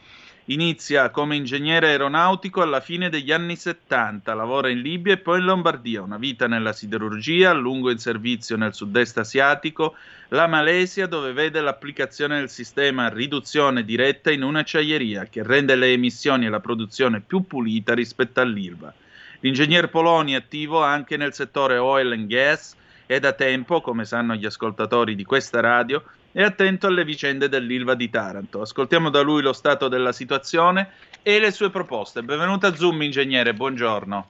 Inizia 0.49 1.09
come 1.09 1.35
ingegnere 1.35 1.87
aeronautico 1.87 2.61
alla 2.61 2.79
fine 2.79 3.09
degli 3.09 3.33
anni 3.33 3.57
70, 3.57 4.33
lavora 4.33 4.69
in 4.69 4.79
Libia 4.79 5.11
e 5.11 5.17
poi 5.17 5.39
in 5.39 5.45
Lombardia, 5.45 6.01
una 6.01 6.15
vita 6.15 6.47
nella 6.47 6.71
siderurgia, 6.71 7.49
a 7.49 7.53
lungo 7.53 7.91
in 7.91 7.97
servizio 7.97 8.55
nel 8.55 8.73
sud-est 8.73 9.17
asiatico, 9.17 9.95
la 10.29 10.47
Malesia 10.47 11.05
dove 11.05 11.33
vede 11.33 11.59
l'applicazione 11.59 12.39
del 12.39 12.49
sistema 12.49 13.07
a 13.07 13.09
riduzione 13.09 13.83
diretta 13.83 14.31
in 14.31 14.41
un'acciaieria 14.41 15.25
che 15.25 15.43
rende 15.43 15.75
le 15.75 15.91
emissioni 15.91 16.45
e 16.45 16.49
la 16.49 16.61
produzione 16.61 17.19
più 17.19 17.45
pulita 17.45 17.93
rispetto 17.93 18.39
all'Ilva. 18.39 18.93
L'ingegner 19.41 19.89
Poloni 19.89 20.31
è 20.31 20.35
attivo 20.35 20.81
anche 20.81 21.17
nel 21.17 21.33
settore 21.33 21.77
oil 21.77 22.13
and 22.13 22.27
gas 22.27 22.73
e 23.05 23.19
da 23.19 23.33
tempo, 23.33 23.81
come 23.81 24.05
sanno 24.05 24.33
gli 24.35 24.45
ascoltatori 24.45 25.13
di 25.13 25.25
questa 25.25 25.59
radio, 25.59 26.01
è 26.37 26.43
attento 26.43 26.85
alle 26.85 27.03
vicende 27.03 27.49
dell'Ilva 27.49 27.95
di 27.95 28.11
Taranto. 28.11 28.61
Ascoltiamo 28.61 29.09
da 29.09 29.21
lui 29.21 29.41
lo 29.41 29.53
stato 29.53 29.87
della 29.87 30.11
situazione 30.11 30.91
e 31.23 31.39
le 31.39 31.49
sue 31.49 31.71
proposte. 31.71 32.21
Benvenuto 32.21 32.67
a 32.67 32.75
Zoom, 32.75 33.01
ingegnere, 33.01 33.55
buongiorno. 33.55 34.29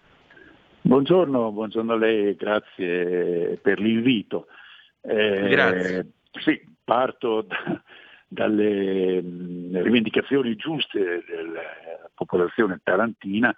Buongiorno, 0.83 1.51
buongiorno 1.51 1.91
a 1.91 1.97
lei, 1.97 2.33
grazie 2.37 3.59
per 3.61 3.81
l'invito. 3.81 4.47
Eh, 5.01 5.49
grazie. 5.49 6.11
Sì, 6.39 6.61
parto 6.81 7.41
da, 7.43 7.81
dalle 8.25 9.19
rivendicazioni 9.19 10.55
giuste 10.55 11.25
della 11.27 12.09
popolazione 12.13 12.79
tarantina, 12.83 13.53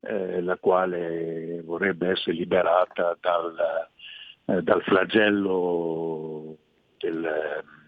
eh, 0.00 0.40
la 0.40 0.56
quale 0.56 1.60
vorrebbe 1.66 2.12
essere 2.12 2.32
liberata 2.32 3.14
dal, 3.20 3.54
eh, 4.46 4.62
dal 4.62 4.82
flagello 4.84 6.56
del 6.96 7.78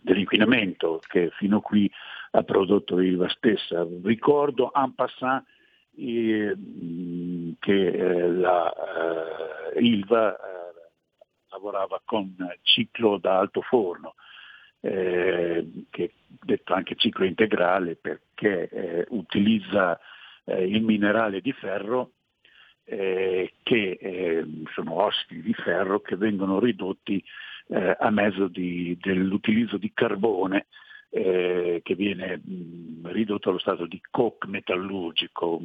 dell'inquinamento 0.00 1.00
che 1.06 1.30
fino 1.36 1.58
a 1.58 1.62
qui 1.62 1.90
ha 2.32 2.42
prodotto 2.42 2.96
l'ILVA 2.96 3.28
stessa. 3.28 3.86
Ricordo 4.02 4.70
en 4.74 4.94
passant 4.94 5.44
eh, 5.96 6.54
che 7.58 7.86
eh, 7.86 8.28
la 8.30 8.72
eh, 9.74 9.80
ILVA 9.80 10.34
eh, 10.34 10.38
lavorava 11.50 12.00
con 12.04 12.34
ciclo 12.62 13.18
da 13.18 13.38
alto 13.38 13.60
forno, 13.60 14.14
eh, 14.80 15.84
che 15.90 16.12
detto 16.26 16.72
anche 16.72 16.94
ciclo 16.94 17.24
integrale 17.24 17.96
perché 17.96 18.68
eh, 18.68 19.06
utilizza 19.10 19.98
il 20.46 20.82
minerale 20.82 21.40
di 21.40 21.52
ferro 21.52 22.12
che 22.82 24.44
sono 24.74 24.94
ossidi 25.02 25.42
di 25.42 25.54
ferro 25.54 26.00
che 26.00 26.16
vengono 26.16 26.58
ridotti 26.58 27.22
eh, 27.70 27.96
a 27.98 28.10
mezzo 28.10 28.48
di, 28.48 28.96
dell'utilizzo 29.00 29.76
di 29.76 29.92
carbone 29.94 30.66
eh, 31.10 31.80
che 31.82 31.94
viene 31.94 32.36
mh, 32.36 33.10
ridotto 33.10 33.50
allo 33.50 33.58
stato 33.58 33.86
di 33.86 34.00
coke 34.10 34.48
metallurgico, 34.48 35.60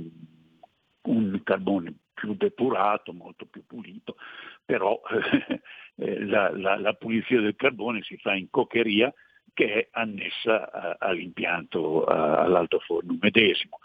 un 1.03 1.41
carbone 1.43 1.93
più 2.13 2.35
depurato, 2.35 3.11
molto 3.13 3.45
più 3.45 3.65
pulito, 3.65 4.15
però 4.63 4.99
eh, 5.97 6.25
la, 6.25 6.55
la, 6.55 6.77
la, 6.77 6.93
pulizia 6.93 7.41
del 7.41 7.55
carbone 7.55 8.01
si 8.03 8.17
fa 8.17 8.33
in 8.33 8.49
cocheria 8.49 9.13
che 9.53 9.73
è 9.73 9.87
annessa 9.91 10.71
a, 10.71 10.95
all'impianto 10.99 12.03
a, 12.03 12.41
all'alto 12.41 12.79
forno 12.79 13.17
medesimo. 13.19 13.79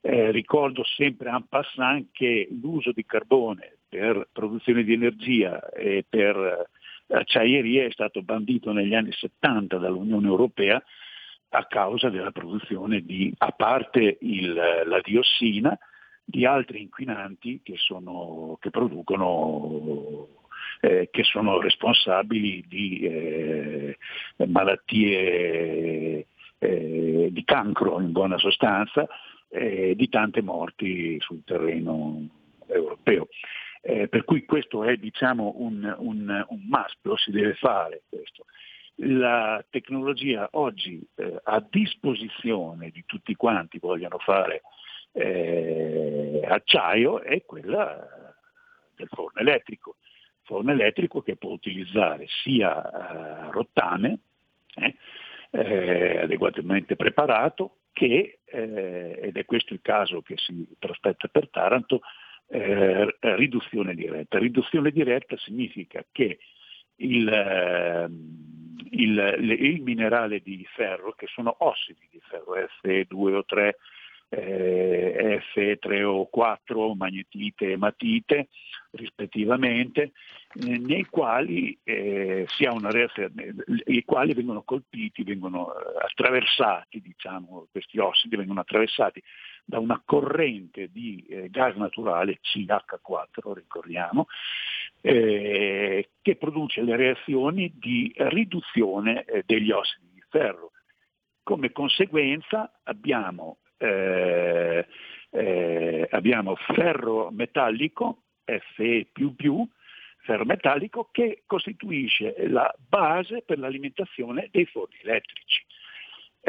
Eh, 0.00 0.30
ricordo 0.30 0.84
sempre 0.84 1.28
en 1.28 1.44
passant 1.48 2.06
che 2.12 2.48
l'uso 2.50 2.92
di 2.92 3.04
carbone 3.04 3.78
per 3.88 4.28
produzione 4.32 4.84
di 4.84 4.92
energia 4.92 5.70
e 5.70 6.04
per 6.08 6.68
acciaieria 7.08 7.84
è 7.84 7.90
stato 7.90 8.22
bandito 8.22 8.72
negli 8.72 8.94
anni 8.94 9.12
70 9.12 9.78
dall'Unione 9.78 10.26
Europea 10.26 10.82
a 11.50 11.64
causa 11.66 12.10
della 12.10 12.30
produzione 12.30 13.00
di, 13.00 13.32
a 13.38 13.50
parte 13.52 14.18
il, 14.20 14.52
la 14.52 15.00
diossina, 15.02 15.76
di 16.24 16.44
altri 16.44 16.82
inquinanti 16.82 17.60
che, 17.62 17.74
sono, 17.76 18.58
che 18.60 18.68
producono 18.70 20.28
eh, 20.80 21.08
che 21.10 21.24
sono 21.24 21.60
responsabili 21.60 22.64
di 22.68 23.00
eh, 23.00 23.98
malattie 24.46 26.26
eh, 26.58 27.28
di 27.30 27.44
cancro 27.44 28.00
in 28.00 28.12
buona 28.12 28.38
sostanza 28.38 29.06
eh, 29.48 29.94
di 29.96 30.08
tante 30.08 30.42
morti 30.42 31.18
sul 31.20 31.42
terreno 31.44 32.28
europeo. 32.66 33.28
Eh, 33.88 34.06
per 34.06 34.24
cui 34.24 34.44
questo 34.44 34.84
è 34.84 34.98
diciamo, 34.98 35.54
un, 35.56 35.82
un, 35.96 36.44
un 36.46 36.62
must, 36.68 36.98
lo 37.00 37.16
si 37.16 37.30
deve 37.30 37.54
fare 37.54 38.02
questo. 38.06 38.44
La 38.96 39.64
tecnologia 39.70 40.46
oggi 40.52 41.00
eh, 41.14 41.40
a 41.42 41.64
disposizione 41.66 42.90
di 42.90 43.04
tutti 43.06 43.34
quanti 43.34 43.78
vogliono 43.78 44.18
fare 44.18 44.60
eh, 45.12 46.42
acciaio 46.46 47.22
è 47.22 47.42
quella 47.46 48.36
del 48.94 49.08
forno 49.08 49.40
elettrico. 49.40 49.96
Forno 50.42 50.72
elettrico 50.72 51.22
che 51.22 51.36
può 51.36 51.52
utilizzare 51.52 52.26
sia 52.42 53.48
eh, 53.48 53.50
rottame, 53.52 54.18
eh, 54.74 54.96
eh, 55.50 56.18
adeguatamente 56.18 56.94
preparato, 56.94 57.76
che, 57.94 58.40
ed 58.44 59.34
è 59.34 59.44
questo 59.46 59.72
il 59.72 59.80
caso 59.80 60.20
che 60.20 60.36
si 60.36 60.68
prospetta 60.78 61.26
per 61.28 61.48
Taranto, 61.48 62.02
eh, 62.48 63.16
riduzione 63.20 63.94
diretta. 63.94 64.38
Riduzione 64.38 64.90
diretta 64.90 65.36
significa 65.36 66.04
che 66.10 66.38
il, 66.96 67.28
ehm, 67.28 68.76
il, 68.90 69.36
il, 69.60 69.82
minerale 69.82 70.40
di 70.40 70.66
ferro, 70.74 71.12
che 71.12 71.26
sono 71.28 71.54
ossidi 71.58 72.08
di 72.10 72.20
ferro, 72.20 72.54
F2 72.56 73.34
o 73.34 73.44
3, 73.44 73.76
eh, 74.30 75.42
F3 75.54 76.02
o 76.02 76.26
4, 76.26 76.94
magnetite 76.94 77.72
e 77.72 77.76
matite 77.76 78.48
rispettivamente, 78.90 80.12
eh, 80.54 80.78
nei 80.78 81.04
quali 81.04 81.78
eh, 81.84 82.46
si 82.48 82.64
ha 82.64 82.72
una 82.72 82.90
reazione, 82.90 83.54
i 83.86 84.02
quali 84.04 84.34
vengono 84.34 84.62
colpiti, 84.62 85.22
vengono 85.22 85.74
eh, 85.74 86.04
attraversati, 86.04 87.00
diciamo, 87.00 87.68
questi 87.70 87.98
ossidi 87.98 88.36
vengono 88.36 88.60
attraversati 88.60 89.22
da 89.68 89.78
una 89.78 90.00
corrente 90.02 90.88
di 90.90 91.26
eh, 91.28 91.50
gas 91.50 91.74
naturale, 91.76 92.40
CH4, 92.40 93.52
ricordiamo, 93.52 94.26
eh, 95.02 96.08
che 96.22 96.36
produce 96.36 96.80
le 96.80 96.96
reazioni 96.96 97.74
di 97.76 98.10
riduzione 98.16 99.24
eh, 99.24 99.42
degli 99.44 99.70
ossidi 99.70 100.08
di 100.14 100.22
ferro. 100.30 100.70
Come 101.42 101.70
conseguenza 101.72 102.80
abbiamo, 102.84 103.58
eh, 103.76 104.86
eh, 105.32 106.08
abbiamo 106.12 106.54
ferro 106.54 107.28
metallico, 107.30 108.22
Fe++, 108.74 109.06
ferro 110.22 110.44
metallico, 110.46 111.10
che 111.12 111.42
costituisce 111.44 112.34
la 112.48 112.74
base 112.78 113.42
per 113.42 113.58
l'alimentazione 113.58 114.48
dei 114.50 114.64
forni 114.64 114.96
elettrici. 115.02 115.66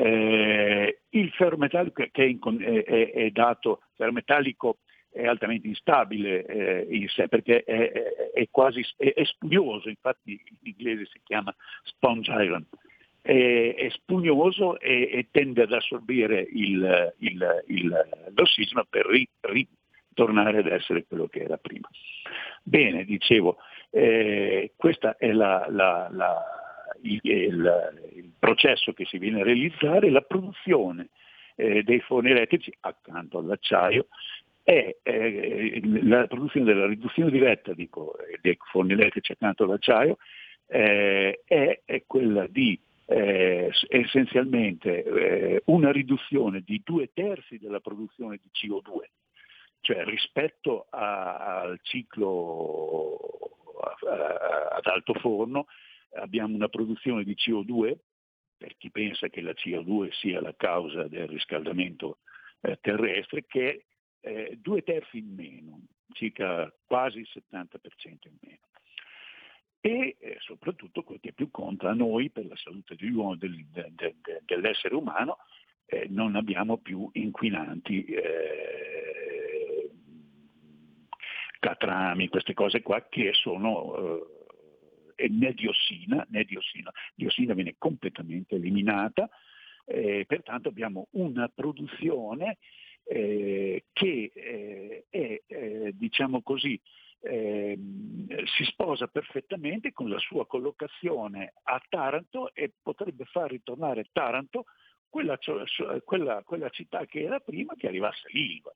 Eh, 0.02 1.00
il 1.10 1.30
ferro 1.32 1.58
metallico 1.58 2.06
che 2.12 2.24
è, 2.24 2.84
è, 2.84 3.12
è 3.12 3.30
dato, 3.32 3.82
ferro 3.96 4.14
metallico 4.14 4.78
è 5.12 5.26
altamente 5.26 5.68
instabile 5.68 6.46
eh, 6.46 6.88
in 6.90 7.08
sé 7.10 7.28
perché 7.28 7.64
è, 7.64 7.92
è, 8.34 8.48
quasi 8.50 8.86
è, 8.96 9.24
spugnoso, 9.26 9.90
infatti 9.90 10.32
in 10.32 10.74
inglese 10.74 11.06
si 11.12 11.20
chiama 11.24 11.54
sponge 11.84 12.32
iron, 12.32 12.66
è, 13.22 13.88
spugnoso 13.90 14.80
e, 14.80 15.28
tende 15.32 15.64
ad 15.64 15.74
assorbire 15.74 16.48
il, 16.50 17.14
il, 17.18 17.64
il, 17.68 18.32
l'ossigeno 18.36 18.86
per 18.90 19.06
ri, 19.08 19.28
ritornare 19.42 20.60
ad 20.60 20.68
essere 20.68 21.06
quello 21.06 21.28
che 21.28 21.42
era 21.42 21.58
prima. 21.58 21.90
Bene, 22.64 23.04
dicevo, 23.04 23.58
eh, 23.90 24.74
questo 24.76 25.18
è 25.18 25.32
la, 25.32 25.66
la, 25.70 26.08
la, 26.12 26.59
il, 27.02 27.20
il, 27.24 28.32
processo 28.38 28.94
che 28.94 29.06
si 29.06 29.18
viene 29.18 29.42
a 29.42 29.44
realizzare, 29.44 30.10
la 30.10 30.22
produzione 30.22 31.10
eh, 31.56 31.84
dei 31.84 32.00
forni 32.00 32.32
elettrici 32.32 32.74
accanto 32.82 33.38
all'acciaio 33.38 34.08
è 34.64 34.96
eh, 35.02 35.82
la 36.04 36.28
produzione 36.28 36.66
della 36.66 36.86
riduzione 36.86 37.32
diretta 37.32 37.74
dico, 37.74 38.16
dei 38.42 38.58
forni 38.72 38.94
elettrici 38.94 39.32
accanto 39.32 39.64
all'acciaio 39.64 40.18
eh, 40.68 41.42
è, 41.46 41.82
è, 41.84 42.04
quella 42.06 42.46
di 42.48 42.80
eh, 43.06 43.72
essenzialmente 43.88 45.04
eh, 45.04 45.62
una 45.66 45.92
riduzione 45.92 46.62
di 46.62 46.82
due 46.86 47.10
terzi 47.12 47.58
della 47.58 47.80
produzione 47.80 48.40
di 48.40 48.50
CO2, 48.54 49.10
cioè 49.82 50.04
rispetto 50.06 50.86
a, 50.92 51.62
al 51.62 51.80
ciclo 51.82 53.18
ad 53.92 54.86
alto 54.86 55.14
forno 55.16 55.66
abbiamo 56.14 56.56
una 56.56 56.70
produzione 56.70 57.24
di 57.24 57.36
CO2, 57.36 57.98
per 58.58 58.76
chi 58.78 58.92
pensa 58.92 59.30
che 59.30 59.42
la 59.42 59.54
CO2 59.54 60.12
sia 60.12 60.42
la 60.42 60.54
causa 60.56 61.08
del 61.08 61.28
riscaldamento 61.28 62.20
eh, 62.62 62.78
terrestre, 62.82 63.46
che 63.46 63.86
è 64.20 64.30
eh, 64.30 64.58
due 64.62 64.82
terzi 64.82 65.20
in 65.20 65.34
meno, 65.34 65.82
circa 66.14 66.72
quasi 66.86 67.20
il 67.20 67.30
70% 67.32 67.78
in 68.04 68.38
meno. 68.42 68.60
E 69.82 70.18
eh, 70.20 70.36
soprattutto 70.40 71.04
quel 71.04 71.22
che 71.22 71.32
più 71.32 71.50
conta 71.52 71.90
a 71.90 71.94
noi 71.94 72.30
per 72.32 72.46
la 72.46 72.56
salute 72.58 72.96
del, 72.96 73.66
de, 73.72 73.92
de, 73.92 74.16
de, 74.22 74.42
dell'essere 74.44 74.94
umano, 74.94 75.38
eh, 75.86 76.08
non 76.10 76.36
abbiamo 76.36 76.78
più 76.78 77.10
inquinanti, 77.14 78.04
eh, 78.04 79.90
catrami, 81.60 82.28
queste 82.28 82.54
cose 82.54 82.82
qua 82.82 83.06
che 83.08 83.32
sono 83.34 83.96
eh, 83.96 84.39
né 85.28 85.54
diossina, 85.54 86.26
né 86.30 86.44
diossina, 86.44 86.92
diossina 87.14 87.54
viene 87.54 87.76
completamente 87.78 88.56
eliminata, 88.56 89.30
eh, 89.86 90.24
pertanto 90.28 90.70
abbiamo 90.70 91.08
una 91.12 91.50
produzione 91.50 92.58
eh, 93.04 93.86
che 93.92 94.32
eh, 94.34 95.06
è, 95.10 95.42
eh, 95.48 95.92
diciamo 95.96 96.42
così, 96.42 96.80
ehm, 97.22 98.46
si 98.46 98.64
sposa 98.66 99.08
perfettamente 99.08 99.92
con 99.92 100.10
la 100.10 100.20
sua 100.20 100.46
collocazione 100.46 101.54
a 101.64 101.82
Taranto 101.90 102.54
e 102.54 102.72
potrebbe 102.82 103.26
far 103.26 103.50
ritornare 103.50 104.10
Taranto 104.12 104.66
quella, 105.10 105.40
quella, 106.04 106.44
quella 106.44 106.70
città 106.70 107.06
che 107.06 107.24
era 107.24 107.40
prima 107.40 107.74
che 107.76 107.88
arrivasse 107.88 108.28
l'Ilva. 108.32 108.74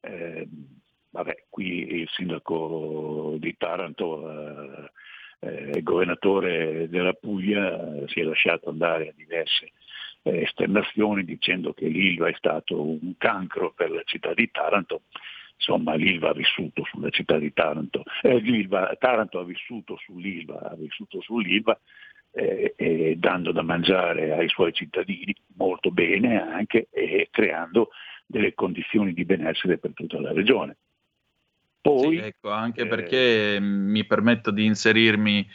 Eh, 0.00 0.46
vabbè, 1.10 1.46
qui 1.48 2.00
il 2.00 2.08
sindaco 2.10 3.36
di 3.38 3.56
Taranto, 3.56 4.30
eh, 4.30 4.90
il 5.40 5.82
governatore 5.82 6.88
della 6.88 7.14
Puglia, 7.14 8.06
si 8.06 8.20
è 8.20 8.22
lasciato 8.22 8.68
andare 8.68 9.08
a 9.08 9.12
diverse 9.16 9.72
eh, 10.22 10.42
esternazioni 10.42 11.24
dicendo 11.24 11.72
che 11.72 11.86
l'Ilva 11.86 12.28
è 12.28 12.34
stato 12.36 12.80
un 12.80 13.14
cancro 13.16 13.72
per 13.72 13.90
la 13.90 14.02
città 14.04 14.34
di 14.34 14.50
Taranto, 14.50 15.02
insomma 15.56 15.94
l'Ilva 15.94 16.30
ha 16.30 16.34
vissuto 16.34 16.84
sulla 16.84 17.10
città 17.10 17.38
di 17.38 17.52
Taranto, 17.52 18.02
eh, 18.22 18.68
Taranto 18.98 19.38
ha 19.38 19.44
vissuto 19.44 19.96
sull'Ilva, 19.96 20.70
ha 20.70 20.74
vissuto 20.74 21.20
sull'Ilva 21.20 21.78
eh, 22.32 22.74
eh, 22.76 23.16
dando 23.16 23.52
da 23.52 23.62
mangiare 23.62 24.32
ai 24.32 24.48
suoi 24.48 24.72
cittadini 24.72 25.34
molto 25.56 25.90
bene 25.90 26.40
anche 26.40 26.88
e 26.90 27.28
creando 27.30 27.90
delle 28.26 28.54
condizioni 28.54 29.12
di 29.12 29.24
benessere 29.24 29.78
per 29.78 29.92
tutta 29.94 30.20
la 30.20 30.32
regione. 30.32 30.76
Poi, 31.80 32.16
sì, 32.16 32.22
ecco, 32.22 32.50
anche 32.50 32.86
perché 32.86 33.58
mi 33.60 34.04
permetto 34.04 34.50
di 34.50 34.66
inserirmi 34.66 35.48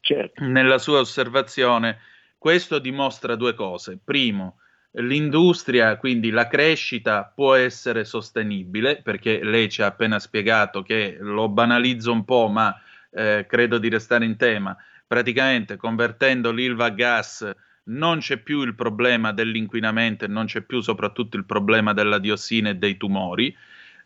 certo. 0.00 0.44
nella 0.44 0.78
sua 0.78 1.00
osservazione, 1.00 1.98
questo 2.38 2.78
dimostra 2.78 3.34
due 3.34 3.54
cose. 3.54 3.98
Primo, 4.02 4.58
l'industria, 4.92 5.96
quindi 5.96 6.30
la 6.30 6.46
crescita 6.46 7.24
può 7.24 7.54
essere 7.54 8.04
sostenibile, 8.04 9.02
perché 9.02 9.42
lei 9.42 9.68
ci 9.68 9.82
ha 9.82 9.86
appena 9.86 10.18
spiegato 10.18 10.82
che 10.82 11.16
lo 11.20 11.48
banalizzo 11.48 12.12
un 12.12 12.24
po', 12.24 12.48
ma 12.48 12.74
eh, 13.10 13.46
credo 13.48 13.78
di 13.78 13.88
restare 13.88 14.24
in 14.24 14.36
tema. 14.36 14.76
Praticamente 15.06 15.76
convertendo 15.76 16.52
l'ILVA 16.52 16.84
a 16.84 16.90
gas 16.90 17.52
non 17.82 18.18
c'è 18.18 18.36
più 18.38 18.62
il 18.62 18.74
problema 18.74 19.32
dell'inquinamento 19.32 20.24
e 20.24 20.28
non 20.28 20.46
c'è 20.46 20.60
più 20.62 20.80
soprattutto 20.80 21.36
il 21.36 21.44
problema 21.44 21.92
della 21.92 22.18
diossina 22.18 22.70
e 22.70 22.76
dei 22.76 22.96
tumori. 22.96 23.54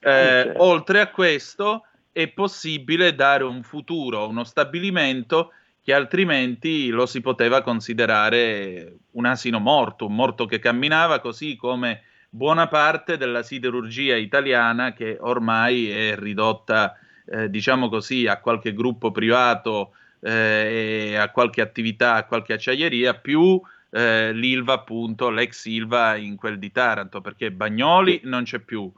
Eh, 0.04 0.40
okay. 0.40 0.54
Oltre 0.56 1.00
a 1.00 1.08
questo 1.08 1.86
è 2.12 2.28
possibile 2.28 3.14
dare 3.14 3.44
un 3.44 3.62
futuro, 3.62 4.28
uno 4.28 4.44
stabilimento 4.44 5.50
che 5.82 5.92
altrimenti 5.92 6.88
lo 6.88 7.06
si 7.06 7.20
poteva 7.20 7.62
considerare 7.62 8.96
un 9.12 9.26
asino 9.26 9.58
morto, 9.58 10.06
un 10.06 10.14
morto 10.14 10.46
che 10.46 10.58
camminava, 10.58 11.20
così 11.20 11.56
come 11.56 12.02
buona 12.28 12.68
parte 12.68 13.16
della 13.16 13.42
siderurgia 13.42 14.16
italiana 14.16 14.92
che 14.92 15.16
ormai 15.20 15.90
è 15.90 16.16
ridotta, 16.16 16.96
eh, 17.26 17.50
diciamo 17.50 17.88
così, 17.88 18.26
a 18.26 18.40
qualche 18.40 18.72
gruppo 18.72 19.10
privato 19.10 19.92
eh, 20.20 21.10
e 21.10 21.16
a 21.16 21.30
qualche 21.30 21.60
attività, 21.60 22.14
a 22.14 22.24
qualche 22.24 22.54
acciaieria, 22.54 23.14
più 23.14 23.60
eh, 23.90 24.32
l'Ilva, 24.32 24.74
appunto, 24.74 25.30
l'ex 25.30 25.66
Ilva 25.66 26.16
in 26.16 26.36
quel 26.36 26.58
di 26.58 26.72
Taranto, 26.72 27.20
perché 27.20 27.52
Bagnoli 27.52 28.20
non 28.24 28.44
c'è 28.44 28.58
più. 28.58 28.90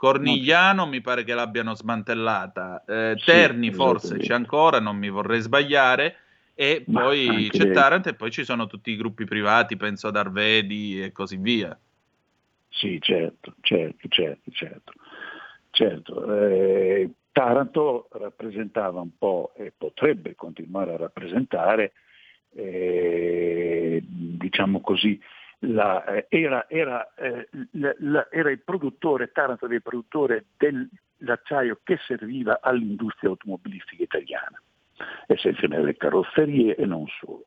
Cornigliano 0.00 0.86
mi 0.86 1.02
pare 1.02 1.24
che 1.24 1.34
l'abbiano 1.34 1.74
smantellata, 1.74 2.84
eh, 2.86 3.20
Terni 3.22 3.66
sì, 3.66 3.74
forse 3.74 4.16
c'è 4.16 4.32
ancora, 4.32 4.80
non 4.80 4.96
mi 4.96 5.10
vorrei 5.10 5.40
sbagliare, 5.40 6.16
e 6.54 6.84
Ma 6.86 7.02
poi 7.02 7.48
c'è 7.50 7.64
lei. 7.64 7.74
Taranto 7.74 8.08
e 8.08 8.14
poi 8.14 8.30
ci 8.30 8.42
sono 8.42 8.66
tutti 8.66 8.90
i 8.90 8.96
gruppi 8.96 9.26
privati, 9.26 9.76
penso 9.76 10.08
ad 10.08 10.16
Arvedi 10.16 11.02
e 11.02 11.12
così 11.12 11.36
via. 11.36 11.78
Sì, 12.70 12.98
certo, 13.02 13.56
certo, 13.60 14.08
certo, 14.08 14.50
certo. 14.52 14.92
certo. 15.68 16.34
Eh, 16.34 17.10
Taranto 17.30 18.08
rappresentava 18.12 19.02
un 19.02 19.18
po' 19.18 19.52
e 19.54 19.70
potrebbe 19.76 20.34
continuare 20.34 20.94
a 20.94 20.96
rappresentare, 20.96 21.92
eh, 22.54 24.02
diciamo 24.02 24.80
così, 24.80 25.20
la, 25.60 26.04
eh, 26.04 26.26
era, 26.28 26.68
era, 26.68 27.12
eh, 27.14 27.48
la, 27.72 28.26
era, 28.30 28.50
il 28.50 28.60
produttore, 28.60 29.30
Taranto 29.32 29.66
era 29.66 29.74
il 29.74 29.82
produttore 29.82 30.46
dell'acciaio 30.56 31.80
che 31.82 31.98
serviva 32.06 32.60
all'industria 32.62 33.30
automobilistica 33.30 34.02
italiana, 34.02 34.60
essenzialmente 35.26 35.86
le 35.86 35.96
carrozzerie 35.96 36.76
e 36.76 36.86
non 36.86 37.06
solo. 37.20 37.46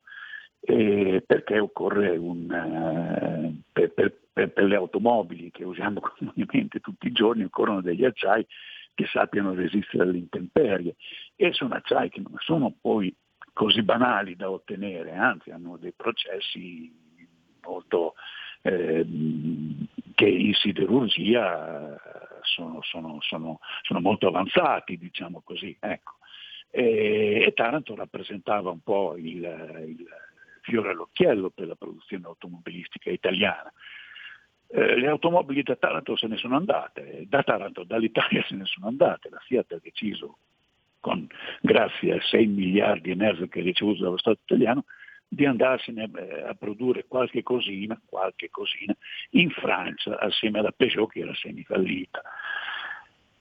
Eh, 0.65 1.21
perché 1.25 1.59
occorre 1.59 2.15
un, 2.15 2.43
uh, 2.43 3.61
per, 3.73 3.91
per, 3.91 4.17
per, 4.31 4.53
per, 4.53 4.63
le 4.63 4.75
automobili 4.77 5.51
che 5.51 5.65
usiamo 5.65 5.99
comunemente 6.17 6.79
tutti 6.79 7.07
i 7.07 7.11
giorni 7.11 7.43
occorrono 7.43 7.81
degli 7.81 8.05
acciai 8.05 8.47
che 8.93 9.05
sappiano 9.07 9.53
resistere 9.53 10.03
alle 10.03 10.19
intemperie 10.19 10.95
e 11.35 11.51
sono 11.51 11.73
acciai 11.73 12.07
che 12.07 12.21
non 12.21 12.37
sono 12.37 12.73
poi 12.79 13.13
così 13.51 13.83
banali 13.83 14.37
da 14.37 14.49
ottenere, 14.49 15.11
anzi 15.11 15.51
hanno 15.51 15.75
dei 15.75 15.91
processi 15.91 17.02
molto 17.63 18.15
eh, 18.61 19.05
che 20.15 20.27
in 20.27 20.53
siderurgia 20.53 21.99
sono, 22.41 22.81
sono, 22.81 23.17
sono, 23.21 23.59
sono, 23.81 23.99
molto 23.99 24.27
avanzati, 24.27 24.97
diciamo 24.97 25.41
così. 25.43 25.75
Ecco. 25.79 26.17
E, 26.69 27.43
e, 27.45 27.53
Taranto 27.53 27.95
rappresentava 27.95 28.69
un 28.71 28.81
po' 28.81 29.15
il, 29.17 29.43
il 29.87 30.05
fiore 30.61 30.91
all'occhiello 30.91 31.49
per 31.49 31.67
la 31.67 31.75
produzione 31.75 32.25
automobilistica 32.25 33.09
italiana. 33.09 33.71
Eh, 34.67 34.95
le 34.97 35.07
automobili 35.07 35.61
da 35.61 35.75
Taranto 35.75 36.15
se 36.15 36.27
ne 36.27 36.37
sono 36.37 36.55
andate, 36.55 37.25
da 37.27 37.43
Taranto, 37.43 37.83
dall'Italia 37.83 38.43
se 38.47 38.55
ne 38.55 38.65
sono 38.65 38.87
andate, 38.87 39.29
la 39.29 39.39
Fiat 39.39 39.73
ha 39.73 39.79
deciso, 39.81 40.37
con, 40.99 41.27
grazie 41.61 42.13
a 42.13 42.21
6 42.21 42.47
miliardi 42.47 43.11
e 43.11 43.15
mezzo 43.15 43.47
che 43.47 43.59
ha 43.59 43.63
ricevuto 43.63 44.03
dallo 44.03 44.17
Stato 44.17 44.39
italiano, 44.43 44.85
di 45.33 45.45
andarsene 45.45 46.09
eh, 46.15 46.41
a 46.43 46.53
produrre 46.53 47.05
qualche 47.07 47.43
cosina, 47.43 47.99
qualche 48.05 48.49
cosina 48.49 48.95
in 49.31 49.49
Francia 49.49 50.19
assieme 50.19 50.59
alla 50.59 50.71
Peugeot 50.71 51.11
che 51.11 51.19
era 51.19 51.33
semifallita. 51.35 52.21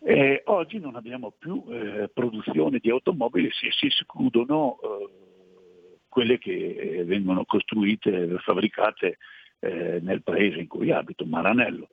Eh, 0.05 0.43
oggi 0.47 0.81
non 0.81 0.97
abbiamo 0.97 1.33
più 1.39 1.65
eh, 1.69 2.11
produzione 2.13 2.79
di 2.79 2.91
automobili 2.91 3.51
se 3.53 3.71
si 3.71 3.87
escludono 3.87 4.79
eh, 4.83 5.99
quelle 6.09 6.39
che 6.39 7.05
vengono 7.07 7.45
costruite, 7.45 8.37
fabbricate 8.39 9.19
eh, 9.61 10.01
nel 10.03 10.23
paese 10.23 10.59
in 10.59 10.67
cui 10.67 10.91
abito, 10.91 11.25
Maranello. 11.25 11.89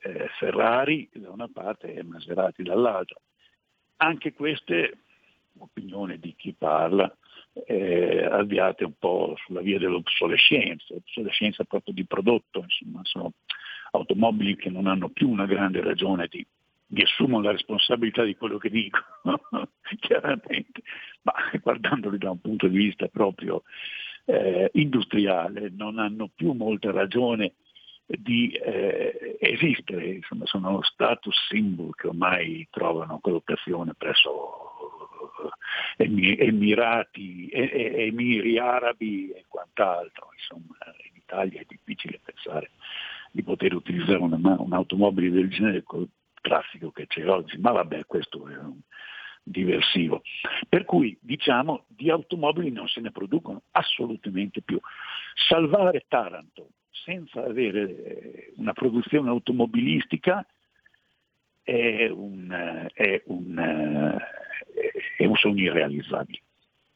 Eh, 0.00 0.28
Ferrari 0.38 1.08
da 1.12 1.30
una 1.30 1.48
parte 1.52 1.94
e 1.94 2.02
Maserati 2.02 2.62
dall'altra. 2.62 3.20
Anche 3.98 4.32
queste, 4.32 4.98
opinione 5.58 6.18
di 6.18 6.34
chi 6.34 6.54
parla, 6.54 7.14
eh, 7.66 8.24
avviate 8.24 8.84
un 8.84 8.94
po' 8.98 9.34
sulla 9.44 9.60
via 9.60 9.78
dell'obsolescenza, 9.78 10.94
obsolescenza 10.94 11.64
proprio 11.64 11.94
di 11.94 12.04
prodotto, 12.04 12.60
insomma, 12.60 13.00
sono 13.04 13.32
automobili 13.92 14.56
che 14.56 14.70
non 14.70 14.86
hanno 14.86 15.08
più 15.10 15.28
una 15.28 15.46
grande 15.46 15.82
ragione 15.82 16.28
di, 16.30 16.44
di 16.86 17.02
assumere 17.02 17.44
la 17.44 17.52
responsabilità 17.52 18.24
di 18.24 18.36
quello 18.36 18.58
che 18.58 18.70
dico, 18.70 19.00
chiaramente, 20.00 20.82
ma 21.22 21.32
guardandoli 21.60 22.18
da 22.18 22.30
un 22.30 22.40
punto 22.40 22.68
di 22.68 22.76
vista 22.76 23.06
proprio 23.08 23.62
eh, 24.24 24.70
industriale 24.74 25.70
non 25.74 25.98
hanno 25.98 26.30
più 26.34 26.52
molta 26.52 26.90
ragione 26.90 27.54
di 28.06 28.50
eh, 28.50 29.36
esistere, 29.40 30.06
insomma 30.06 30.46
sono 30.46 30.82
status 30.82 31.34
symbol 31.48 31.94
che 31.94 32.08
ormai 32.08 32.66
trovano 32.70 33.20
collocazione 33.20 33.94
presso 33.96 34.71
Emirati, 35.96 37.48
Emiri 37.52 38.58
Arabi 38.58 39.30
e 39.30 39.44
quant'altro, 39.48 40.30
insomma 40.34 40.76
in 41.10 41.16
Italia 41.16 41.60
è 41.60 41.66
difficile 41.66 42.20
pensare 42.22 42.70
di 43.30 43.42
poter 43.42 43.74
utilizzare 43.74 44.18
una, 44.18 44.38
un'automobile 44.58 45.30
del 45.30 45.48
genere 45.48 45.82
con 45.82 46.02
il 46.02 46.10
traffico 46.40 46.90
che 46.90 47.06
c'è 47.06 47.26
oggi, 47.28 47.56
ma 47.58 47.72
vabbè 47.72 48.04
questo 48.06 48.46
è 48.48 48.56
un, 48.56 48.80
diversivo. 49.42 50.22
Per 50.68 50.84
cui 50.84 51.16
diciamo 51.20 51.84
di 51.88 52.10
automobili 52.10 52.70
non 52.70 52.88
se 52.88 53.00
ne 53.00 53.10
producono 53.10 53.62
assolutamente 53.72 54.62
più. 54.62 54.78
Salvare 55.48 56.04
Taranto 56.08 56.68
senza 56.90 57.44
avere 57.44 57.80
eh, 57.80 58.52
una 58.56 58.72
produzione 58.72 59.28
automobilistica 59.28 60.46
è 61.62 62.08
un, 62.08 62.88
è 62.92 63.22
un, 63.26 64.18
è 65.16 65.24
un 65.24 65.36
sogno 65.36 65.64
irrealizzabile. 65.64 66.40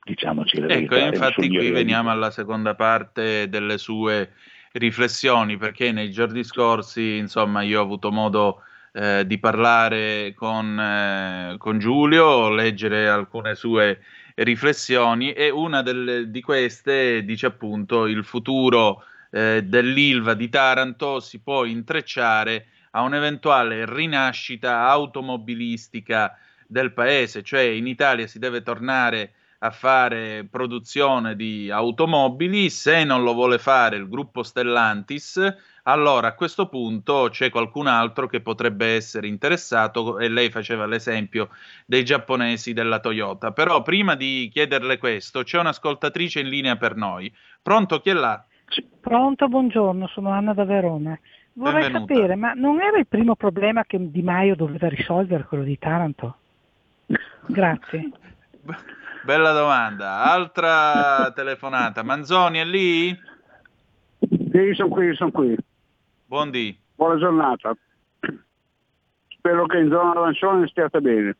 Diciamoci 0.03 0.61
la 0.61 0.69
ecco, 0.69 0.95
verità, 0.95 1.17
infatti 1.17 1.49
qui 1.49 1.71
veniamo 1.71 2.11
alla 2.11 2.31
seconda 2.31 2.75
parte 2.75 3.49
delle 3.49 3.77
sue 3.77 4.33
riflessioni, 4.73 5.57
perché 5.57 5.91
nei 5.91 6.11
giorni 6.11 6.45
scorsi, 6.45 7.17
insomma, 7.17 7.63
io 7.63 7.81
ho 7.81 7.83
avuto 7.83 8.13
modo 8.13 8.63
eh, 8.93 9.27
di 9.27 9.39
parlare 9.39 10.33
con, 10.35 10.79
eh, 10.79 11.57
con, 11.59 11.79
Giulio, 11.79 12.49
leggere 12.51 13.09
alcune 13.09 13.55
sue 13.55 14.01
riflessioni 14.37 15.33
e 15.33 15.51
una 15.51 15.83
delle, 15.83 16.31
di 16.31 16.41
queste 16.41 17.25
dice 17.25 17.47
appunto 17.47 18.07
il 18.07 18.23
futuro 18.23 19.03
eh, 19.31 19.63
dell'Ilva 19.65 20.35
di 20.35 20.49
Taranto 20.49 21.21
si 21.21 21.41
può 21.41 21.65
intrecciare 21.65 22.67
a 22.97 23.03
un'eventuale 23.03 23.85
rinascita 23.85 24.89
automobilistica 24.89 26.35
del 26.67 26.93
paese, 26.93 27.43
cioè 27.43 27.61
in 27.61 27.87
Italia 27.87 28.27
si 28.27 28.39
deve 28.39 28.63
tornare 28.63 29.33
a 29.59 29.71
fare 29.71 30.47
produzione 30.51 31.37
di 31.37 31.71
automobili, 31.71 32.71
se 32.71 33.05
non 33.05 33.23
lo 33.23 33.35
vuole 33.35 33.59
fare 33.59 33.97
il 33.97 34.09
gruppo 34.09 34.43
Stellantis, 34.43 35.57
allora 35.83 36.29
a 36.29 36.35
questo 36.35 36.69
punto 36.69 37.29
c'è 37.31 37.51
qualcun 37.51 37.87
altro 37.87 38.27
che 38.29 38.41
potrebbe 38.41 38.95
essere 38.95 39.27
interessato 39.27 40.19
e 40.19 40.29
lei 40.29 40.51
faceva 40.51 40.87
l'esempio 40.87 41.51
dei 41.85 42.03
giapponesi 42.03 42.73
della 42.73 42.99
Toyota. 42.99 43.53
Però 43.53 43.83
prima 43.83 44.15
di 44.15 44.49
chiederle 44.51 44.97
questo 44.97 45.43
c'è 45.43 45.59
un'ascoltatrice 45.59 46.41
in 46.41 46.49
linea 46.49 46.77
per 46.77 46.97
noi. 46.97 47.33
Pronto 47.61 48.01
chi 48.01 48.11
è 48.11 48.15
là? 48.15 48.43
Pronto, 49.01 49.49
buongiorno, 49.49 50.09
sono 50.09 50.31
Anna 50.31 50.55
da 50.55 50.65
Verona. 50.65 51.19
Vorrei 51.57 51.85
Benvenuta. 51.85 52.15
sapere, 52.15 52.37
ma 52.37 52.53
non 52.53 52.81
era 52.83 52.99
il 52.99 53.07
primo 53.07 53.35
problema 53.35 53.85
che 53.85 54.11
Di 54.11 54.23
Maio 54.23 54.55
doveva 54.55 54.89
risolvere 54.89 55.45
quello 55.45 55.65
di 55.65 55.79
Taranto? 55.79 56.37
Grazie. 57.47 58.11
Bella 59.25 59.53
domanda. 59.53 60.23
Altra 60.23 61.33
telefonata. 61.35 62.03
Manzoni 62.03 62.59
è 62.59 62.65
lì? 62.65 63.19
Sì, 64.19 64.73
sono 64.75 64.89
qui, 64.89 65.15
sono 65.15 65.31
qui. 65.31 65.57
Buondì. 66.27 66.79
Buona 66.95 67.17
giornata. 67.17 67.75
Spero 69.29 69.65
che 69.67 69.79
in 69.79 69.89
zona 69.89 70.11
arancione 70.11 70.67
stiate 70.69 71.01
bene. 71.01 71.37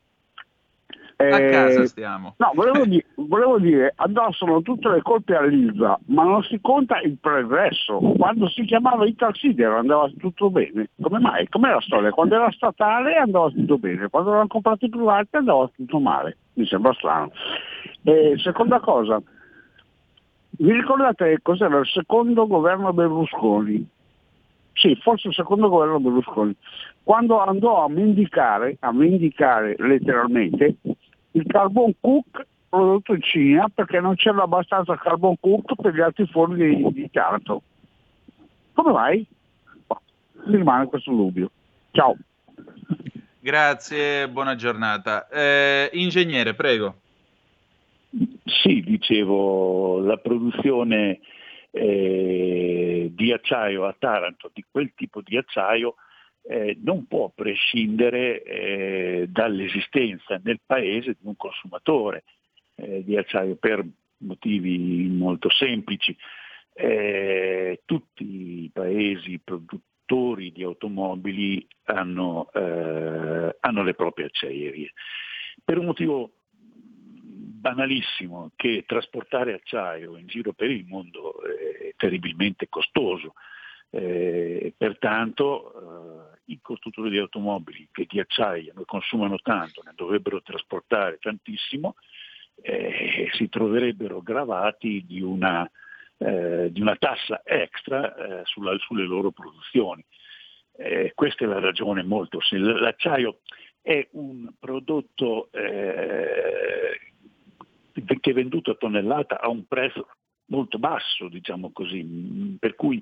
Eh, 1.19 1.31
a 1.31 1.49
casa 1.49 1.85
stiamo. 1.87 2.35
No, 2.37 2.51
volevo, 2.53 2.85
di- 2.85 3.03
volevo, 3.15 3.57
dire, 3.57 3.91
addossano 3.95 4.61
tutte 4.61 4.87
le 4.89 5.01
colpe 5.01 5.35
all'Ilva, 5.35 5.99
ma 6.07 6.23
non 6.23 6.43
si 6.43 6.59
conta 6.61 6.99
il 7.01 7.17
progresso. 7.19 7.97
Quando 7.97 8.47
si 8.49 8.63
chiamava 8.65 9.05
Italsider 9.05 9.71
andava 9.71 10.11
tutto 10.15 10.51
bene. 10.51 10.89
Come 11.01 11.19
mai? 11.19 11.47
Com'è 11.49 11.71
la 11.71 11.81
storia? 11.81 12.11
Quando 12.11 12.35
era 12.35 12.51
statale 12.51 13.15
andava 13.15 13.49
tutto 13.49 13.79
bene, 13.79 14.09
quando 14.09 14.29
erano 14.29 14.47
comprati 14.47 14.85
i 14.85 14.89
privati 14.89 15.35
andava 15.37 15.67
tutto 15.75 15.99
male. 15.99 16.37
Mi 16.53 16.67
sembra 16.67 16.93
strano. 16.93 17.31
E 18.03 18.35
seconda 18.37 18.79
cosa, 18.79 19.19
vi 20.51 20.71
ricordate 20.71 21.39
cos'era 21.41 21.79
il 21.79 21.87
secondo 21.87 22.45
governo 22.45 22.93
Berlusconi? 22.93 23.95
sì, 24.77 24.95
forse 25.01 25.29
il 25.29 25.33
secondo 25.33 25.69
governo 25.69 25.99
Berlusconi, 25.99 26.55
quando 27.03 27.39
andò 27.39 27.83
a 27.83 27.89
mendicare, 27.89 28.77
a 28.79 28.91
mendicare 28.91 29.75
letteralmente 29.79 30.75
il 31.31 31.45
carbon 31.45 31.93
cook 31.99 32.45
prodotto 32.69 33.13
in 33.13 33.21
Cina 33.21 33.69
perché 33.73 33.99
non 33.99 34.15
c'era 34.15 34.43
abbastanza 34.43 34.95
carbon 34.95 35.35
cook 35.39 35.75
per 35.81 35.93
gli 35.93 36.01
altri 36.01 36.25
forni 36.27 36.75
di, 36.75 36.91
di 36.91 37.09
Taranto. 37.11 37.61
Come 38.73 38.91
mai? 38.91 39.27
mi 40.47 40.57
rimane 40.57 40.87
questo 40.87 41.11
dubbio. 41.11 41.51
Ciao. 41.91 42.15
Grazie, 43.39 44.29
buona 44.29 44.55
giornata. 44.55 45.27
Eh, 45.29 45.89
ingegnere, 45.93 46.53
prego. 46.53 46.95
Sì, 48.45 48.81
dicevo, 48.81 49.99
la 49.99 50.17
produzione 50.17 51.19
eh, 51.71 53.11
di 53.13 53.31
acciaio 53.31 53.85
a 53.85 53.95
Taranto, 53.97 54.49
di 54.53 54.65
quel 54.69 54.91
tipo 54.95 55.21
di 55.21 55.37
acciaio, 55.37 55.95
eh, 56.47 56.77
non 56.81 57.07
può 57.07 57.31
prescindere 57.33 58.43
eh, 58.43 59.25
dall'esistenza 59.29 60.39
nel 60.43 60.59
paese 60.65 61.17
di 61.19 61.27
un 61.27 61.35
consumatore 61.35 62.23
eh, 62.75 63.03
di 63.03 63.17
acciaio 63.17 63.55
per 63.55 63.85
motivi 64.19 65.07
molto 65.09 65.49
semplici. 65.49 66.15
Eh, 66.73 67.81
tutti 67.85 68.63
i 68.63 68.69
paesi 68.71 69.39
produ- 69.43 69.81
costruttori 70.07 70.51
di 70.53 70.63
automobili 70.63 71.67
hanno, 71.85 72.49
eh, 72.53 73.57
hanno 73.59 73.83
le 73.83 73.93
proprie 73.93 74.27
acciaierie. 74.27 74.93
Per 75.63 75.77
un 75.77 75.85
motivo 75.85 76.31
banalissimo 77.59 78.51
che 78.55 78.85
trasportare 78.87 79.53
acciaio 79.53 80.15
in 80.17 80.27
giro 80.27 80.53
per 80.53 80.71
il 80.71 80.85
mondo 80.87 81.43
è 81.43 81.93
terribilmente 81.97 82.67
costoso. 82.69 83.33
Eh, 83.89 84.73
pertanto 84.75 86.33
eh, 86.33 86.39
i 86.45 86.59
costruttori 86.61 87.09
di 87.09 87.17
automobili 87.17 87.87
che 87.91 88.05
di 88.07 88.19
acciaio 88.19 88.73
ne 88.75 88.83
consumano 88.85 89.39
tanto, 89.39 89.81
ne 89.85 89.93
dovrebbero 89.95 90.41
trasportare 90.41 91.17
tantissimo, 91.19 91.95
eh, 92.61 93.29
si 93.33 93.49
troverebbero 93.49 94.21
gravati 94.21 95.05
di 95.05 95.21
una, 95.21 95.69
eh, 96.17 96.69
di 96.71 96.81
una 96.81 96.95
tassa 96.97 97.41
extra 97.45 98.15
eh, 98.15 98.41
sulla, 98.45 98.75
sulle 98.79 99.05
loro 99.05 99.31
produzioni. 99.31 100.03
Eh, 100.75 101.11
questa 101.15 101.45
è 101.45 101.47
la 101.47 101.59
ragione 101.59 102.03
molto 102.03 102.41
semplice. 102.41 102.79
L'acciaio 102.79 103.39
è 103.81 104.05
un 104.11 104.51
prodotto 104.59 105.49
che 105.51 106.99
è 108.31 108.33
venduto 108.33 108.71
a 108.71 108.75
tonnellata 108.75 109.39
a 109.39 109.47
un 109.47 109.65
prezzo 109.65 110.09
molto 110.47 110.77
basso, 110.77 111.29
diciamo 111.29 111.71
così, 111.71 112.57
per 112.59 112.75
cui 112.75 113.01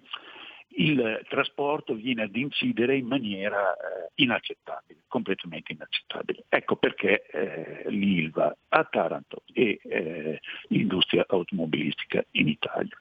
il 0.77 1.25
trasporto 1.29 1.93
viene 1.93 2.23
ad 2.23 2.35
incidere 2.35 2.97
in 2.97 3.07
maniera 3.07 3.73
eh, 3.73 4.11
inaccettabile, 4.15 5.01
completamente 5.07 5.71
inaccettabile. 5.71 6.45
Ecco 6.49 6.75
perché 6.75 7.25
eh, 7.27 7.89
l'ILVA 7.89 8.55
a 8.69 8.83
Taranto 8.85 9.43
e 9.53 9.79
eh, 9.83 10.39
l'industria 10.67 11.25
automobilistica 11.27 12.23
in 12.31 12.47
Italia. 12.47 12.97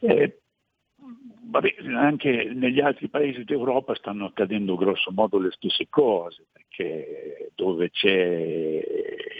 Eh, 0.00 0.38
vabbè, 1.46 1.76
anche 1.94 2.50
negli 2.52 2.80
altri 2.80 3.08
paesi 3.08 3.44
d'Europa 3.44 3.94
stanno 3.94 4.26
accadendo 4.26 4.76
grosso 4.76 5.10
modo 5.12 5.38
le 5.38 5.50
stesse 5.52 5.86
cose, 5.88 6.46
perché 6.52 7.50
dove, 7.54 7.90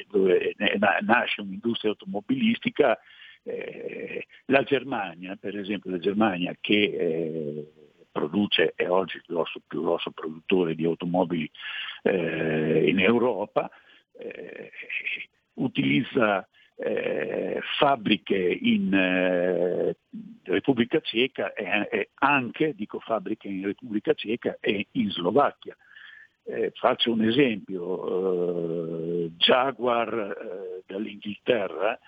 dove 0.09 0.55
nasce 1.01 1.41
un'industria 1.43 1.91
automobilistica 1.91 2.99
eh, 3.45 4.27
la 4.47 4.63
Germania, 4.63 5.37
per 5.37 5.57
esempio 5.57 5.91
la 5.91 5.99
Germania 5.99 6.55
che 6.61 6.75
eh, 6.75 7.73
produce, 8.11 8.73
è 8.75 8.89
oggi 8.89 9.17
il 9.17 9.25
grosso, 9.27 9.61
più 9.67 9.83
grosso 9.83 10.11
produttore 10.11 10.75
di 10.75 10.85
automobili 10.85 11.51
eh, 12.03 12.89
in 12.89 13.01
Europa, 13.01 13.71
eh, 14.19 14.71
utilizza 15.55 16.47
eh, 16.77 17.61
fabbriche 17.79 18.37
in 18.37 18.93
eh, 18.93 19.97
Repubblica 20.45 21.01
Ceca 21.01 21.53
e, 21.53 21.89
e, 21.91 22.11
anche, 22.15 22.75
dico 22.75 22.99
fabbriche 23.01 23.49
in 23.49 23.67
Repubblica 23.67 24.15
Ceca 24.15 24.57
e 24.61 24.87
in 24.93 25.11
Slovacchia. 25.11 25.77
Eh, 26.47 26.73
faccio 26.75 27.11
un 27.11 27.25
esempio, 27.25 29.31
Jaguar 29.39 30.83
dall'Inghilterra 30.87 31.99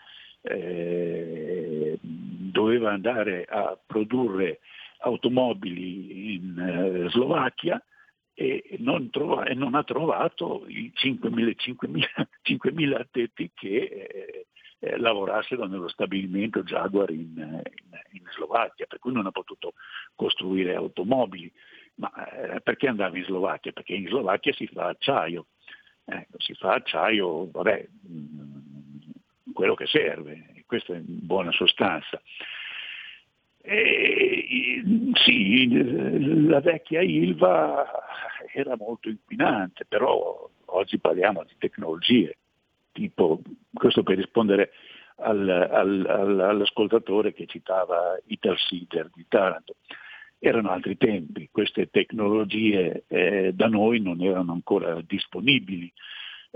eh, 0.49 1.99
doveva 2.01 2.92
andare 2.92 3.44
a 3.44 3.78
produrre 3.84 4.61
automobili 4.99 6.34
in 6.34 6.59
eh, 6.59 7.11
Slovacchia 7.11 7.82
e 8.38 8.76
non, 8.80 9.09
trova, 9.11 9.44
e 9.44 9.55
non, 9.55 9.74
ha 9.74 9.82
trovato 9.82 10.64
i 10.68 10.92
5.000, 10.94 12.94
addetti 13.01 13.51
che 13.55 13.76
eh, 13.76 14.47
eh, 14.78 14.99
lavorassero 14.99 15.66
nello 15.66 15.88
stabilimento 15.88 16.62
Jaguar 16.62 17.11
in, 17.11 17.34
in, 17.34 17.99
in, 18.12 18.22
Slovacchia, 18.34 18.84
per 18.86 18.99
cui 18.99 19.12
non 19.12 19.24
ha 19.24 19.30
potuto 19.30 19.72
costruire 20.14 20.74
automobili. 20.74 21.51
Ma 21.94 22.12
eh, 22.28 22.61
perché 22.61 22.88
andava 22.88 23.16
in 23.16 23.24
Slovacchia? 23.24 23.72
Perché 23.72 23.94
in 23.94 24.07
Slovacchia 24.07 24.53
si 24.53 24.66
fa 24.66 24.88
acciaio. 24.88 25.47
Ecco, 26.05 26.38
si 26.38 26.53
fa 26.55 26.74
acciaio, 26.74 27.51
vabbè, 27.51 27.88
quello 29.57 29.74
che 29.74 29.86
serve, 29.86 30.62
questo 30.66 30.92
è 30.92 30.96
in 30.96 31.04
buona 31.26 31.50
sostanza. 31.50 32.20
E, 33.62 34.82
sì, 35.14 36.46
la 36.46 36.61
vecchia 36.61 37.00
Ilva 37.00 37.88
era 38.52 38.76
molto 38.76 39.09
inquinante, 39.09 39.86
però 39.86 40.48
oggi 40.66 40.98
parliamo 40.98 41.42
di 41.44 41.54
tecnologie, 41.59 42.36
tipo, 42.92 43.40
questo 43.72 44.02
per 44.02 44.18
rispondere 44.18 44.72
al, 45.16 45.48
al, 45.48 46.07
al, 46.07 46.40
all'ascoltatore 46.40 47.32
che 47.32 47.46
citava 47.46 48.20
Ital 48.26 48.59
Sider 48.59 49.11
di 49.14 49.24
Taranto. 49.26 49.76
Erano 50.38 50.68
altri 50.68 50.98
tempi, 50.98 51.48
queste 51.50 51.88
tecnologie 51.88 53.04
eh, 53.09 53.52
da 53.54 53.68
noi 53.68 54.00
non 54.00 54.20
erano 54.20 54.52
ancora 54.52 55.00
disponibili, 55.00 55.90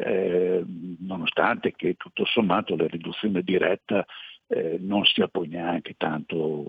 eh, 0.01 0.65
nonostante 1.01 1.73
che 1.77 1.95
tutto 1.97 2.25
sommato 2.25 2.77
la 2.77 2.87
riduzione 2.87 3.43
diretta 3.43 4.05
eh, 4.47 4.79
non 4.81 5.05
sia 5.05 5.29
poi 5.29 5.49
neanche 5.49 5.95
tanto, 5.97 6.67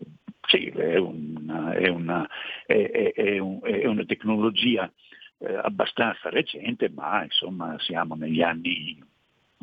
sì, 0.47 0.65
è 0.65 0.97
una, 0.97 1.73
è 1.73 1.87
una, 1.87 2.27
è, 2.65 3.11
è 3.15 3.37
un, 3.39 3.59
una 3.63 4.05
tecnologia 4.05 4.91
eh, 5.39 5.55
abbastanza 5.55 6.29
recente, 6.29 6.89
ma 6.89 7.23
insomma 7.23 7.75
siamo 7.79 8.15
negli 8.15 8.41
anni 8.41 9.01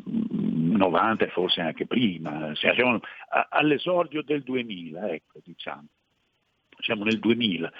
90 0.03 1.25
e 1.25 1.29
forse 1.29 1.61
anche 1.61 1.85
prima, 1.85 2.53
siamo 2.55 2.99
all'esordio 3.49 4.23
del 4.23 4.43
2000, 4.43 5.11
ecco, 5.11 5.39
diciamo. 5.43 5.87
Siamo 6.81 7.03
nel 7.03 7.19
2000, 7.19 7.71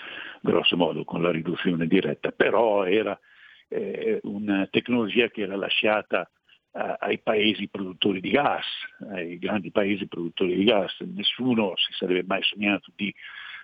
grosso 0.41 0.75
modo, 0.75 1.05
con 1.05 1.21
la 1.21 1.31
riduzione 1.31 1.87
diretta, 1.87 2.31
però 2.31 2.83
era 2.83 3.17
eh, 3.69 4.19
una 4.23 4.67
tecnologia 4.69 5.29
che 5.29 5.41
era 5.41 5.55
lasciata 5.55 6.29
eh, 6.71 6.95
ai 6.99 7.19
paesi 7.19 7.67
produttori 7.69 8.19
di 8.19 8.31
gas, 8.31 8.65
ai 9.11 9.37
grandi 9.37 9.71
paesi 9.71 10.07
produttori 10.07 10.55
di 10.55 10.63
gas. 10.65 10.99
Nessuno 10.99 11.73
si 11.77 11.93
sarebbe 11.93 12.25
mai 12.27 12.43
sognato 12.43 12.91
di 12.95 13.13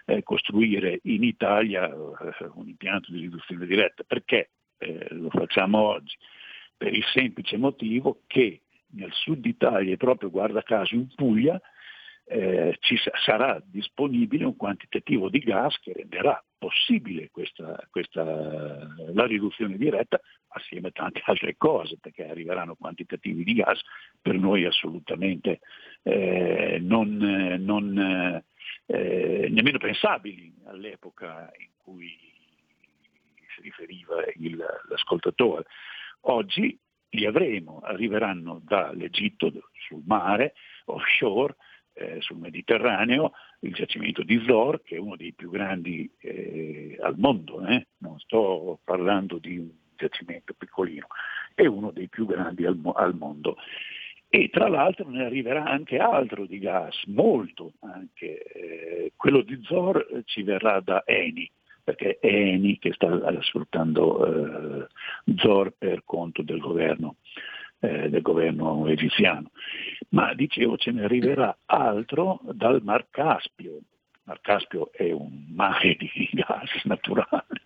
eh, 0.06 0.24
costruire 0.24 1.00
in 1.04 1.24
Italia 1.24 1.90
eh, 1.90 2.52
un 2.54 2.68
impianto 2.68 3.12
di 3.12 3.20
riduzione 3.20 3.66
diretta. 3.66 4.04
Perché 4.04 4.52
eh, 4.78 5.08
lo 5.10 5.30
facciamo 5.30 5.80
oggi? 5.80 6.16
Per 6.78 6.94
il 6.94 7.06
semplice 7.14 7.58
motivo 7.58 8.22
che 8.28 8.62
nel 8.96 9.12
sud 9.12 9.46
Italia 9.46 9.94
e 9.94 9.98
proprio 9.98 10.30
guarda 10.30 10.62
caso 10.62 10.96
in 10.96 11.08
Puglia 11.16 11.60
eh, 12.28 12.76
ci 12.80 12.98
sarà 13.24 13.62
disponibile 13.64 14.46
un 14.46 14.56
quantitativo 14.56 15.30
di 15.30 15.40
gas 15.40 15.78
che 15.80 15.94
renderà 15.94 16.44
possibile 16.58 17.30
questa, 17.30 17.80
questa, 17.92 18.24
la 18.24 19.26
riduzione 19.26 19.78
diretta 19.78 20.20
assieme 20.48 20.88
a 20.88 20.92
tante 20.92 21.22
altre 21.26 21.56
cose, 21.58 21.98
perché 22.00 22.28
arriveranno 22.28 22.76
quantitativi 22.76 23.44
di 23.44 23.54
gas 23.54 23.80
per 24.20 24.36
noi 24.36 24.66
assolutamente 24.66 25.60
eh, 26.02 26.80
non, 26.82 27.18
non 27.60 28.44
eh, 28.88 29.48
nemmeno 29.50 29.78
pensabili 29.78 30.54
all'epoca 30.66 31.52
in 31.60 31.70
cui 31.78 32.18
si 33.56 33.62
riferiva 33.62 34.24
il, 34.38 34.64
l'ascoltatore. 34.90 35.66
Oggi 36.22 36.78
li 37.10 37.26
avremo, 37.26 37.80
arriveranno 37.80 38.62
dall'Egitto 38.64 39.52
sul 39.88 40.04
mare, 40.06 40.54
offshore, 40.86 41.56
eh, 41.96 42.18
sul 42.20 42.38
Mediterraneo, 42.38 43.32
il 43.62 43.74
giacimento 43.74 44.22
di 44.22 44.44
Zor, 44.46 44.82
che 44.84 44.96
è 44.96 45.00
uno 45.00 45.16
dei 45.16 45.34
più 45.34 45.50
grandi 45.50 46.10
eh, 46.20 46.98
al 47.02 47.16
mondo, 47.18 47.66
eh? 47.66 47.88
non 48.00 48.20
sto 48.20 48.80
parlando 48.84 49.38
di 49.38 49.58
un 49.58 49.70
giacimento 49.96 50.54
piccolino, 50.54 51.08
è 51.54 51.66
uno 51.66 51.92
dei 51.92 52.10
più 52.10 52.26
grandi 52.26 52.66
al, 52.66 52.80
al 52.96 53.16
mondo. 53.16 53.58
E 54.28 54.50
tra 54.50 54.68
l'altro 54.68 55.08
ne 55.10 55.24
arriverà 55.24 55.64
anche 55.64 55.98
altro 55.98 56.46
di 56.46 56.60
gas, 56.60 57.04
molto 57.06 57.74
anche. 57.80 58.44
Eh, 58.44 59.12
quello 59.16 59.42
di 59.42 59.62
Zor 59.64 60.06
eh, 60.12 60.24
ci 60.26 60.44
verrà 60.44 60.82
da 60.82 61.04
Eni, 61.06 61.50
perché 61.82 62.18
è 62.20 62.28
Eni 62.28 62.78
che 62.78 62.92
sta 62.92 63.42
sfruttando 63.42 64.84
eh, 64.84 64.88
Zor 65.38 65.72
per 65.78 66.02
conto 66.04 66.42
del 66.42 66.60
governo 66.60 67.16
eh, 67.86 68.10
del 68.10 68.22
governo 68.22 68.88
egiziano. 68.88 69.52
Ma 70.10 70.34
dicevo 70.34 70.78
ce 70.78 70.92
ne 70.92 71.04
arriverà 71.04 71.56
altro 71.66 72.40
dal 72.52 72.82
Mar 72.84 73.08
Caspio. 73.10 73.80
Mar 74.24 74.42
Caspio 74.42 74.92
è 74.92 75.12
un 75.12 75.46
mare 75.54 75.96
di 75.96 76.10
gas 76.34 76.84
naturale, 76.86 77.62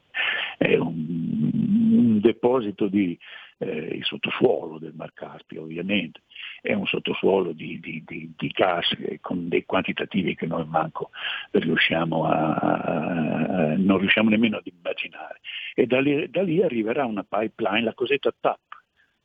è 0.58 0.76
un, 0.76 1.52
un 1.92 2.20
deposito 2.20 2.88
di 2.88 3.18
eh, 3.60 3.68
il 3.68 4.06
sottosuolo 4.06 4.78
del 4.80 4.94
Mar 4.96 5.14
Caspio 5.14 5.62
ovviamente, 5.64 6.22
è 6.62 6.74
un 6.74 6.86
sottosuolo 6.86 7.52
di, 7.52 7.80
di, 7.80 8.04
di, 8.06 8.34
di 8.36 8.48
gas 8.50 8.88
con 9.22 9.48
dei 9.48 9.66
quantitativi 9.66 10.36
che 10.36 10.46
noi 10.46 10.66
manco 10.66 11.12
riusciamo 11.52 12.26
a, 12.26 12.56
a, 12.56 13.76
non 13.78 13.98
riusciamo 14.00 14.30
nemmeno 14.30 14.58
ad 14.58 14.66
immaginare. 14.66 15.40
E 15.76 15.86
da 15.86 16.00
lì, 16.00 16.30
da 16.30 16.42
lì 16.42 16.62
arriverà 16.62 17.06
una 17.06 17.24
pipeline, 17.24 17.84
la 17.84 17.94
cosetta 17.94 18.34
TAP, 18.38 18.60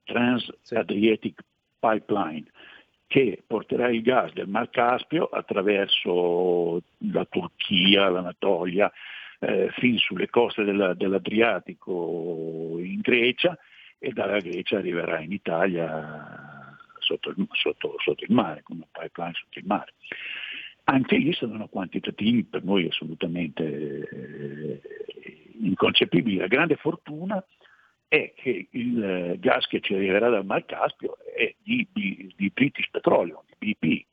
Trans-Adriatic 0.05 1.42
Pipeline, 1.78 2.44
che 3.07 3.42
porterà 3.46 3.88
il 3.88 4.02
gas 4.02 4.32
del 4.32 4.48
Mar 4.48 4.70
Caspio 4.70 5.26
attraverso 5.26 6.82
la 7.11 7.24
Turchia, 7.26 8.09
l'Anatolia, 8.09 8.90
eh, 9.40 9.70
fin 9.76 9.98
sulle 9.98 10.28
coste 10.30 10.64
della, 10.64 10.94
dell'Adriatico 10.94 12.76
in 12.78 13.00
Grecia 13.00 13.59
e 13.98 14.12
dalla 14.12 14.38
Grecia 14.38 14.78
arriverà 14.78 15.20
in 15.20 15.32
Italia 15.32 16.76
sotto 16.98 17.30
il, 17.30 17.46
sotto, 17.52 17.96
sotto 17.98 18.24
il 18.24 18.32
mare, 18.32 18.62
come 18.62 18.80
un 18.80 18.88
pipeline 18.90 19.34
sotto 19.34 19.59
il 19.59 19.66
mare. 19.66 19.94
Anche 20.84 21.16
lì 21.16 21.32
sono 21.32 21.66
quantitativi 21.68 22.44
per 22.44 22.64
noi 22.64 22.86
assolutamente 22.86 23.64
eh, 23.64 24.80
inconcepibili. 25.61 26.36
La 26.36 26.46
grande 26.46 26.76
fortuna 26.76 27.42
è 28.09 28.32
che 28.34 28.68
il 28.70 29.36
gas 29.38 29.66
che 29.66 29.80
ci 29.80 29.94
arriverà 29.94 30.28
dal 30.28 30.44
Mar 30.44 30.64
Caspio 30.64 31.16
è 31.36 31.55
di, 31.62 31.86
di, 31.92 32.32
di 32.36 32.50
British 32.50 32.88
Petroleum, 32.90 33.42
di 33.59 33.76
BP. 33.78 34.07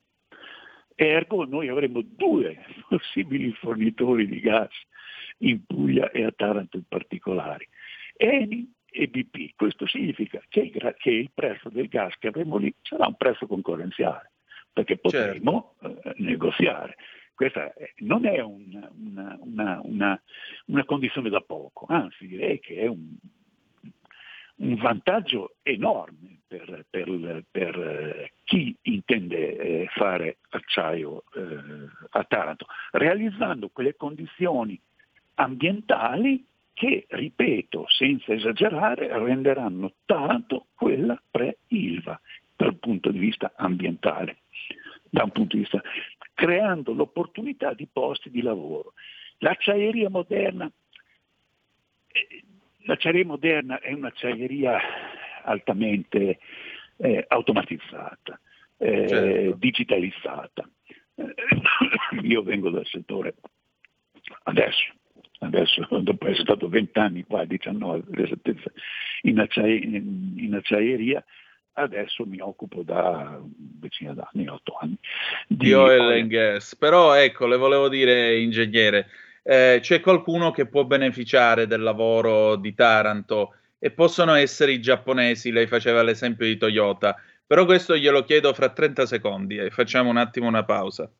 Ergo 0.95 1.45
noi 1.45 1.67
avremo 1.67 2.01
due 2.01 2.63
possibili 2.89 3.51
fornitori 3.53 4.27
di 4.27 4.39
gas 4.39 4.73
in 5.39 5.65
Puglia 5.65 6.11
e 6.11 6.23
a 6.23 6.31
Taranto 6.31 6.77
in 6.77 6.83
particolare, 6.87 7.69
Eni 8.17 8.71
e 8.89 9.07
BP. 9.07 9.55
Questo 9.55 9.87
significa 9.87 10.41
che 10.47 10.59
il, 10.61 10.95
che 10.97 11.11
il 11.11 11.31
prezzo 11.33 11.69
del 11.69 11.87
gas 11.87 12.15
che 12.17 12.27
avremo 12.27 12.57
lì 12.57 12.73
sarà 12.81 13.07
un 13.07 13.15
prezzo 13.15 13.47
concorrenziale 13.47 14.31
perché 14.73 14.97
potremo 14.97 15.75
certo. 15.81 16.09
eh, 16.09 16.13
negoziare. 16.17 16.95
Questa 17.33 17.73
non 17.97 18.25
è 18.25 18.39
una, 18.39 18.91
una, 18.93 19.81
una, 19.81 20.21
una, 20.67 20.85
condizione 20.85 21.29
da 21.29 21.41
poco, 21.41 21.87
anzi 21.89 22.27
direi 22.27 22.59
che 22.59 22.75
è 22.75 22.85
un, 22.85 23.15
un 24.61 24.75
vantaggio 24.75 25.55
enorme 25.63 26.39
per, 26.47 26.85
per, 26.89 27.43
per 27.49 27.79
eh, 27.79 28.33
chi 28.43 28.75
intende 28.83 29.57
eh, 29.57 29.87
fare 29.93 30.37
acciaio 30.49 31.23
eh, 31.33 31.89
a 32.11 32.23
Taranto, 32.23 32.65
realizzando 32.91 33.69
quelle 33.69 33.95
condizioni 33.95 34.79
ambientali 35.35 36.45
che, 36.73 37.05
ripeto, 37.09 37.85
senza 37.87 38.33
esagerare, 38.33 39.07
renderanno 39.17 39.93
Taranto 40.05 40.67
quella 40.75 41.21
pre-Ilva 41.29 42.19
dal 42.55 42.75
punto 42.75 43.11
di 43.11 43.19
vista 43.19 43.53
ambientale 43.55 44.37
punto 45.31 45.55
di 45.55 45.61
vista, 45.63 45.81
creando 46.33 46.93
l'opportunità 46.93 47.73
di 47.73 47.87
posti 47.91 48.29
di 48.29 48.41
lavoro. 48.41 48.93
L'acciaieria 49.39 50.09
moderna, 50.09 50.71
l'acciaieria 52.83 53.25
moderna 53.25 53.79
è 53.79 53.93
un'acciaieria 53.93 54.79
altamente 55.43 56.39
eh, 56.97 57.25
automatizzata, 57.27 58.39
eh, 58.77 59.07
certo. 59.07 59.55
digitalizzata. 59.57 60.69
Eh, 61.15 61.33
io 62.23 62.43
vengo 62.43 62.69
dal 62.69 62.85
settore 62.85 63.35
adesso, 64.43 64.93
adesso 65.39 65.87
dopo 66.01 66.27
essere 66.27 66.43
stato 66.43 66.69
20 66.69 66.99
anni 66.99 67.23
qua, 67.23 67.45
19 67.45 68.03
in, 69.23 69.39
acciaieria, 69.39 69.97
in 69.99 70.53
acciaieria 70.55 71.23
adesso 71.73 72.25
mi 72.25 72.39
occupo 72.39 72.83
da 72.83 73.39
decina 73.45 74.13
d'anni, 74.13 74.47
otto 74.47 74.77
anni. 74.79 74.97
Di, 75.47 75.65
di 75.65 75.73
oil 75.73 76.19
and 76.19 76.27
gas. 76.27 76.75
Però 76.75 77.13
ecco, 77.13 77.47
le 77.47 77.57
volevo 77.57 77.87
dire, 77.87 78.39
ingegnere, 78.39 79.07
eh, 79.43 79.79
c'è 79.81 79.99
qualcuno 79.99 80.51
che 80.51 80.67
può 80.67 80.83
beneficiare 80.85 81.67
del 81.67 81.81
lavoro 81.81 82.55
di 82.55 82.73
Taranto 82.73 83.55
e 83.79 83.91
possono 83.91 84.33
essere 84.35 84.73
i 84.73 84.81
giapponesi, 84.81 85.51
lei 85.51 85.67
faceva 85.67 86.03
l'esempio 86.03 86.45
di 86.45 86.57
Toyota, 86.57 87.15
però 87.45 87.65
questo 87.65 87.97
glielo 87.97 88.23
chiedo 88.23 88.53
fra 88.53 88.69
30 88.69 89.05
secondi 89.05 89.57
e 89.57 89.71
facciamo 89.71 90.09
un 90.09 90.17
attimo 90.17 90.47
una 90.47 90.63
pausa. 90.63 91.11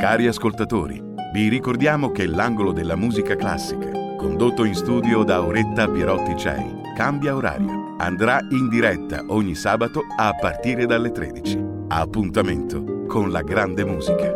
Cari 0.00 0.26
ascoltatori, 0.26 1.00
vi 1.32 1.48
ricordiamo 1.48 2.10
che 2.10 2.26
l'angolo 2.26 2.72
della 2.72 2.96
musica 2.96 3.36
classica, 3.36 3.90
condotto 4.16 4.64
in 4.64 4.74
studio 4.74 5.22
da 5.22 5.36
Auretta 5.36 5.88
Pierotti 5.88 6.36
Cei, 6.36 6.80
cambia 6.96 7.36
orario. 7.36 7.79
Andrà 8.00 8.40
in 8.52 8.70
diretta 8.70 9.22
ogni 9.26 9.54
sabato 9.54 10.06
a 10.16 10.34
partire 10.34 10.86
dalle 10.86 11.10
13. 11.10 11.58
Appuntamento 11.88 13.04
con 13.06 13.30
la 13.30 13.42
grande 13.42 13.84
musica. 13.84 14.32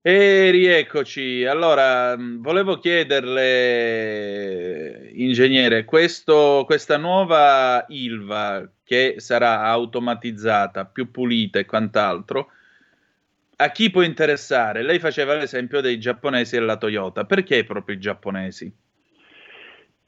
E 0.00 0.50
rieccoci. 0.50 1.44
Allora, 1.44 2.16
mm, 2.16 2.40
volevo 2.40 2.78
chiederle, 2.78 3.50
ingegnere, 5.12 5.84
questo, 5.84 6.62
questa 6.64 6.96
nuova 6.96 7.84
Ilva 7.88 8.66
che 8.82 9.16
sarà 9.18 9.64
automatizzata, 9.64 10.86
più 10.86 11.10
pulita 11.10 11.58
e 11.58 11.66
quant'altro, 11.66 12.52
a 13.56 13.70
chi 13.70 13.90
può 13.90 14.02
interessare? 14.02 14.82
Lei 14.82 14.98
faceva 14.98 15.34
l'esempio 15.34 15.80
dei 15.80 15.98
giapponesi 15.98 16.56
e 16.56 16.60
la 16.60 16.76
Toyota. 16.76 17.24
Perché 17.24 17.64
proprio 17.64 17.96
i 17.96 18.00
giapponesi? 18.00 18.72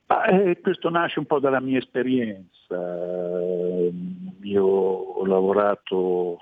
Ah, 0.07 0.31
eh, 0.31 0.61
questo 0.61 0.91
nasce 0.91 1.19
un 1.19 1.27
po' 1.27 1.39
dalla 1.39 1.61
mia 1.61 1.79
esperienza. 1.79 2.77
Io 4.43 4.65
ho 4.65 5.27
lavorato 5.27 6.39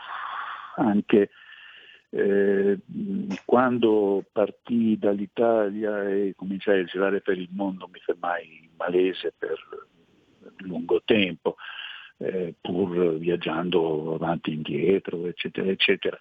anche 0.76 1.30
eh, 2.10 2.78
quando 3.44 4.24
partì 4.32 4.96
dall'Italia 4.98 6.08
e 6.08 6.34
cominciai 6.36 6.80
a 6.80 6.84
girare 6.84 7.20
per 7.20 7.38
il 7.38 7.48
mondo 7.50 7.88
mi 7.92 7.98
fermai 8.00 8.62
in 8.62 8.70
Malese 8.76 9.34
per 9.36 9.58
lungo 10.58 11.02
tempo, 11.04 11.56
eh, 12.18 12.54
pur 12.60 13.16
viaggiando 13.18 14.14
avanti 14.14 14.50
e 14.50 14.54
indietro, 14.54 15.26
eccetera, 15.26 15.68
eccetera. 15.68 16.20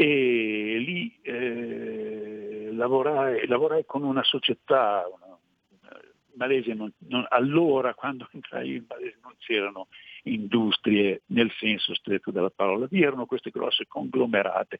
E 0.00 0.78
lì 0.78 1.18
eh, 1.22 2.68
lavorai, 2.70 3.48
lavorai, 3.48 3.84
con 3.84 4.04
una 4.04 4.22
società, 4.22 5.04
una, 5.12 5.36
Malese 6.34 6.72
non, 6.72 6.92
non, 7.08 7.26
allora 7.28 7.94
quando 7.94 8.28
entrai 8.30 8.76
in 8.76 8.84
Malese 8.88 9.18
non 9.22 9.34
c'erano 9.38 9.88
industrie 10.22 11.22
nel 11.26 11.50
senso 11.58 11.94
stretto 11.94 12.30
della 12.30 12.50
parola, 12.50 12.86
vi 12.88 13.02
erano 13.02 13.26
queste 13.26 13.50
grosse 13.50 13.86
conglomerate 13.88 14.78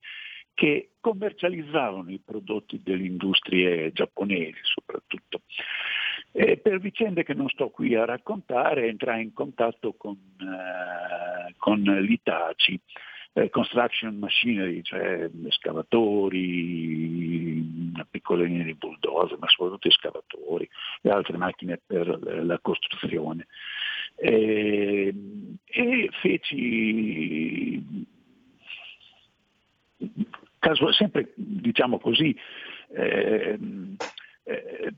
che 0.55 0.91
commercializzavano 1.01 2.11
i 2.11 2.23
prodotti 2.25 2.81
delle 2.81 3.05
industrie 3.05 3.91
giapponesi 3.91 4.61
soprattutto. 4.62 5.43
E 6.31 6.59
per 6.59 6.79
vicende 6.79 7.25
che 7.25 7.35
non 7.35 7.49
sto 7.49 7.71
qui 7.71 7.97
a 7.97 8.05
raccontare 8.05 8.87
entrai 8.87 9.23
in 9.25 9.33
contatto 9.33 9.95
con, 9.95 10.16
uh, 10.39 11.53
con 11.57 11.81
l'Itaci, 11.81 12.81
eh, 13.33 13.51
construction 13.51 14.18
machinery, 14.18 14.83
cioè 14.83 15.31
scavatori, 15.51 16.51
una 17.93 18.07
piccola 18.11 18.45
linea 18.45 18.64
di 18.64 18.74
bulldozer, 18.74 19.39
ma 19.39 19.49
soprattutto 19.49 19.91
scavatori 19.91 20.68
e 21.03 21.11
altre 21.11 21.37
macchine 21.37 21.81
per 21.85 22.18
la 22.45 22.59
costruzione. 22.61 23.47
E, 24.16 25.14
e 25.64 26.09
feci 26.20 28.07
sempre 30.93 31.33
diciamo 31.37 31.99
così, 31.99 32.37
eh, 32.91 33.59
eh, 34.45 34.95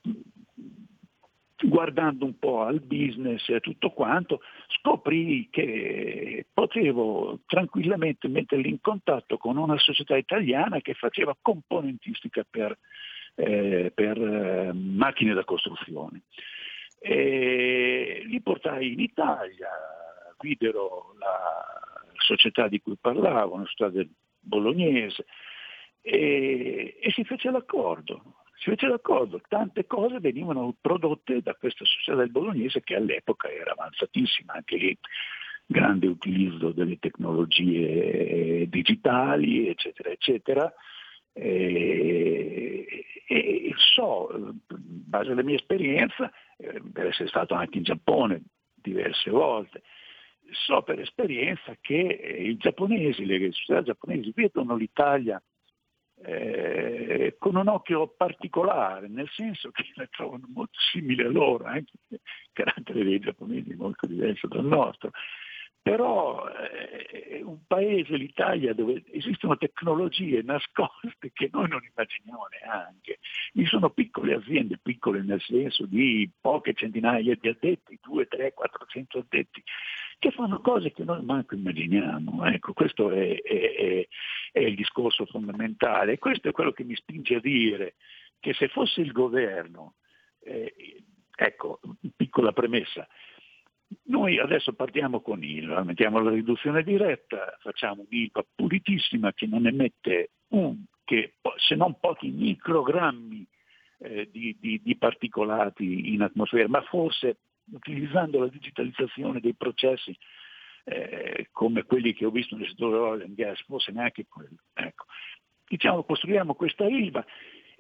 guardando 1.63 2.25
un 2.25 2.39
po' 2.39 2.63
al 2.63 2.81
business 2.81 3.49
e 3.49 3.61
tutto 3.61 3.91
quanto, 3.91 4.41
scoprì 4.69 5.49
che 5.51 6.47
potevo 6.53 7.41
tranquillamente 7.47 8.29
metterli 8.29 8.69
in 8.69 8.81
contatto 8.81 9.37
con 9.37 9.57
una 9.57 9.79
società 9.79 10.17
italiana 10.17 10.81
che 10.81 10.95
faceva 10.95 11.37
componentistica 11.41 12.45
per, 12.49 12.77
eh, 13.35 13.93
per 13.95 14.21
eh, 14.21 14.73
macchine 14.73 15.35
da 15.35 15.45
costruzione. 15.45 16.23
E 16.99 18.23
li 18.27 18.41
portai 18.41 18.93
in 18.93 19.01
Italia, 19.01 19.69
guidero 20.37 21.15
la 21.19 22.05
società 22.17 22.69
di 22.69 22.81
cui 22.81 22.97
parlavo, 23.01 23.55
una 23.55 23.67
società 23.67 24.07
bolognese, 24.41 25.27
e, 26.03 26.97
e 27.01 27.11
si 27.13 27.25
fece 27.25 27.51
l'accordo. 27.51 28.40
Si 28.61 28.69
fece 28.69 28.89
l'accordo, 28.89 29.41
tante 29.49 29.87
cose 29.87 30.21
venivano 30.21 30.77
prodotte 30.79 31.41
da 31.41 31.55
questa 31.55 31.87
società 31.87 32.19
del 32.19 32.31
bolognese 32.31 32.83
che 32.83 32.95
all'epoca 32.95 33.51
era 33.51 33.73
avanzatissima, 33.73 34.53
anche 34.53 34.77
lì 34.77 34.99
grande 35.65 36.07
utilizzo 36.07 36.71
delle 36.71 36.99
tecnologie 36.99 38.69
digitali, 38.69 39.67
eccetera, 39.69 40.11
eccetera. 40.11 40.75
E, 41.33 42.87
e 43.27 43.75
so, 43.95 44.29
in 44.37 44.59
base 44.69 45.31
alla 45.31 45.43
mia 45.43 45.55
esperienza, 45.55 46.31
eh, 46.59 46.83
per 46.93 47.07
essere 47.07 47.29
stato 47.29 47.55
anche 47.55 47.79
in 47.79 47.85
Giappone 47.85 48.43
diverse 48.75 49.31
volte, 49.31 49.81
so 50.51 50.83
per 50.83 51.01
esperienza 51.01 51.75
che 51.81 51.97
i 51.97 52.59
giapponesi, 52.59 53.25
le 53.25 53.53
società 53.53 53.83
giapponesi 53.83 54.33
vedono 54.35 54.77
l'Italia 54.77 55.43
eh, 56.23 57.37
con 57.39 57.57
un 57.57 57.69
occhio 57.69 58.09
particolare, 58.09 59.09
nel 59.09 59.29
senso 59.31 59.71
che 59.71 59.91
la 59.95 60.07
trovano 60.11 60.47
molto 60.53 60.79
simile 60.93 61.25
a 61.25 61.31
loro, 61.31 61.65
anche 61.65 61.93
il 62.09 62.21
carattere 62.53 63.05
dei 63.05 63.19
giapponesi 63.19 63.71
è 63.71 63.75
molto 63.75 64.07
diverso 64.07 64.47
dal 64.47 64.65
nostro. 64.65 65.11
Però 65.83 66.47
eh, 66.49 67.07
è 67.39 67.41
un 67.41 67.67
paese, 67.67 68.17
l'Italia, 68.17 68.75
dove 68.75 69.03
esistono 69.13 69.57
tecnologie 69.57 70.43
nascoste 70.43 71.33
che 71.33 71.49
noi 71.51 71.69
non 71.69 71.81
immaginiamo 71.83 72.47
neanche. 72.61 73.19
Vi 73.55 73.65
sono 73.65 73.89
piccole 73.91 74.35
aziende, 74.35 74.79
piccole 74.83 75.23
nel 75.23 75.41
senso 75.41 75.87
di 75.87 76.31
poche 76.39 76.75
centinaia 76.75 77.35
di 77.35 77.49
addetti, 77.49 77.99
2, 78.03 78.27
3, 78.27 78.53
400 78.53 79.19
addetti, 79.19 79.63
che 80.19 80.31
fanno 80.33 80.61
cose 80.61 80.93
che 80.93 81.03
noi 81.03 81.25
manco 81.25 81.55
immaginiamo. 81.55 82.45
Ecco, 82.45 82.75
questo 82.75 83.11
è, 83.11 83.41
è, 83.41 84.07
è 84.53 84.61
il 84.61 84.75
discorso 84.75 85.25
fondamentale. 85.25 86.19
Questo 86.19 86.49
è 86.49 86.53
quello 86.53 86.73
che 86.73 86.85
mi 86.85 86.95
spinge 86.95 87.37
a 87.37 87.41
dire 87.41 87.95
che 88.39 88.53
se 88.53 88.69
fosse 88.69 89.01
il 89.01 89.13
governo, 89.13 89.95
eh, 90.43 91.03
ecco, 91.35 91.81
piccola 92.17 92.53
premessa, 92.53 93.09
noi 94.05 94.39
adesso 94.39 94.73
partiamo 94.73 95.21
con 95.21 95.43
ILVA, 95.43 95.83
mettiamo 95.85 96.21
la 96.21 96.31
riduzione 96.31 96.83
diretta, 96.83 97.57
facciamo 97.61 98.07
un'ILVA 98.09 98.45
pulitissima 98.55 99.33
che 99.33 99.47
non 99.47 99.67
emette 99.67 100.31
un, 100.49 100.85
che, 101.05 101.35
se 101.57 101.75
non 101.75 101.99
pochi 101.99 102.29
microgrammi 102.29 103.47
eh, 103.99 104.29
di, 104.31 104.57
di, 104.61 104.81
di 104.83 104.97
particolati 104.97 106.13
in 106.13 106.23
atmosfera, 106.23 106.69
ma 106.69 106.83
forse 106.83 107.39
utilizzando 107.73 108.41
la 108.41 108.49
digitalizzazione 108.49 109.41
dei 109.41 109.55
processi 109.55 110.17
eh, 110.85 111.49
come 111.53 111.85
quelli 111.85 112.13
che 112.15 112.25
ho 112.25 112.31
visto 112.31 112.57
nel 112.57 112.69
settore 112.69 112.97
oil 112.97 113.23
and 113.23 113.35
gas, 113.35 113.61
forse 113.65 113.93
neanche 113.93 114.27
quello. 114.29 114.57
Ecco. 114.73 115.05
Diciamo, 115.69 116.03
costruiamo 116.03 116.55
questa 116.55 116.85
ILVA 116.85 117.25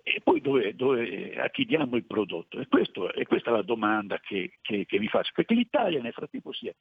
e 0.03 0.21
poi 0.23 0.41
dove, 0.41 0.75
dove, 0.75 1.35
a 1.37 1.49
chi 1.51 1.65
diamo 1.65 1.97
il 1.97 2.05
prodotto? 2.05 2.59
E, 2.61 2.67
questo, 2.69 3.13
e 3.13 3.27
questa 3.27 3.51
è 3.51 3.53
la 3.53 3.63
domanda 3.63 4.19
che, 4.21 4.59
che, 4.61 4.87
che, 4.87 4.99
mi 4.99 5.09
faccio, 5.09 5.33
perché 5.35 5.55
l'Italia 5.55 6.01
nel 6.01 6.13
frattempo 6.13 6.53
si 6.53 6.69
è 6.69 6.75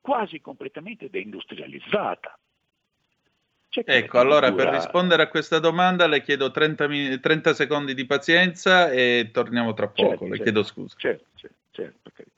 quasi 0.00 0.40
completamente 0.40 1.10
deindustrializzata. 1.10 2.38
Ecco, 3.70 4.18
allora 4.18 4.52
per 4.52 4.68
rispondere 4.68 5.22
a 5.22 5.28
questa 5.28 5.58
domanda 5.58 6.06
le 6.06 6.22
chiedo 6.22 6.50
30, 6.50 7.18
30, 7.20 7.54
secondi 7.54 7.94
di 7.94 8.06
pazienza 8.06 8.90
e 8.90 9.28
torniamo 9.30 9.74
tra 9.74 9.88
poco, 9.88 10.08
certo, 10.08 10.24
le 10.24 10.30
certo, 10.30 10.42
chiedo 10.42 10.62
scusa. 10.62 10.94
Certo, 10.98 11.26
certo, 11.34 12.10
certo 12.10 12.37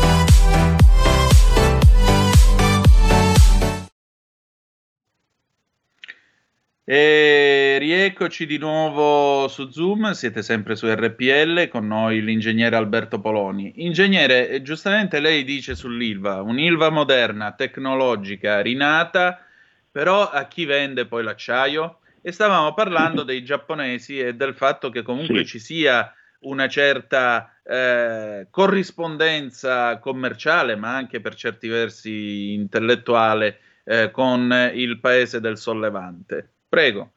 E 6.93 7.77
rieccoci 7.79 8.45
di 8.45 8.57
nuovo 8.57 9.47
su 9.47 9.69
Zoom, 9.69 10.11
siete 10.11 10.41
sempre 10.41 10.75
su 10.75 10.87
RPL 10.87 11.69
con 11.69 11.87
noi 11.87 12.21
l'ingegnere 12.21 12.75
Alberto 12.75 13.21
Poloni. 13.21 13.85
Ingegnere, 13.85 14.49
eh, 14.49 14.61
giustamente 14.61 15.21
lei 15.21 15.45
dice 15.45 15.73
sull'ILVA, 15.73 16.41
un'ILVA 16.41 16.89
moderna, 16.89 17.53
tecnologica, 17.53 18.59
rinata, 18.59 19.41
però 19.89 20.29
a 20.29 20.47
chi 20.47 20.65
vende 20.65 21.05
poi 21.05 21.23
l'acciaio? 21.23 21.99
E 22.21 22.33
stavamo 22.33 22.73
parlando 22.73 23.23
dei 23.23 23.41
giapponesi 23.41 24.19
e 24.19 24.35
del 24.35 24.53
fatto 24.53 24.89
che 24.89 25.01
comunque 25.01 25.45
sì. 25.45 25.45
ci 25.45 25.59
sia 25.59 26.13
una 26.39 26.67
certa 26.67 27.55
eh, 27.63 28.47
corrispondenza 28.49 29.97
commerciale, 29.99 30.75
ma 30.75 30.93
anche 30.93 31.21
per 31.21 31.35
certi 31.35 31.69
versi 31.69 32.51
intellettuale, 32.51 33.59
eh, 33.85 34.11
con 34.11 34.71
il 34.73 34.99
paese 34.99 35.39
del 35.39 35.57
sollevante. 35.57 36.49
Prego. 36.71 37.11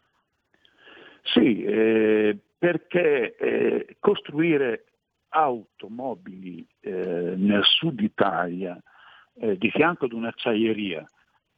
Sì, 1.22 1.62
eh, 1.62 2.36
perché 2.58 3.36
eh, 3.36 3.96
costruire 4.00 4.86
automobili 5.28 6.66
eh, 6.80 7.34
nel 7.36 7.62
sud 7.62 8.00
Italia 8.00 8.76
eh, 9.34 9.56
di 9.56 9.70
fianco 9.70 10.06
ad 10.06 10.12
un'acciaieria 10.12 11.08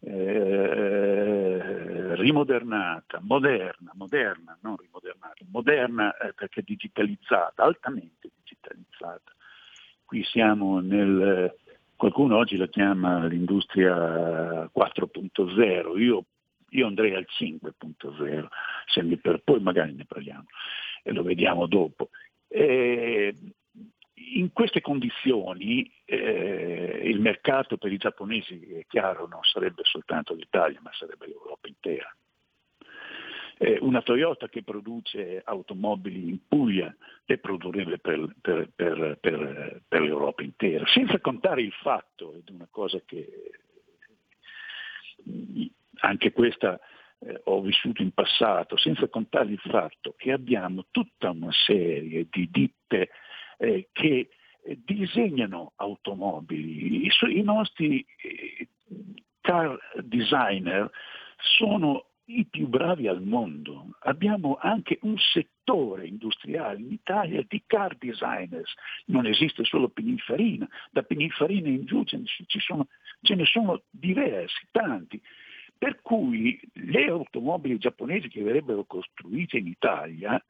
eh, 0.00 1.58
rimodernata, 2.16 3.18
moderna, 3.22 3.92
moderna, 3.94 4.58
non 4.60 4.76
rimodernata, 4.76 5.42
moderna 5.50 6.14
eh, 6.18 6.34
perché 6.34 6.60
digitalizzata, 6.60 7.62
altamente 7.62 8.28
digitalizzata. 8.36 9.32
Qui 10.04 10.22
siamo 10.22 10.80
nel, 10.80 11.50
qualcuno 11.96 12.36
oggi 12.36 12.58
la 12.58 12.68
chiama 12.68 13.24
l'industria 13.24 14.70
4.0, 14.70 15.98
io 15.98 16.24
io 16.70 16.86
andrei 16.86 17.14
al 17.14 17.26
5.0, 17.28 18.46
se 18.86 19.02
mi 19.02 19.16
per, 19.16 19.40
poi 19.42 19.60
magari 19.60 19.92
ne 19.92 20.04
parliamo 20.04 20.46
e 21.02 21.12
lo 21.12 21.22
vediamo 21.22 21.66
dopo. 21.66 22.10
E 22.48 23.34
in 24.34 24.52
queste 24.52 24.80
condizioni 24.80 25.90
eh, 26.04 27.00
il 27.04 27.20
mercato 27.20 27.76
per 27.76 27.92
i 27.92 27.96
giapponesi, 27.96 28.60
è 28.72 28.86
chiaro, 28.86 29.26
non 29.28 29.42
sarebbe 29.42 29.82
soltanto 29.84 30.34
l'Italia, 30.34 30.80
ma 30.82 30.90
sarebbe 30.92 31.26
l'Europa 31.26 31.68
intera. 31.68 32.14
Eh, 33.58 33.78
una 33.80 34.02
Toyota 34.02 34.48
che 34.48 34.62
produce 34.62 35.40
automobili 35.42 36.28
in 36.28 36.46
Puglia 36.46 36.94
le 37.24 37.38
produrrebbe 37.38 37.98
per, 37.98 38.34
per, 38.40 38.68
per, 38.74 39.18
per, 39.88 40.00
l'Europa 40.02 40.42
intera, 40.42 40.86
senza 40.86 41.18
contare 41.20 41.62
il 41.62 41.72
fatto, 41.72 42.34
ed 42.34 42.42
è 42.48 42.52
una 42.52 42.68
cosa 42.70 43.00
che 43.04 43.50
anche 46.00 46.32
questa 46.32 46.78
eh, 47.18 47.40
ho 47.44 47.60
vissuto 47.60 48.02
in 48.02 48.12
passato, 48.12 48.76
senza 48.76 49.08
contare 49.08 49.50
il 49.50 49.60
fatto 49.60 50.14
che 50.16 50.32
abbiamo 50.32 50.86
tutta 50.90 51.30
una 51.30 51.52
serie 51.52 52.26
di 52.30 52.48
ditte 52.50 53.10
eh, 53.58 53.88
che 53.92 54.28
disegnano 54.84 55.72
automobili. 55.76 57.06
I, 57.06 57.10
I, 57.38 57.42
nostri 57.42 58.04
eh, 58.22 58.68
car 59.40 59.78
designer 60.02 60.90
sono 61.36 62.06
i 62.26 62.44
più 62.46 62.66
bravi 62.66 63.06
al 63.06 63.22
mondo. 63.22 63.96
Abbiamo 64.00 64.58
anche 64.60 64.98
un 65.02 65.16
settore 65.18 66.06
industriale 66.06 66.80
in 66.80 66.90
Italia 66.90 67.44
di 67.46 67.62
car 67.66 67.96
designers. 67.96 68.72
Non 69.06 69.26
esiste 69.26 69.64
solo 69.64 69.88
Pininfarina, 69.88 70.68
da 70.90 71.02
Pininfarina 71.02 71.68
in 71.68 71.84
giù 71.84 72.02
ce 72.04 72.18
ne, 72.18 72.24
sono, 72.58 72.88
ce 73.22 73.34
ne 73.34 73.44
sono 73.44 73.82
diversi, 73.90 74.66
tanti. 74.72 75.22
Per 75.78 76.00
cui 76.02 76.58
le 76.72 77.06
automobili 77.08 77.78
giapponesi 77.78 78.28
che 78.28 78.42
verrebbero 78.42 78.84
costruite 78.84 79.58
in 79.58 79.66
Italia, 79.66 80.42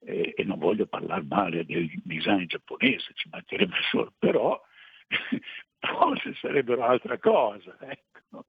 eh, 0.00 0.34
e 0.36 0.44
non 0.44 0.58
voglio 0.58 0.86
parlare 0.86 1.24
male 1.28 1.64
del 1.64 1.90
design 2.04 2.44
giapponese, 2.44 3.12
ci 3.14 3.28
mancherebbe 3.30 3.76
solo, 3.90 4.12
però 4.18 4.60
forse 5.78 6.34
sarebbero 6.34 6.84
altra 6.84 7.18
cosa, 7.18 7.76
ecco. 7.80 8.46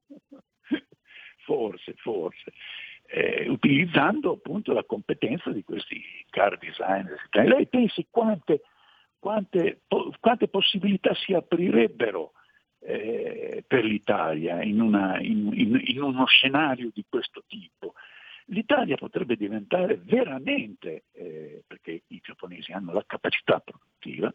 forse, 1.44 1.94
forse. 1.96 2.52
Eh, 3.10 3.48
utilizzando 3.48 4.32
appunto 4.32 4.74
la 4.74 4.84
competenza 4.84 5.50
di 5.50 5.64
questi 5.64 6.02
car 6.28 6.58
designers. 6.58 7.26
Lei 7.30 7.66
pensi 7.66 8.06
quante, 8.10 8.60
quante, 9.18 9.80
po- 9.88 10.12
quante 10.20 10.48
possibilità 10.48 11.14
si 11.14 11.32
aprirebbero 11.32 12.32
eh, 12.80 13.64
per 13.66 13.84
l'Italia 13.84 14.62
in, 14.62 14.80
una, 14.80 15.18
in, 15.20 15.50
in, 15.52 15.80
in, 15.84 16.02
uno 16.02 16.26
scenario 16.26 16.90
di 16.92 17.04
questo 17.08 17.44
tipo. 17.46 17.94
L'Italia 18.46 18.96
potrebbe 18.96 19.36
diventare 19.36 19.98
veramente, 20.02 21.04
eh, 21.12 21.62
perché 21.66 22.02
i 22.06 22.20
giapponesi 22.22 22.72
hanno 22.72 22.92
la 22.92 23.04
capacità 23.06 23.60
produttiva, 23.60 24.32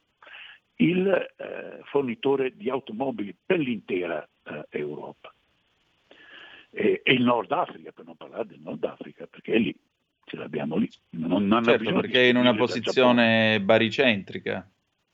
il 0.75 1.07
eh, 1.07 1.79
fornitore 1.83 2.55
di 2.55 2.69
automobili 2.69 3.35
per 3.43 3.59
l'intera 3.59 4.27
eh, 4.43 4.65
Europa. 4.69 5.33
E, 6.69 7.01
e, 7.03 7.13
il 7.13 7.23
Nord 7.23 7.51
Africa, 7.51 7.91
per 7.91 8.05
non 8.05 8.15
parlare 8.15 8.47
del 8.47 8.59
Nord 8.59 8.83
Africa, 8.83 9.25
perché 9.27 9.57
lì 9.57 9.75
ce 10.25 10.37
l'abbiamo 10.37 10.77
lì. 10.77 10.89
Non, 11.11 11.47
non 11.47 11.63
certo, 11.63 11.93
perché 11.93 12.23
è 12.23 12.29
in 12.29 12.37
una 12.37 12.55
posizione 12.55 13.61
baricentrica. 13.61 14.69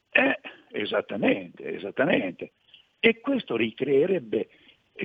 Eh, 0.09 0.39
esattamente, 0.71 1.75
esattamente. 1.75 2.53
E 2.99 3.19
questo 3.21 3.55
ricreerebbe 3.55 4.49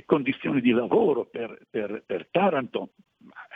condizioni 0.05 0.59
di 0.59 0.71
lavoro 0.71 1.25
per, 1.25 1.57
per, 1.69 2.03
per 2.05 2.27
Taranto, 2.29 2.89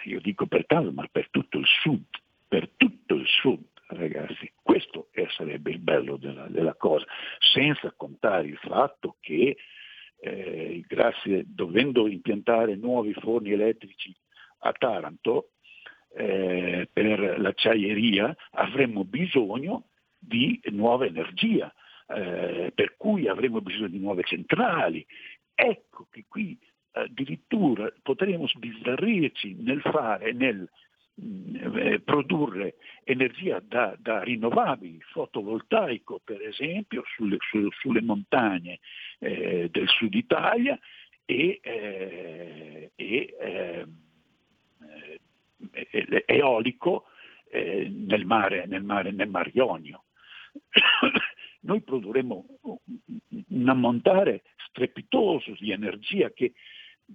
io 0.05 0.21
dico 0.21 0.47
per 0.47 0.65
Taranto, 0.65 0.93
ma 0.93 1.07
per 1.11 1.29
tutto 1.29 1.57
il 1.57 1.67
sud, 1.67 2.05
per 2.47 2.69
tutto 2.77 3.15
il 3.15 3.27
sud, 3.27 3.63
ragazzi. 3.87 4.51
Questo 4.61 5.09
sarebbe 5.29 5.71
il 5.71 5.79
bello 5.79 6.17
della, 6.17 6.47
della 6.47 6.75
cosa, 6.75 7.05
senza 7.39 7.91
contare 7.95 8.47
il 8.47 8.57
fatto 8.57 9.17
che 9.19 9.57
eh, 10.21 10.83
grazie, 10.87 11.43
dovendo 11.45 12.07
impiantare 12.07 12.75
nuovi 12.75 13.13
forni 13.13 13.51
elettrici 13.51 14.15
a 14.59 14.71
Taranto, 14.73 15.51
eh, 16.15 16.89
per 16.91 17.39
l'acciaieria 17.39 18.35
avremmo 18.51 19.03
bisogno 19.03 19.89
di 20.17 20.59
nuova 20.71 21.05
energia, 21.05 21.73
eh, 22.10 22.72
per 22.74 22.95
cui 22.97 23.28
avremo 23.28 23.62
bisogno 23.62 23.88
di 23.88 23.99
nuove 23.99 24.24
centrali. 24.24 25.05
Ecco 25.53 26.07
che 26.10 26.26
qui 26.28 26.57
addirittura 26.91 27.91
potremo 28.01 28.47
sbizzarrirci 28.47 29.55
nel 29.60 29.82
fare, 29.82 30.34
nel 30.34 30.68
eh, 31.76 31.99
produrre 31.99 32.76
energia 33.03 33.62
da, 33.62 33.95
da, 33.99 34.24
rinnovabili, 34.24 34.99
fotovoltaico 35.01 36.22
per 36.24 36.41
esempio, 36.41 37.03
sulle, 37.16 37.38
su, 37.39 37.68
sulle 37.72 38.01
montagne 38.01 38.80
eh, 39.20 39.68
del 39.70 39.88
sud 39.88 40.14
Italia 40.14 40.80
e, 41.26 41.60
eh, 41.62 42.91
e 42.95 43.36
ehm, 43.39 43.97
eh, 45.72 46.24
eolico 46.26 47.05
eh, 47.51 47.88
nel, 47.89 48.26
mare, 48.26 48.66
nel, 48.66 48.84
mare, 48.84 49.12
nel 49.12 49.30
Mar 49.30 49.49
Ionio. 49.53 50.05
Noi 51.62 51.82
produrremo 51.82 52.45
un 52.62 53.70
ammontare 53.70 54.43
strepitoso 54.70 55.55
di 55.60 55.72
energia 55.72 56.32
che 56.32 56.53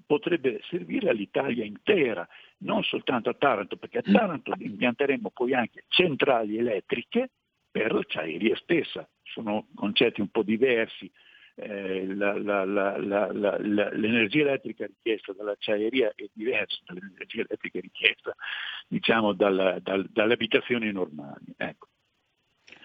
potrebbe 0.07 0.61
servire 0.69 1.09
all'Italia 1.09 1.65
intera, 1.65 2.27
non 2.59 2.83
soltanto 2.83 3.31
a 3.31 3.35
Taranto, 3.35 3.77
perché 3.77 3.99
a 3.99 4.03
Taranto 4.03 4.53
impianteremo 4.57 5.31
poi 5.31 5.55
anche 5.55 5.85
centrali 5.89 6.59
elettriche 6.59 7.31
per 7.71 7.93
l'acciaieria 7.93 8.57
stessa. 8.57 9.09
Sono 9.23 9.69
concetti 9.75 10.21
un 10.21 10.29
po' 10.29 10.43
diversi. 10.43 11.11
Eh, 11.57 12.07
la, 12.15 12.37
la, 12.37 12.65
la, 12.65 13.59
l'energia 13.59 14.41
elettrica 14.41 14.87
richiesta 14.87 15.33
dall'acciaieria 15.33 16.13
è 16.17 16.25
diversa 16.33 16.81
dall'energia 16.85 17.43
elettrica 17.43 17.79
richiesta 17.79 18.35
diciamo, 18.89 19.35
dal, 19.35 19.79
dal, 19.81 20.05
dalle 20.11 20.33
abitazioni 20.33 20.91
normali. 20.91 21.55
Ecco. 21.57 21.89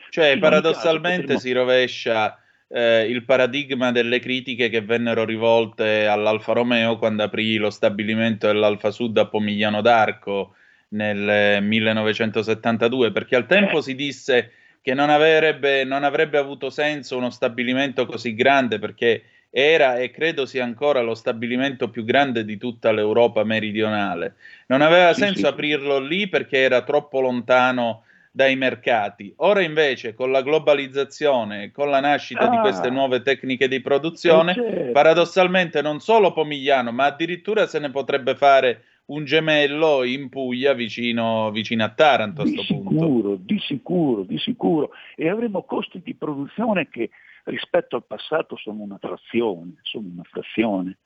Cioè, 0.09 0.37
paradossalmente 0.37 1.21
potremmo... 1.21 1.39
si 1.39 1.51
rovescia 1.51 2.39
eh, 2.67 3.05
il 3.05 3.23
paradigma 3.23 3.91
delle 3.91 4.19
critiche 4.19 4.69
che 4.69 4.81
vennero 4.81 5.25
rivolte 5.25 6.05
all'Alfa 6.07 6.53
Romeo 6.53 6.97
quando 6.97 7.23
aprì 7.23 7.57
lo 7.57 7.69
stabilimento 7.69 8.47
dell'Alfa 8.47 8.91
Sud 8.91 9.17
a 9.17 9.25
Pomigliano 9.25 9.81
d'Arco 9.81 10.55
nel 10.89 11.61
1972, 11.63 13.11
perché 13.11 13.35
al 13.35 13.45
tempo 13.45 13.81
si 13.81 13.95
disse 13.95 14.51
che 14.81 14.93
non 14.93 15.09
avrebbe, 15.09 15.83
non 15.83 16.03
avrebbe 16.03 16.37
avuto 16.37 16.69
senso 16.69 17.17
uno 17.17 17.29
stabilimento 17.29 18.05
così 18.05 18.33
grande 18.33 18.79
perché 18.79 19.23
era 19.51 19.97
e 19.97 20.11
credo 20.11 20.45
sia 20.45 20.63
ancora 20.63 21.01
lo 21.01 21.15
stabilimento 21.15 21.89
più 21.89 22.03
grande 22.03 22.45
di 22.45 22.57
tutta 22.57 22.91
l'Europa 22.91 23.43
meridionale. 23.43 24.35
Non 24.67 24.81
aveva 24.81 25.13
sì, 25.13 25.21
senso 25.21 25.39
sì. 25.39 25.45
aprirlo 25.45 25.99
lì 25.99 26.27
perché 26.27 26.59
era 26.59 26.83
troppo 26.83 27.19
lontano 27.19 28.03
dai 28.31 28.55
mercati. 28.55 29.33
Ora 29.37 29.61
invece 29.61 30.13
con 30.13 30.31
la 30.31 30.41
globalizzazione, 30.41 31.71
con 31.71 31.89
la 31.89 31.99
nascita 31.99 32.47
ah, 32.47 32.49
di 32.49 32.57
queste 32.57 32.89
nuove 32.89 33.21
tecniche 33.21 33.67
di 33.67 33.81
produzione, 33.81 34.53
certo. 34.53 34.91
paradossalmente 34.91 35.81
non 35.81 35.99
solo 35.99 36.31
Pomigliano, 36.31 36.91
ma 36.91 37.05
addirittura 37.05 37.67
se 37.67 37.79
ne 37.79 37.89
potrebbe 37.89 38.35
fare 38.35 38.83
un 39.09 39.25
gemello 39.25 40.03
in 40.03 40.29
Puglia 40.29 40.73
vicino, 40.73 41.49
vicino 41.51 41.83
a 41.83 41.89
Taranto 41.89 42.43
di 42.43 42.57
sicuro, 42.57 43.35
Di 43.35 43.59
sicuro, 43.59 44.23
di 44.23 44.37
sicuro. 44.37 44.91
E 45.15 45.29
avremo 45.29 45.63
costi 45.63 46.01
di 46.03 46.13
produzione 46.13 46.89
che 46.89 47.09
rispetto 47.45 47.95
al 47.95 48.05
passato 48.05 48.55
sono 48.55 48.83
una 48.83 48.97
frazione, 48.99 49.77
sono 49.81 50.07
una 50.13 50.23
frazione, 50.23 50.97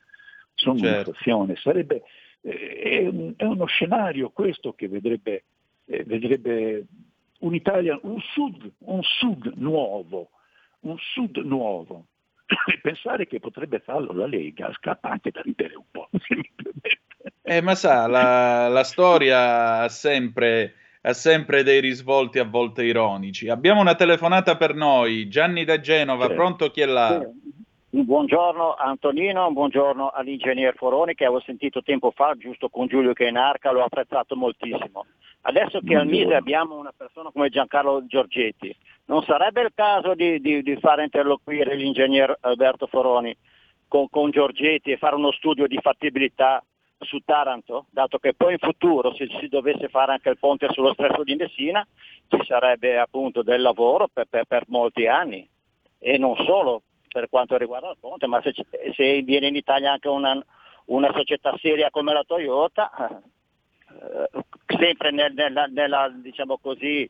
sono 0.54 0.78
certo. 0.78 0.94
una 0.94 1.02
frazione. 1.18 1.56
Sarebbe, 1.56 2.02
eh, 2.42 2.80
è, 2.82 3.06
un, 3.06 3.32
è, 3.36 3.44
uno 3.44 3.64
scenario 3.64 4.30
questo 4.30 4.74
che 4.74 4.88
vedrebbe, 4.88 5.44
eh, 5.86 6.04
vedrebbe 6.04 6.86
un'Italia, 7.40 7.98
un 8.02 8.20
sud, 8.20 8.70
un 8.78 9.02
sud 9.02 9.52
nuovo, 9.56 10.30
un 10.80 10.96
sud 10.98 11.36
nuovo. 11.38 12.06
E 12.66 12.78
pensare 12.80 13.26
che 13.26 13.40
potrebbe 13.40 13.80
farlo 13.80 14.12
la 14.12 14.26
Lega 14.26 14.70
scappa 14.74 15.08
anche 15.10 15.30
da 15.30 15.40
ridere 15.40 15.74
un 15.76 15.84
po'. 15.90 16.08
Eh, 17.46 17.60
ma 17.60 17.74
sa, 17.74 18.06
la, 18.06 18.68
la 18.68 18.84
storia 18.84 19.80
ha 19.80 19.88
sempre, 19.88 20.74
ha 21.02 21.12
sempre, 21.12 21.62
dei 21.62 21.80
risvolti 21.80 22.38
a 22.38 22.44
volte 22.44 22.84
ironici. 22.84 23.48
Abbiamo 23.48 23.80
una 23.80 23.94
telefonata 23.94 24.56
per 24.56 24.74
noi, 24.74 25.28
Gianni 25.28 25.64
da 25.64 25.78
Genova, 25.78 26.26
sì. 26.28 26.34
pronto 26.34 26.70
chi 26.70 26.80
è 26.80 26.86
là? 26.86 27.20
Sì. 27.20 27.43
Buongiorno 28.02 28.74
Antonino, 28.74 29.52
buongiorno 29.52 30.08
all'ingegner 30.08 30.74
Foroni 30.74 31.14
che 31.14 31.26
avevo 31.26 31.40
sentito 31.40 31.80
tempo 31.80 32.10
fa, 32.10 32.34
giusto 32.36 32.68
con 32.68 32.88
Giulio 32.88 33.12
che 33.12 33.26
è 33.26 33.28
in 33.28 33.36
arca, 33.36 33.70
l'ho 33.70 33.84
apprezzato 33.84 34.34
moltissimo. 34.34 35.06
Adesso 35.42 35.78
che 35.78 35.94
al 35.94 36.08
Mise 36.08 36.34
abbiamo 36.34 36.76
una 36.76 36.92
persona 36.94 37.30
come 37.30 37.50
Giancarlo 37.50 38.04
Giorgetti, 38.06 38.76
non 39.04 39.22
sarebbe 39.22 39.62
il 39.62 39.70
caso 39.72 40.14
di, 40.14 40.40
di, 40.40 40.62
di 40.62 40.76
fare 40.78 41.04
interloquire 41.04 41.76
l'ingegner 41.76 42.36
Alberto 42.40 42.88
Foroni 42.88 43.32
con, 43.86 44.08
con 44.10 44.30
Giorgetti 44.30 44.90
e 44.90 44.96
fare 44.96 45.14
uno 45.14 45.30
studio 45.30 45.68
di 45.68 45.78
fattibilità 45.80 46.64
su 46.98 47.20
Taranto, 47.24 47.86
dato 47.90 48.18
che 48.18 48.34
poi 48.34 48.54
in 48.54 48.58
futuro 48.58 49.14
se 49.14 49.28
si 49.38 49.46
dovesse 49.46 49.86
fare 49.86 50.10
anche 50.10 50.30
il 50.30 50.38
ponte 50.38 50.66
sullo 50.72 50.92
stretto 50.94 51.22
di 51.22 51.36
Messina 51.36 51.86
ci 52.26 52.44
sarebbe 52.44 52.98
appunto 52.98 53.44
del 53.44 53.62
lavoro 53.62 54.08
per, 54.12 54.26
per, 54.28 54.46
per 54.46 54.64
molti 54.66 55.06
anni. 55.06 55.48
E 56.00 56.18
non 56.18 56.34
solo 56.44 56.82
per 57.14 57.28
quanto 57.28 57.56
riguarda 57.56 57.90
il 57.90 57.96
ponte, 58.00 58.26
ma 58.26 58.42
se, 58.42 58.52
se 58.96 59.22
viene 59.22 59.46
in 59.46 59.54
Italia 59.54 59.92
anche 59.92 60.08
una, 60.08 60.36
una 60.86 61.12
società 61.12 61.54
seria 61.60 61.88
come 61.90 62.12
la 62.12 62.24
Toyota, 62.26 62.90
eh, 63.86 64.30
sempre 64.76 65.12
nel, 65.12 65.32
nella, 65.32 65.66
nella, 65.66 66.12
diciamo 66.12 66.58
così, 66.58 67.08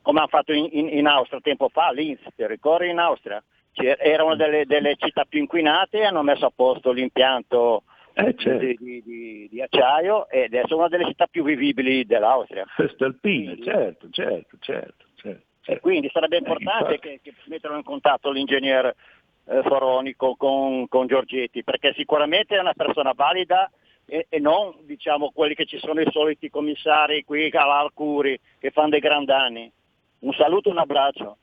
come 0.00 0.18
hanno 0.20 0.28
fatto 0.28 0.52
in, 0.52 0.68
in, 0.70 0.88
in, 0.90 1.08
Austria 1.08 1.40
tempo 1.40 1.68
fa, 1.70 1.90
Linz, 1.90 2.20
ti 2.36 2.46
ricordi 2.46 2.88
in 2.88 3.00
Austria? 3.00 3.42
Era 3.74 4.22
una 4.22 4.36
delle, 4.36 4.64
delle, 4.64 4.94
città 4.96 5.24
più 5.24 5.40
inquinate 5.40 5.98
e 5.98 6.04
hanno 6.04 6.22
messo 6.22 6.46
a 6.46 6.52
posto 6.54 6.92
l'impianto 6.92 7.82
eh, 8.14 8.32
certo. 8.36 8.64
di, 8.64 9.02
di, 9.02 9.48
di, 9.50 9.60
acciaio 9.60 10.28
ed 10.28 10.54
è 10.54 10.62
una 10.72 10.86
delle 10.86 11.06
città 11.06 11.26
più 11.26 11.42
vivibili 11.42 12.06
dell'Austria. 12.06 12.64
Festalpine, 12.76 13.60
certo, 13.60 14.08
certo, 14.10 14.56
certo, 14.60 15.04
certo. 15.16 15.44
E 15.68 15.80
quindi 15.80 16.08
sarebbe 16.12 16.36
eh, 16.36 16.38
importante 16.38 16.94
eh, 16.94 16.98
che, 17.00 17.20
che 17.22 17.34
mettano 17.46 17.76
in 17.76 17.82
contatto 17.82 18.30
l'ingegnere 18.30 18.94
eh, 19.48 19.62
Foroni 19.62 20.14
con, 20.14 20.36
con, 20.36 20.88
con 20.88 21.06
Giorgetti, 21.06 21.62
perché 21.62 21.92
sicuramente 21.96 22.56
è 22.56 22.60
una 22.60 22.74
persona 22.74 23.12
valida 23.14 23.70
e, 24.04 24.26
e, 24.28 24.38
non 24.38 24.74
diciamo 24.82 25.30
quelli 25.32 25.54
che 25.54 25.66
ci 25.66 25.78
sono 25.78 26.00
i 26.00 26.08
soliti 26.10 26.48
commissari 26.48 27.24
qui 27.24 27.50
all'Alcuri 27.52 28.38
che 28.58 28.70
fanno 28.70 28.90
dei 28.90 29.00
grandi 29.00 29.32
anni. 29.32 29.72
Un 30.20 30.32
saluto 30.32 30.68
e 30.68 30.72
un 30.72 30.78
abbraccio. 30.78 31.36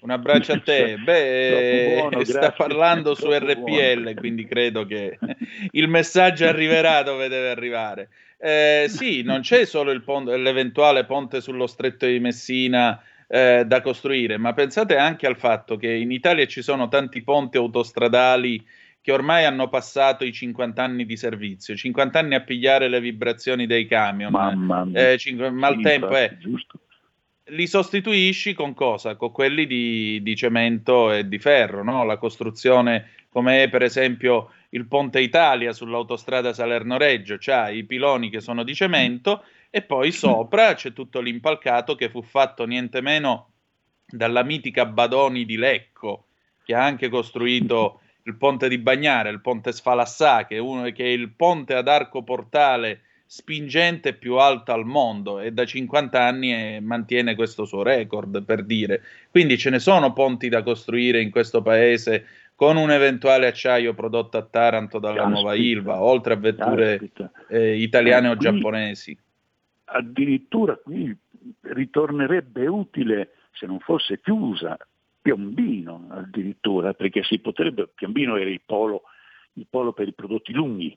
Un 0.00 0.10
abbraccio 0.10 0.52
a 0.52 0.60
te. 0.60 0.96
Beh, 0.96 1.98
buono, 1.98 2.24
sta 2.24 2.52
parlando 2.52 3.14
su 3.14 3.30
RPL, 3.30 3.60
buono. 3.60 4.14
quindi 4.14 4.46
credo 4.46 4.86
che 4.86 5.18
il 5.72 5.88
messaggio 5.88 6.46
arriverà 6.46 7.02
dove 7.02 7.28
deve 7.28 7.50
arrivare. 7.50 8.08
Eh, 8.38 8.86
sì, 8.88 9.22
non 9.22 9.40
c'è 9.42 9.66
solo 9.66 9.98
ponte, 10.00 10.34
l'eventuale 10.38 11.04
ponte 11.04 11.42
sullo 11.42 11.66
stretto 11.66 12.06
di 12.06 12.18
Messina 12.18 13.02
eh, 13.32 13.62
da 13.64 13.80
costruire, 13.80 14.38
ma 14.38 14.52
pensate 14.54 14.96
anche 14.96 15.24
al 15.24 15.36
fatto 15.36 15.76
che 15.76 15.88
in 15.88 16.10
Italia 16.10 16.46
ci 16.46 16.62
sono 16.62 16.88
tanti 16.88 17.22
ponti 17.22 17.58
autostradali 17.58 18.66
che 19.00 19.12
ormai 19.12 19.44
hanno 19.44 19.68
passato 19.68 20.24
i 20.24 20.32
50 20.32 20.82
anni 20.82 21.06
di 21.06 21.16
servizio, 21.16 21.76
50 21.76 22.18
anni 22.18 22.34
a 22.34 22.40
pigliare 22.40 22.88
le 22.88 23.00
vibrazioni 23.00 23.66
dei 23.66 23.86
camion, 23.86 24.32
Mamma 24.32 24.84
mia. 24.84 25.12
Eh, 25.12 25.18
cinque, 25.18 25.48
maltempo 25.48 26.08
è. 26.08 26.36
Li 27.44 27.66
sostituisci 27.68 28.52
con 28.52 28.74
cosa? 28.74 29.14
Con 29.14 29.30
quelli 29.30 29.64
di, 29.66 30.20
di 30.22 30.34
cemento 30.34 31.12
e 31.12 31.28
di 31.28 31.38
ferro, 31.38 31.84
no? 31.84 32.04
La 32.04 32.16
costruzione, 32.16 33.10
come 33.28 33.62
è 33.62 33.68
per 33.68 33.82
esempio 33.82 34.50
il 34.70 34.86
Ponte 34.86 35.20
Italia 35.20 35.72
sull'autostrada 35.72 36.52
Salerno-Reggio, 36.52 37.36
c'ha 37.38 37.70
i 37.70 37.84
piloni 37.84 38.28
che 38.28 38.40
sono 38.40 38.64
di 38.64 38.74
cemento 38.74 39.44
e 39.70 39.82
poi 39.82 40.10
sopra 40.10 40.74
c'è 40.74 40.92
tutto 40.92 41.20
l'impalcato 41.20 41.94
che 41.94 42.10
fu 42.10 42.22
fatto 42.22 42.66
niente 42.66 43.00
meno 43.00 43.52
dalla 44.04 44.42
mitica 44.42 44.84
Badoni 44.84 45.44
di 45.44 45.56
Lecco, 45.56 46.26
che 46.64 46.74
ha 46.74 46.84
anche 46.84 47.08
costruito 47.08 48.00
il 48.24 48.36
ponte 48.36 48.68
di 48.68 48.78
Bagnare, 48.78 49.30
il 49.30 49.40
ponte 49.40 49.72
Sfalassà, 49.72 50.44
che 50.44 50.56
è, 50.56 50.58
uno, 50.58 50.90
che 50.90 51.04
è 51.04 51.08
il 51.08 51.30
ponte 51.30 51.74
ad 51.74 51.88
arco 51.88 52.22
portale 52.22 53.02
spingente 53.26 54.14
più 54.14 54.38
alto 54.38 54.72
al 54.72 54.84
mondo 54.84 55.38
e 55.38 55.52
da 55.52 55.64
50 55.64 56.20
anni 56.20 56.50
è, 56.50 56.80
mantiene 56.80 57.36
questo 57.36 57.64
suo 57.64 57.84
record, 57.84 58.42
per 58.42 58.64
dire. 58.64 59.02
Quindi 59.30 59.56
ce 59.56 59.70
ne 59.70 59.78
sono 59.78 60.12
ponti 60.12 60.48
da 60.48 60.64
costruire 60.64 61.20
in 61.20 61.30
questo 61.30 61.62
paese 61.62 62.26
con 62.56 62.76
un 62.76 62.90
eventuale 62.90 63.46
acciaio 63.46 63.94
prodotto 63.94 64.36
a 64.36 64.42
Taranto 64.42 64.98
dalla 64.98 65.22
Caspita. 65.22 65.40
nuova 65.40 65.54
Ilva, 65.54 66.02
oltre 66.02 66.34
a 66.34 66.36
vetture 66.36 67.00
eh, 67.48 67.80
italiane 67.80 68.26
eh, 68.26 68.30
o 68.32 68.36
giapponesi. 68.36 69.16
Addirittura 69.92 70.76
qui 70.76 71.16
ritornerebbe 71.62 72.66
utile, 72.66 73.32
se 73.52 73.66
non 73.66 73.80
fosse 73.80 74.20
chiusa, 74.20 74.76
Piombino 75.20 76.06
addirittura, 76.10 76.94
perché 76.94 77.22
si 77.22 77.38
potrebbe, 77.40 77.88
Piombino 77.94 78.36
era 78.36 78.48
il 78.48 78.62
polo, 78.64 79.02
il 79.54 79.66
polo 79.68 79.92
per 79.92 80.08
i 80.08 80.14
prodotti 80.14 80.52
lunghi, 80.52 80.96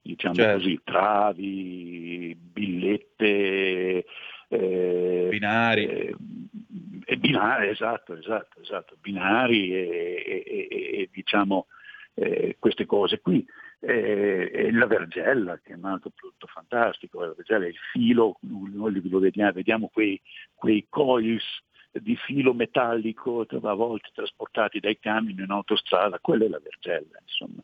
diciamo 0.00 0.34
certo. 0.34 0.58
così, 0.58 0.80
travi, 0.84 2.36
billette, 2.38 4.04
eh, 4.48 5.26
binari. 5.30 5.84
Eh, 5.84 7.16
binari, 7.16 7.68
esatto, 7.68 8.14
esatto, 8.14 8.60
esatto, 8.60 8.96
binari 9.00 9.72
e, 9.72 10.44
e, 10.46 10.68
e, 10.70 11.00
e 11.00 11.08
diciamo 11.12 11.66
eh, 12.14 12.56
queste 12.58 12.86
cose 12.86 13.20
qui. 13.20 13.44
Eh, 13.78 14.70
la 14.72 14.86
vergella, 14.86 15.58
che 15.58 15.72
è 15.72 15.76
un 15.76 15.84
altro 15.84 16.10
prodotto 16.10 16.46
fantastico, 16.46 17.20
la 17.20 17.34
vergella 17.34 17.66
è 17.66 17.68
il 17.68 17.78
filo, 17.92 18.38
noi 18.40 19.08
lo 19.08 19.18
vediamo, 19.18 19.52
vediamo 19.52 19.88
quei, 19.92 20.20
quei 20.54 20.86
coils 20.88 21.44
di 21.92 22.16
filo 22.16 22.52
metallico 22.52 23.46
a 23.48 23.74
volte 23.74 24.10
trasportati 24.12 24.80
dai 24.80 24.98
camion 24.98 25.38
in 25.38 25.50
autostrada, 25.50 26.18
quella 26.18 26.44
è 26.44 26.48
la 26.48 26.60
vergella, 26.62 27.18
insomma. 27.20 27.62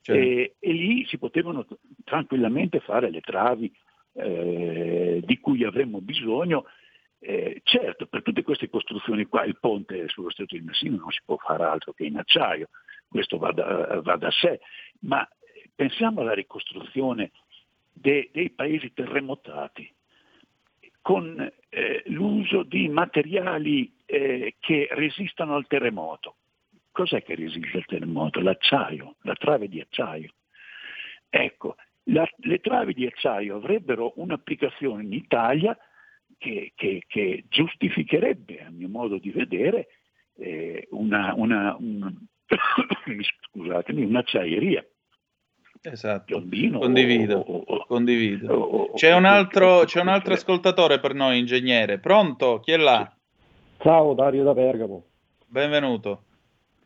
Certo. 0.00 0.20
E, 0.20 0.54
e, 0.58 0.72
lì 0.72 1.06
si 1.06 1.18
potevano 1.18 1.66
tranquillamente 2.04 2.80
fare 2.80 3.10
le 3.10 3.20
travi 3.20 3.72
eh, 4.14 5.22
di 5.24 5.38
cui 5.40 5.64
avremmo 5.64 6.00
bisogno. 6.00 6.66
Eh, 7.18 7.62
certo, 7.64 8.06
per 8.06 8.22
tutte 8.22 8.42
queste 8.42 8.68
costruzioni 8.68 9.24
qua 9.24 9.44
il 9.44 9.56
ponte 9.58 10.08
sullo 10.08 10.30
stretto 10.30 10.56
di 10.56 10.62
Messina 10.62 10.98
non 10.98 11.10
si 11.10 11.20
può 11.24 11.38
fare 11.38 11.64
altro 11.64 11.94
che 11.94 12.04
in 12.04 12.18
acciaio, 12.18 12.68
questo 13.08 13.38
va 13.38 13.50
da, 13.52 14.00
va 14.02 14.16
da 14.16 14.30
sé, 14.30 14.60
ma 15.04 15.26
pensiamo 15.74 16.20
alla 16.20 16.34
ricostruzione 16.34 17.30
de, 17.92 18.30
dei 18.32 18.50
paesi 18.50 18.92
terremotati 18.92 19.92
con 21.00 21.52
eh, 21.68 22.02
l'uso 22.06 22.62
di 22.62 22.88
materiali 22.88 23.94
eh, 24.06 24.56
che 24.58 24.88
resistano 24.92 25.54
al 25.54 25.66
terremoto. 25.66 26.36
Cos'è 26.90 27.22
che 27.22 27.34
resiste 27.34 27.76
al 27.76 27.84
terremoto? 27.84 28.40
L'acciaio, 28.40 29.16
la 29.22 29.34
trave 29.34 29.68
di 29.68 29.80
acciaio. 29.80 30.32
Ecco, 31.28 31.76
la, 32.04 32.26
le 32.36 32.58
travi 32.60 32.94
di 32.94 33.06
acciaio 33.06 33.56
avrebbero 33.56 34.12
un'applicazione 34.16 35.02
in 35.02 35.12
Italia 35.12 35.76
che, 36.38 36.72
che, 36.74 37.02
che 37.06 37.44
giustificherebbe, 37.48 38.64
a 38.64 38.70
mio 38.70 38.88
modo 38.88 39.18
di 39.18 39.30
vedere, 39.30 39.88
eh, 40.36 40.86
una, 40.92 41.34
una, 41.34 41.76
un, 41.78 42.14
un'acciaieria 43.92 44.86
Esatto, 45.86 46.24
Piombino 46.24 46.78
condivido, 46.78 47.38
o, 47.38 47.62
o, 47.66 47.84
condivido. 47.86 48.54
O, 48.54 48.92
c'è, 48.94 49.14
un 49.14 49.26
altro, 49.26 49.82
c'è 49.84 50.00
un 50.00 50.08
altro 50.08 50.32
ascoltatore 50.32 50.98
per 50.98 51.12
noi, 51.12 51.38
ingegnere. 51.38 51.98
Pronto? 51.98 52.60
Chi 52.60 52.72
è 52.72 52.78
là? 52.78 53.12
Ciao, 53.80 54.14
Dario 54.14 54.44
da 54.44 54.54
Bergamo. 54.54 55.04
Benvenuto. 55.46 56.22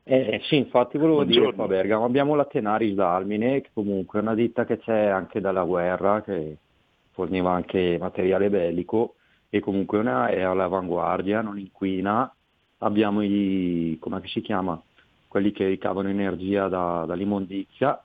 Eh, 0.02 0.16
eh 0.16 0.40
sì, 0.48 0.56
infatti 0.56 0.98
volevo 0.98 1.22
Buongiorno. 1.22 1.44
dire 1.44 1.54
qua 1.54 1.64
a 1.64 1.68
Bergamo 1.68 2.04
abbiamo 2.06 2.34
la 2.34 2.44
Tenaris 2.46 2.94
da 2.94 3.14
Almine, 3.14 3.60
che 3.60 3.70
comunque 3.72 4.18
è 4.18 4.22
una 4.22 4.34
ditta 4.34 4.64
che 4.64 4.78
c'è 4.78 5.06
anche 5.06 5.40
dalla 5.40 5.62
guerra, 5.62 6.20
che 6.22 6.56
forniva 7.12 7.52
anche 7.52 7.98
materiale 8.00 8.50
bellico 8.50 9.14
e 9.48 9.60
comunque 9.60 9.98
una, 9.98 10.26
è 10.26 10.40
all'avanguardia, 10.40 11.40
non 11.40 11.56
inquina. 11.56 12.34
Abbiamo 12.78 13.22
i, 13.22 13.96
come 14.00 14.20
si 14.24 14.40
chiama? 14.40 14.80
Quelli 15.28 15.52
che 15.52 15.68
ricavano 15.68 16.08
energia 16.08 16.66
da, 16.66 17.04
dall'immondizia 17.06 18.02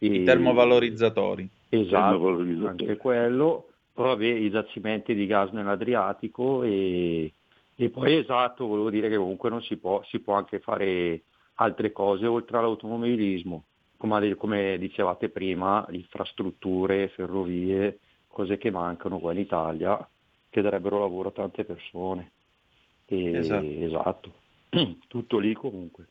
i 0.00 0.22
termovalorizzatori. 0.24 1.48
Esatto, 1.68 2.66
anche 2.66 2.96
quello, 2.96 3.68
poi 3.92 4.10
avere 4.10 4.38
i 4.38 4.50
giacimenti 4.50 5.14
di 5.14 5.26
gas 5.26 5.50
nell'Adriatico 5.50 6.62
e, 6.62 7.32
e, 7.76 7.90
poi 7.90 8.16
esatto, 8.16 8.66
volevo 8.66 8.90
dire 8.90 9.08
che 9.08 9.16
comunque 9.16 9.50
non 9.50 9.62
si 9.62 9.76
può, 9.76 10.02
si 10.04 10.20
può 10.20 10.34
anche 10.34 10.58
fare 10.58 11.22
altre 11.54 11.92
cose 11.92 12.26
oltre 12.26 12.58
all'automobilismo, 12.58 13.64
come, 13.96 14.34
come 14.34 14.78
dicevate 14.78 15.28
prima, 15.28 15.86
infrastrutture, 15.90 17.08
ferrovie, 17.08 17.98
cose 18.26 18.58
che 18.58 18.70
mancano 18.70 19.18
qua 19.18 19.32
in 19.32 19.38
Italia, 19.38 20.08
che 20.48 20.62
darebbero 20.62 20.98
lavoro 20.98 21.28
a 21.28 21.32
tante 21.32 21.64
persone. 21.64 22.32
E, 23.04 23.36
esatto. 23.36 23.66
esatto. 23.66 24.32
tutto 25.08 25.38
lì 25.38 25.52
comunque. 25.52 26.06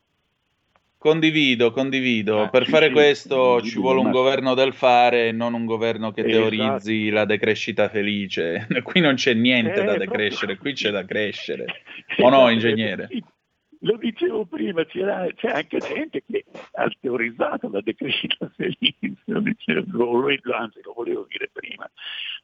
Condivido, 0.99 1.71
condivido. 1.71 2.43
Eh, 2.43 2.49
per 2.49 2.65
sì, 2.65 2.71
fare 2.71 2.87
sì, 2.87 2.91
questo 2.91 3.61
ci 3.61 3.79
vuole 3.79 4.01
un 4.01 4.11
governo 4.11 4.53
del 4.53 4.73
fare 4.73 5.29
e 5.29 5.31
non 5.31 5.53
un 5.53 5.63
governo 5.63 6.11
che 6.11 6.25
esatto. 6.25 6.49
teorizzi 6.49 7.09
la 7.09 7.23
decrescita 7.23 7.87
felice. 7.87 8.67
Qui 8.83 8.99
non 8.99 9.15
c'è 9.15 9.33
niente 9.33 9.79
eh, 9.79 9.85
da 9.85 9.95
decrescere, 9.95 10.55
proprio... 10.55 10.57
qui 10.57 10.73
c'è 10.73 10.91
da 10.91 11.05
crescere. 11.05 11.65
O 12.21 12.29
no, 12.29 12.49
ingegnere? 12.49 13.07
Lo 13.79 13.95
dicevo 13.95 14.45
prima, 14.45 14.83
c'è 14.83 14.99
anche 15.47 15.77
gente 15.77 16.21
che 16.27 16.43
ha 16.73 16.91
teorizzato 16.99 17.69
la 17.69 17.79
decrescita 17.79 18.51
felice, 18.53 19.13
lo 19.23 19.39
dicevo, 19.39 20.25
anzi 20.53 20.81
lo 20.83 20.91
volevo 20.91 21.25
dire 21.29 21.49
prima. 21.49 21.89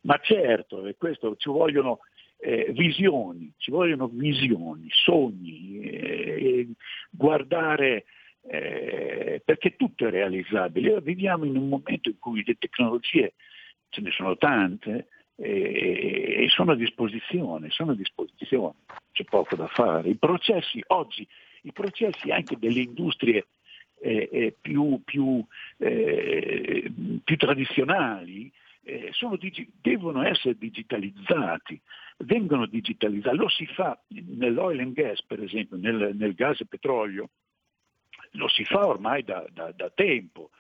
Ma 0.04 0.18
certo, 0.24 0.86
e 0.86 0.96
questo 0.98 1.36
ci 1.36 1.50
vogliono 1.50 2.00
eh, 2.38 2.72
visioni, 2.72 3.52
ci 3.58 3.70
vogliono 3.70 4.08
visioni, 4.08 4.88
sogni, 4.92 5.82
eh, 5.82 6.68
guardare 7.10 8.06
eh, 8.48 9.42
perché 9.44 9.76
tutto 9.76 10.08
è 10.08 10.10
realizzabile. 10.10 11.02
Viviamo 11.02 11.46
in 11.46 11.58
un 11.58 11.68
momento 11.68 12.10
in 12.10 12.20
cui 12.20 12.44
le 12.46 12.56
tecnologie 12.56 13.34
ce 13.90 14.02
ne 14.02 14.12
sono 14.12 14.38
tante 14.38 15.08
e, 15.36 16.44
e 16.44 16.50
sono 16.50 16.74
a 16.74 16.76
disposizione, 16.76 17.70
sono 17.70 17.92
a 17.92 17.96
disposizione, 17.96 18.76
c'è 19.12 19.24
poco 19.24 19.56
da 19.56 19.68
fare. 19.68 20.10
I 20.10 20.16
processi 20.16 20.82
oggi, 20.88 21.28
i 21.64 21.72
processi 21.72 22.32
anche 22.32 22.58
delle 22.58 22.82
industrie 22.82 23.48
eh, 24.00 24.30
eh 24.32 24.56
più, 24.60 25.02
più, 25.04 25.44
eh, 25.78 26.92
più, 27.24 27.38
tradizionali 27.38 28.52
eh, 28.84 29.12
digi- 29.40 29.72
devono 29.82 30.24
essere 30.24 30.56
digitalizzati, 30.58 31.80
vengono 32.18 32.66
digitalizzati, 32.66 33.38
lo 33.38 33.50
si 33.50 33.66
fa 33.66 34.00
nell'oil 34.10 34.80
and 34.80 34.94
gas 34.94 35.24
per 35.24 35.42
esempio, 35.42 35.78
nel, 35.78 36.12
nel 36.16 36.34
gas 36.36 36.60
e 36.60 36.66
petrolio, 36.66 37.30
lo 38.36 38.48
si 38.48 38.64
fa 38.64 38.86
ormai 38.88 39.24
da, 39.24 39.46
da, 39.52 39.72
da 39.72 39.90
tempo, 39.90 40.52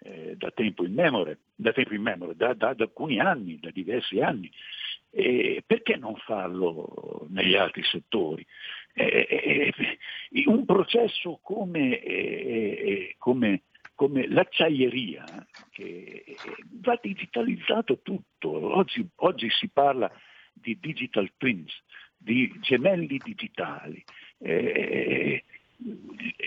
eh, 0.00 0.36
da 0.36 0.50
tempo 0.50 0.84
in 0.84 0.94
memoria, 0.94 1.36
da, 1.54 1.72
tempo 1.72 1.94
in 1.94 2.02
memoria 2.02 2.34
da, 2.34 2.54
da, 2.54 2.74
alcuni 2.78 3.20
anni, 3.20 3.58
da 3.58 3.70
diversi 3.70 4.20
anni. 4.20 4.50
E 5.10 5.62
perché 5.64 5.96
non 5.96 6.16
farlo 6.16 7.26
negli 7.28 7.54
altri 7.54 7.84
settori? 7.84 8.44
Eh, 8.94 9.72
eh, 10.30 10.44
un 10.46 10.64
processo 10.64 11.38
come, 11.42 12.00
eh, 12.00 12.12
eh, 12.12 13.14
come, 13.18 13.62
come 13.94 14.26
l'acciaieria, 14.28 15.24
che 15.70 16.24
va 16.80 16.98
digitalizzato 17.00 18.00
tutto, 18.02 18.76
oggi, 18.76 19.06
oggi 19.16 19.48
si 19.50 19.68
parla 19.68 20.10
di 20.52 20.78
digital 20.80 21.30
twins, 21.36 21.72
di 22.16 22.52
gemelli 22.60 23.18
digitali. 23.18 24.02
Eh, 24.38 25.44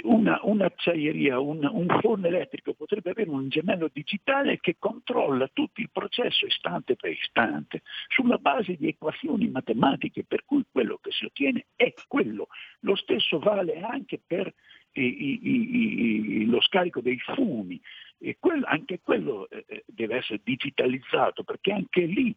una, 0.04 0.40
un'acciaieria, 0.44 1.40
un, 1.40 1.68
un, 1.70 2.00
forno 2.02 2.28
elettrico 2.28 2.74
potrebbe 2.74 3.12
avere 3.12 3.30
un 3.30 3.50
gemello 3.50 3.90
digitale 3.92 4.60
che 4.60 4.78
controlla 4.80 5.50
tutto 5.52 5.82
il 5.82 5.90
processo 5.92 6.46
istante 6.46 6.96
per 6.96 7.12
istante, 7.12 7.82
sulla 8.08 8.38
base 8.38 8.76
di 8.76 8.88
equazioni 8.88 9.50
matematiche, 9.50 10.24
per 10.24 10.46
cui 10.46 10.64
quello 10.72 11.00
che 11.02 11.12
si 11.12 11.26
ottiene 11.26 11.68
è 11.76 11.94
quello. 12.08 12.48
Lo 12.82 12.96
stesso 12.96 13.40
vale 13.40 13.80
anche 13.80 14.20
per 14.26 14.54
i, 14.94 15.02
i, 15.02 16.42
i, 16.42 16.46
lo 16.46 16.62
scarico 16.62 17.02
dei 17.02 17.20
fumi, 17.20 17.80
quello, 18.40 18.66
anche 18.66 19.00
quello 19.02 19.48
eh, 19.50 19.64
eh, 19.68 19.84
deve 19.86 20.18
essere 20.18 20.42
digitalizzato, 20.44 21.44
perché 21.44 21.72
anche 21.72 22.02
lì 22.06 22.36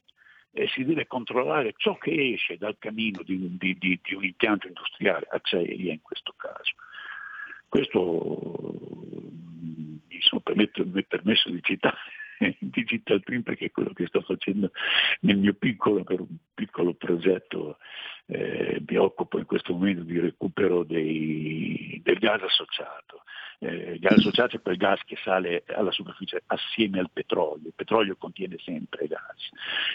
eh, 0.52 0.68
si 0.68 0.84
deve 0.84 1.06
controllare 1.06 1.74
ciò 1.76 1.96
che 1.96 2.32
esce 2.32 2.56
dal 2.56 2.76
camino 2.78 3.22
di, 3.22 3.56
di, 3.56 3.76
di, 3.78 4.00
di 4.02 4.14
un 4.14 4.24
impianto 4.24 4.66
industriale, 4.66 5.26
acciaieria 5.30 5.92
in 5.92 6.02
questo 6.02 6.34
caso. 6.36 6.74
Questo 7.68 8.80
mi 10.08 10.20
sono 10.20 10.40
permetto, 10.40 10.84
mi 10.84 11.04
permesso 11.04 11.50
di 11.50 11.62
citare 11.62 11.96
Digital 12.58 13.22
Twin 13.22 13.42
perché 13.42 13.66
è 13.66 13.70
quello 13.70 13.92
che 13.92 14.06
sto 14.06 14.20
facendo 14.22 14.70
nel 15.20 15.36
mio 15.36 15.54
piccolo 15.54 16.02
per 16.04 16.20
un 16.20 16.36
piccolo 16.54 16.94
progetto, 16.94 17.78
eh, 18.26 18.82
mi 18.86 18.96
occupo 18.96 19.38
in 19.38 19.46
questo 19.46 19.72
momento 19.72 20.02
di 20.02 20.18
recupero 20.18 20.84
dei, 20.84 22.00
del 22.02 22.18
gas 22.18 22.42
associato. 22.42 23.22
Eh, 23.62 23.92
il 23.92 23.98
gas 23.98 24.16
associato 24.16 24.56
è 24.56 24.62
quel 24.62 24.78
gas 24.78 25.02
che 25.04 25.16
sale 25.22 25.64
alla 25.66 25.92
superficie 25.92 26.42
assieme 26.46 26.98
al 26.98 27.10
petrolio, 27.12 27.66
il 27.66 27.74
petrolio 27.76 28.16
contiene 28.16 28.56
sempre 28.58 29.06
gas. 29.06 29.50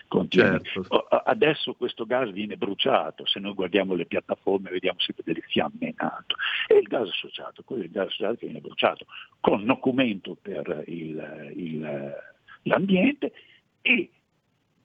Contiene... 0.08 0.62
Certo. 0.62 0.98
Adesso 1.08 1.74
questo 1.74 2.06
gas 2.06 2.32
viene 2.32 2.58
bruciato, 2.58 3.26
se 3.26 3.40
noi 3.40 3.56
guardiamo 3.56 3.96
le 3.96 4.06
piattaforme 4.06 4.70
vediamo 4.70 5.00
sempre 5.00 5.24
delle 5.26 5.42
fiamme 5.48 5.78
in 5.80 5.94
alto. 5.96 6.36
E 6.68 6.78
il 6.78 6.88
gas 6.88 7.10
associato, 7.10 7.64
quello 7.64 7.82
è 7.82 7.86
il 7.86 7.92
gas 7.92 8.08
associato 8.08 8.36
che 8.36 8.46
viene 8.46 8.62
bruciato 8.62 9.06
con 9.40 9.64
nocumento 9.64 10.38
per 10.40 10.84
il, 10.86 11.52
il, 11.56 12.16
l'ambiente 12.64 13.34
e 13.82 14.12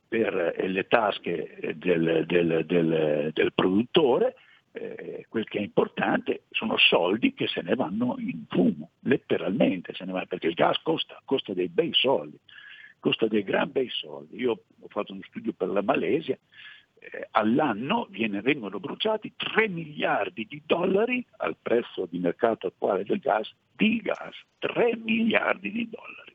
per 0.09 0.55
le 0.59 0.87
tasche 0.89 1.74
del, 1.76 2.24
del, 2.26 2.64
del, 2.64 3.31
del 3.33 3.53
produttore 3.53 4.37
eh, 4.73 5.27
quel 5.29 5.45
che 5.45 5.59
è 5.59 5.62
importante 5.62 6.45
sono 6.51 6.77
soldi 6.79 7.35
che 7.35 7.47
se 7.49 7.62
ne 7.62 7.75
vanno 7.75 8.16
in 8.18 8.45
fumo, 8.49 8.91
letteralmente 9.01 9.95
se 9.95 10.05
ne 10.05 10.12
vanno, 10.12 10.27
perché 10.27 10.49
il 10.49 10.55
gas 10.55 10.81
costa, 10.83 11.21
costa 11.25 11.53
dei 11.53 11.68
bei 11.68 11.91
soldi, 11.93 12.39
costa 12.99 13.27
dei 13.27 13.43
gran 13.43 13.71
bei 13.73 13.89
soldi. 13.89 14.37
Io 14.37 14.53
ho 14.79 14.89
fatto 14.89 15.12
uno 15.12 15.23
studio 15.25 15.53
per 15.53 15.68
la 15.68 15.83
Malesia, 15.83 16.39
eh, 17.01 17.29
all'anno 17.33 18.07
viene, 18.11 18.43
vengono 18.43 18.79
bruciati 18.79 19.33
3 19.37 19.68
miliardi 19.68 20.47
di 20.47 20.62
dollari 20.64 21.25
al 21.39 21.57
prezzo 21.61 22.07
di 22.07 22.18
mercato 22.18 22.68
attuale 22.68 23.05
del 23.05 23.18
gas, 23.18 23.53
di 23.75 24.01
gas, 24.01 24.37
3 24.59 24.97
miliardi 24.97 25.73
di 25.73 25.89
dollari. 25.89 26.30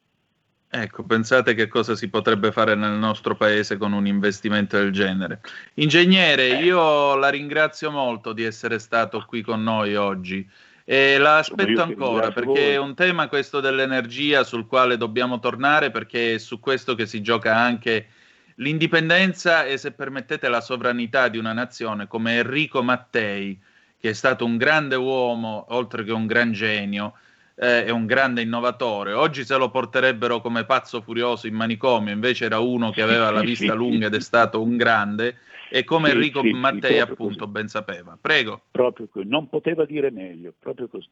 Ecco, 0.77 1.03
pensate 1.03 1.53
che 1.53 1.69
cosa 1.69 1.95
si 1.95 2.09
potrebbe 2.09 2.51
fare 2.51 2.75
nel 2.75 2.97
nostro 2.97 3.37
paese 3.37 3.77
con 3.77 3.93
un 3.93 4.05
investimento 4.07 4.75
del 4.75 4.91
genere. 4.91 5.39
Ingegnere, 5.75 6.49
io 6.59 7.15
la 7.15 7.29
ringrazio 7.29 7.91
molto 7.91 8.33
di 8.33 8.43
essere 8.43 8.77
stato 8.79 9.23
qui 9.25 9.41
con 9.41 9.63
noi 9.63 9.95
oggi 9.95 10.45
e 10.83 11.17
la 11.17 11.37
aspetto 11.37 11.81
ancora 11.81 12.31
perché 12.31 12.73
è 12.73 12.77
un 12.77 12.93
tema 12.93 13.29
questo 13.29 13.61
dell'energia 13.61 14.43
sul 14.43 14.67
quale 14.67 14.97
dobbiamo 14.97 15.39
tornare 15.39 15.91
perché 15.91 16.35
è 16.35 16.37
su 16.39 16.59
questo 16.59 16.93
che 16.93 17.05
si 17.05 17.21
gioca 17.21 17.55
anche 17.55 18.07
l'indipendenza 18.55 19.63
e 19.63 19.77
se 19.77 19.93
permettete 19.93 20.49
la 20.49 20.59
sovranità 20.59 21.29
di 21.29 21.37
una 21.37 21.53
nazione 21.53 22.05
come 22.07 22.39
Enrico 22.39 22.83
Mattei, 22.83 23.57
che 23.97 24.09
è 24.09 24.13
stato 24.13 24.43
un 24.43 24.57
grande 24.57 24.95
uomo 24.95 25.67
oltre 25.69 26.03
che 26.03 26.11
un 26.11 26.25
gran 26.25 26.51
genio 26.51 27.13
eh, 27.55 27.85
è 27.85 27.89
un 27.89 28.05
grande 28.05 28.41
innovatore. 28.41 29.13
Oggi 29.13 29.45
se 29.45 29.57
lo 29.57 29.69
porterebbero 29.69 30.41
come 30.41 30.65
pazzo 30.65 31.01
furioso 31.01 31.47
in 31.47 31.55
manicomio, 31.55 32.13
invece 32.13 32.45
era 32.45 32.59
uno 32.59 32.91
che 32.91 33.01
aveva 33.01 33.31
la 33.31 33.41
vista 33.41 33.73
lunga 33.73 34.07
ed 34.07 34.15
è 34.15 34.21
stato 34.21 34.61
un 34.61 34.75
grande, 34.77 35.37
e 35.69 35.83
come 35.83 36.09
sì, 36.09 36.15
Enrico 36.15 36.41
sì, 36.41 36.51
Mattei 36.51 36.99
appunto 36.99 37.39
così. 37.39 37.51
ben 37.51 37.67
sapeva. 37.67 38.17
Prego. 38.19 38.61
Proprio 38.71 39.07
così, 39.07 39.27
non 39.27 39.49
poteva 39.49 39.85
dire 39.85 40.11
meglio, 40.11 40.53
proprio 40.57 40.87
così. 40.87 41.09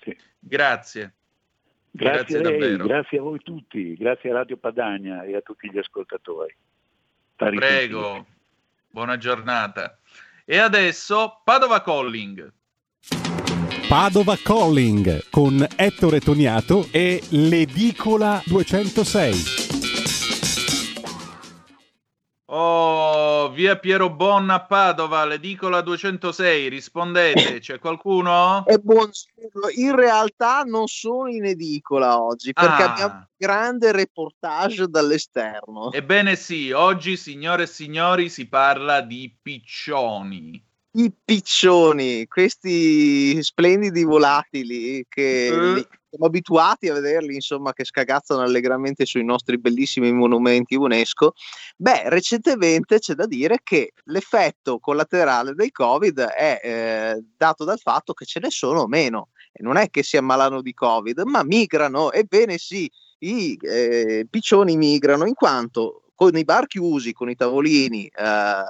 Sì. 0.00 0.16
Grazie. 0.38 1.14
Grazie, 1.94 2.22
grazie 2.22 2.38
a 2.38 2.42
lei, 2.42 2.58
davvero. 2.58 2.86
grazie 2.86 3.18
a 3.18 3.20
voi 3.20 3.38
tutti, 3.40 3.94
grazie 3.96 4.30
a 4.30 4.34
Radio 4.34 4.56
Padania 4.56 5.24
e 5.24 5.36
a 5.36 5.42
tutti 5.42 5.70
gli 5.70 5.76
ascoltatori. 5.76 6.56
Prego, 7.36 8.26
buona 8.88 9.18
giornata. 9.18 9.98
E 10.44 10.56
adesso 10.56 11.42
Padova 11.44 11.82
Calling. 11.82 12.50
Padova 13.92 14.38
Calling 14.42 15.28
con 15.28 15.66
Ettore 15.76 16.20
Toniato 16.20 16.88
e 16.90 17.22
l'Edicola 17.28 18.40
206. 18.46 19.34
Oh, 22.46 23.50
via 23.50 23.78
Piero 23.78 24.08
Bonna 24.08 24.54
a 24.54 24.64
Padova, 24.64 25.26
l'edicola 25.26 25.82
206, 25.82 26.70
rispondete, 26.70 27.58
c'è 27.60 27.78
qualcuno? 27.78 28.64
E 28.66 28.78
buongiorno, 28.78 29.68
in 29.74 29.94
realtà 29.94 30.62
non 30.62 30.86
sono 30.86 31.28
in 31.28 31.44
edicola 31.44 32.18
oggi 32.18 32.54
perché 32.54 32.82
ah. 32.82 32.90
abbiamo 32.92 33.14
un 33.16 33.26
grande 33.36 33.92
reportage 33.92 34.88
dall'esterno. 34.88 35.92
Ebbene 35.92 36.34
sì, 36.36 36.70
oggi 36.70 37.18
signore 37.18 37.64
e 37.64 37.66
signori 37.66 38.30
si 38.30 38.48
parla 38.48 39.02
di 39.02 39.36
piccioni 39.42 40.70
i 40.94 41.12
piccioni, 41.24 42.26
questi 42.26 43.42
splendidi 43.42 44.04
volatili 44.04 45.04
che 45.08 45.48
uh. 45.50 45.86
siamo 46.10 46.26
abituati 46.26 46.88
a 46.88 46.94
vederli, 46.94 47.34
insomma, 47.34 47.72
che 47.72 47.84
scagazzano 47.84 48.42
allegramente 48.42 49.06
sui 49.06 49.24
nostri 49.24 49.58
bellissimi 49.58 50.12
monumenti 50.12 50.74
UNESCO. 50.74 51.32
Beh, 51.76 52.10
recentemente 52.10 52.98
c'è 52.98 53.14
da 53.14 53.26
dire 53.26 53.60
che 53.62 53.92
l'effetto 54.04 54.78
collaterale 54.78 55.54
del 55.54 55.72
Covid 55.72 56.20
è 56.20 56.60
eh, 56.62 57.24
dato 57.36 57.64
dal 57.64 57.78
fatto 57.78 58.12
che 58.12 58.26
ce 58.26 58.40
ne 58.40 58.50
sono 58.50 58.86
meno. 58.86 59.28
E 59.50 59.62
non 59.62 59.76
è 59.76 59.88
che 59.88 60.02
si 60.02 60.16
ammalano 60.18 60.60
di 60.60 60.74
Covid, 60.74 61.20
ma 61.20 61.42
migrano. 61.42 62.12
Ebbene 62.12 62.58
sì, 62.58 62.90
i 63.20 63.58
eh, 63.62 64.26
piccioni 64.28 64.76
migrano 64.76 65.26
in 65.26 65.34
quanto 65.34 66.02
con 66.14 66.36
i 66.36 66.44
bar 66.44 66.66
chiusi, 66.66 67.12
con 67.12 67.30
i 67.30 67.34
tavolini. 67.34 68.06
Eh, 68.06 68.62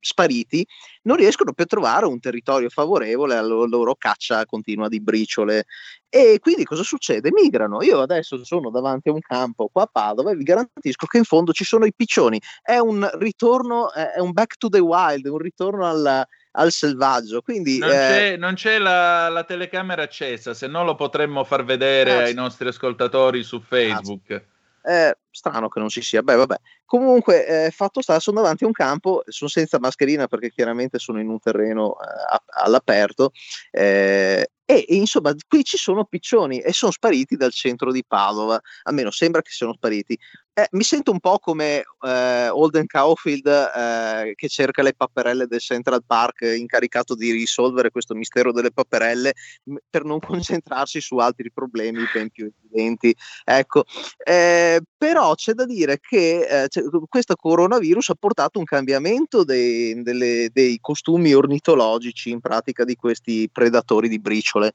spariti, 0.00 0.66
non 1.02 1.16
riescono 1.16 1.52
più 1.52 1.64
a 1.64 1.66
trovare 1.66 2.06
un 2.06 2.20
territorio 2.20 2.68
favorevole 2.68 3.36
alla 3.36 3.66
loro 3.66 3.94
caccia 3.94 4.44
continua 4.46 4.88
di 4.88 5.00
briciole. 5.00 5.64
E 6.10 6.38
quindi 6.40 6.64
cosa 6.64 6.82
succede? 6.82 7.30
Migrano. 7.32 7.82
Io 7.82 8.00
adesso 8.00 8.42
sono 8.44 8.70
davanti 8.70 9.10
a 9.10 9.12
un 9.12 9.20
campo 9.20 9.68
qua 9.70 9.82
a 9.82 9.90
Padova 9.90 10.30
e 10.30 10.36
vi 10.36 10.42
garantisco 10.42 11.06
che 11.06 11.18
in 11.18 11.24
fondo 11.24 11.52
ci 11.52 11.64
sono 11.64 11.84
i 11.84 11.92
piccioni. 11.94 12.40
È 12.62 12.78
un 12.78 13.08
ritorno, 13.14 13.92
è 13.92 14.18
un 14.18 14.32
back 14.32 14.56
to 14.56 14.68
the 14.68 14.78
wild, 14.78 15.26
un 15.26 15.38
ritorno 15.38 15.86
al, 15.86 16.24
al 16.52 16.70
selvaggio. 16.70 17.42
Quindi, 17.42 17.78
non, 17.78 17.90
eh... 17.90 17.92
c'è, 17.92 18.36
non 18.36 18.54
c'è 18.54 18.78
la, 18.78 19.28
la, 19.28 19.44
telecamera 19.44 20.02
accesa, 20.02 20.54
se 20.54 20.66
no 20.66 20.84
lo 20.84 20.94
potremmo 20.94 21.44
far 21.44 21.64
vedere 21.64 22.12
ah, 22.12 22.22
ai 22.22 22.34
nostri 22.34 22.68
ascoltatori 22.68 23.42
su 23.42 23.60
Facebook. 23.60 24.30
Ah, 24.30 24.42
eh, 24.82 25.16
strano 25.30 25.68
che 25.68 25.78
non 25.78 25.88
ci 25.88 26.02
sia, 26.02 26.22
beh 26.22 26.34
vabbè. 26.34 26.56
Comunque, 26.84 27.66
eh, 27.66 27.70
fatto 27.70 28.00
sta, 28.00 28.18
sono 28.20 28.40
davanti 28.40 28.64
a 28.64 28.66
un 28.66 28.72
campo, 28.72 29.22
sono 29.26 29.50
senza 29.50 29.78
mascherina 29.78 30.26
perché 30.26 30.50
chiaramente 30.50 30.98
sono 30.98 31.20
in 31.20 31.28
un 31.28 31.38
terreno 31.38 31.96
eh, 32.00 32.38
all'aperto 32.62 33.32
eh, 33.70 34.50
e, 34.64 34.84
e, 34.86 34.96
insomma 34.96 35.34
qui 35.48 35.64
ci 35.64 35.78
sono 35.78 36.04
piccioni 36.04 36.60
e 36.60 36.72
sono 36.74 36.92
spariti 36.92 37.36
dal 37.36 37.52
centro 37.52 37.90
di 37.90 38.04
Padova, 38.06 38.60
almeno 38.82 39.10
sembra 39.10 39.40
che 39.40 39.50
siano 39.50 39.72
spariti. 39.72 40.18
Eh, 40.58 40.66
mi 40.72 40.82
sento 40.82 41.12
un 41.12 41.20
po' 41.20 41.38
come 41.38 41.84
eh, 42.00 42.48
Holden 42.48 42.86
Caulfield 42.86 43.46
eh, 43.46 44.32
che 44.34 44.48
cerca 44.48 44.82
le 44.82 44.92
papperelle 44.92 45.46
del 45.46 45.60
Central 45.60 46.02
Park, 46.04 46.40
incaricato 46.40 47.14
di 47.14 47.30
risolvere 47.30 47.92
questo 47.92 48.12
mistero 48.16 48.50
delle 48.50 48.72
papperelle 48.72 49.34
m- 49.66 49.76
per 49.88 50.02
non 50.02 50.18
concentrarsi 50.58 51.00
su 51.00 51.18
altri 51.18 51.52
problemi 51.52 52.02
ben 52.12 52.30
più 52.30 52.50
evidenti. 52.64 53.14
Ecco, 53.44 53.84
eh, 54.24 54.80
però 54.96 55.32
c'è 55.36 55.52
da 55.52 55.64
dire 55.64 56.00
che 56.00 56.64
eh, 56.64 56.68
questo 57.08 57.36
coronavirus 57.36 58.08
ha 58.08 58.16
portato 58.18 58.58
un 58.58 58.64
cambiamento 58.64 59.44
dei, 59.44 60.02
delle, 60.02 60.50
dei 60.52 60.78
costumi 60.80 61.34
ornitologici 61.34 62.30
in 62.30 62.40
pratica 62.40 62.82
di 62.82 62.96
questi 62.96 63.48
predatori 63.48 64.08
di 64.08 64.18
briciole. 64.18 64.72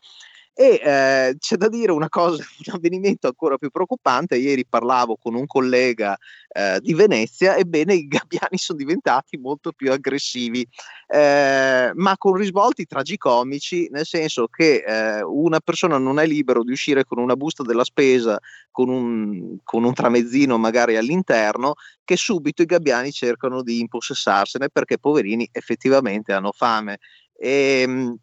E 0.55 0.79
eh, 0.83 1.35
c'è 1.39 1.55
da 1.55 1.67
dire 1.67 1.91
una 1.91 2.09
cosa, 2.09 2.43
un 2.67 2.73
avvenimento 2.75 3.25
ancora 3.25 3.57
più 3.57 3.71
preoccupante. 3.71 4.37
Ieri 4.37 4.65
parlavo 4.67 5.17
con 5.17 5.33
un 5.33 5.47
collega 5.47 6.15
eh, 6.49 6.79
di 6.79 6.93
Venezia, 6.93 7.55
ebbene 7.57 7.95
i 7.95 8.07
gabbiani 8.07 8.57
sono 8.57 8.77
diventati 8.77 9.37
molto 9.37 9.71
più 9.71 9.91
aggressivi, 9.91 10.67
eh, 11.07 11.91
ma 11.95 12.17
con 12.17 12.35
risvolti 12.35 12.85
tragicomici, 12.85 13.87
nel 13.89 14.05
senso 14.05 14.47
che 14.47 14.83
eh, 14.85 15.23
una 15.23 15.59
persona 15.59 15.97
non 15.97 16.19
è 16.19 16.27
libero 16.27 16.63
di 16.63 16.71
uscire 16.71 17.03
con 17.03 17.17
una 17.17 17.35
busta 17.35 17.63
della 17.63 17.83
spesa, 17.83 18.39
con 18.69 18.89
un, 18.89 19.57
con 19.63 19.83
un 19.83 19.93
tramezzino 19.93 20.59
magari 20.59 20.97
all'interno, 20.97 21.73
che 22.03 22.15
subito 22.15 22.61
i 22.61 22.65
gabbiani 22.65 23.11
cercano 23.11 23.63
di 23.63 23.79
impossessarsene 23.79 24.69
perché 24.69 24.99
poverini 24.99 25.49
effettivamente 25.51 26.31
hanno 26.31 26.51
fame. 26.51 26.99
E, 27.35 27.81
ehm, 27.81 28.17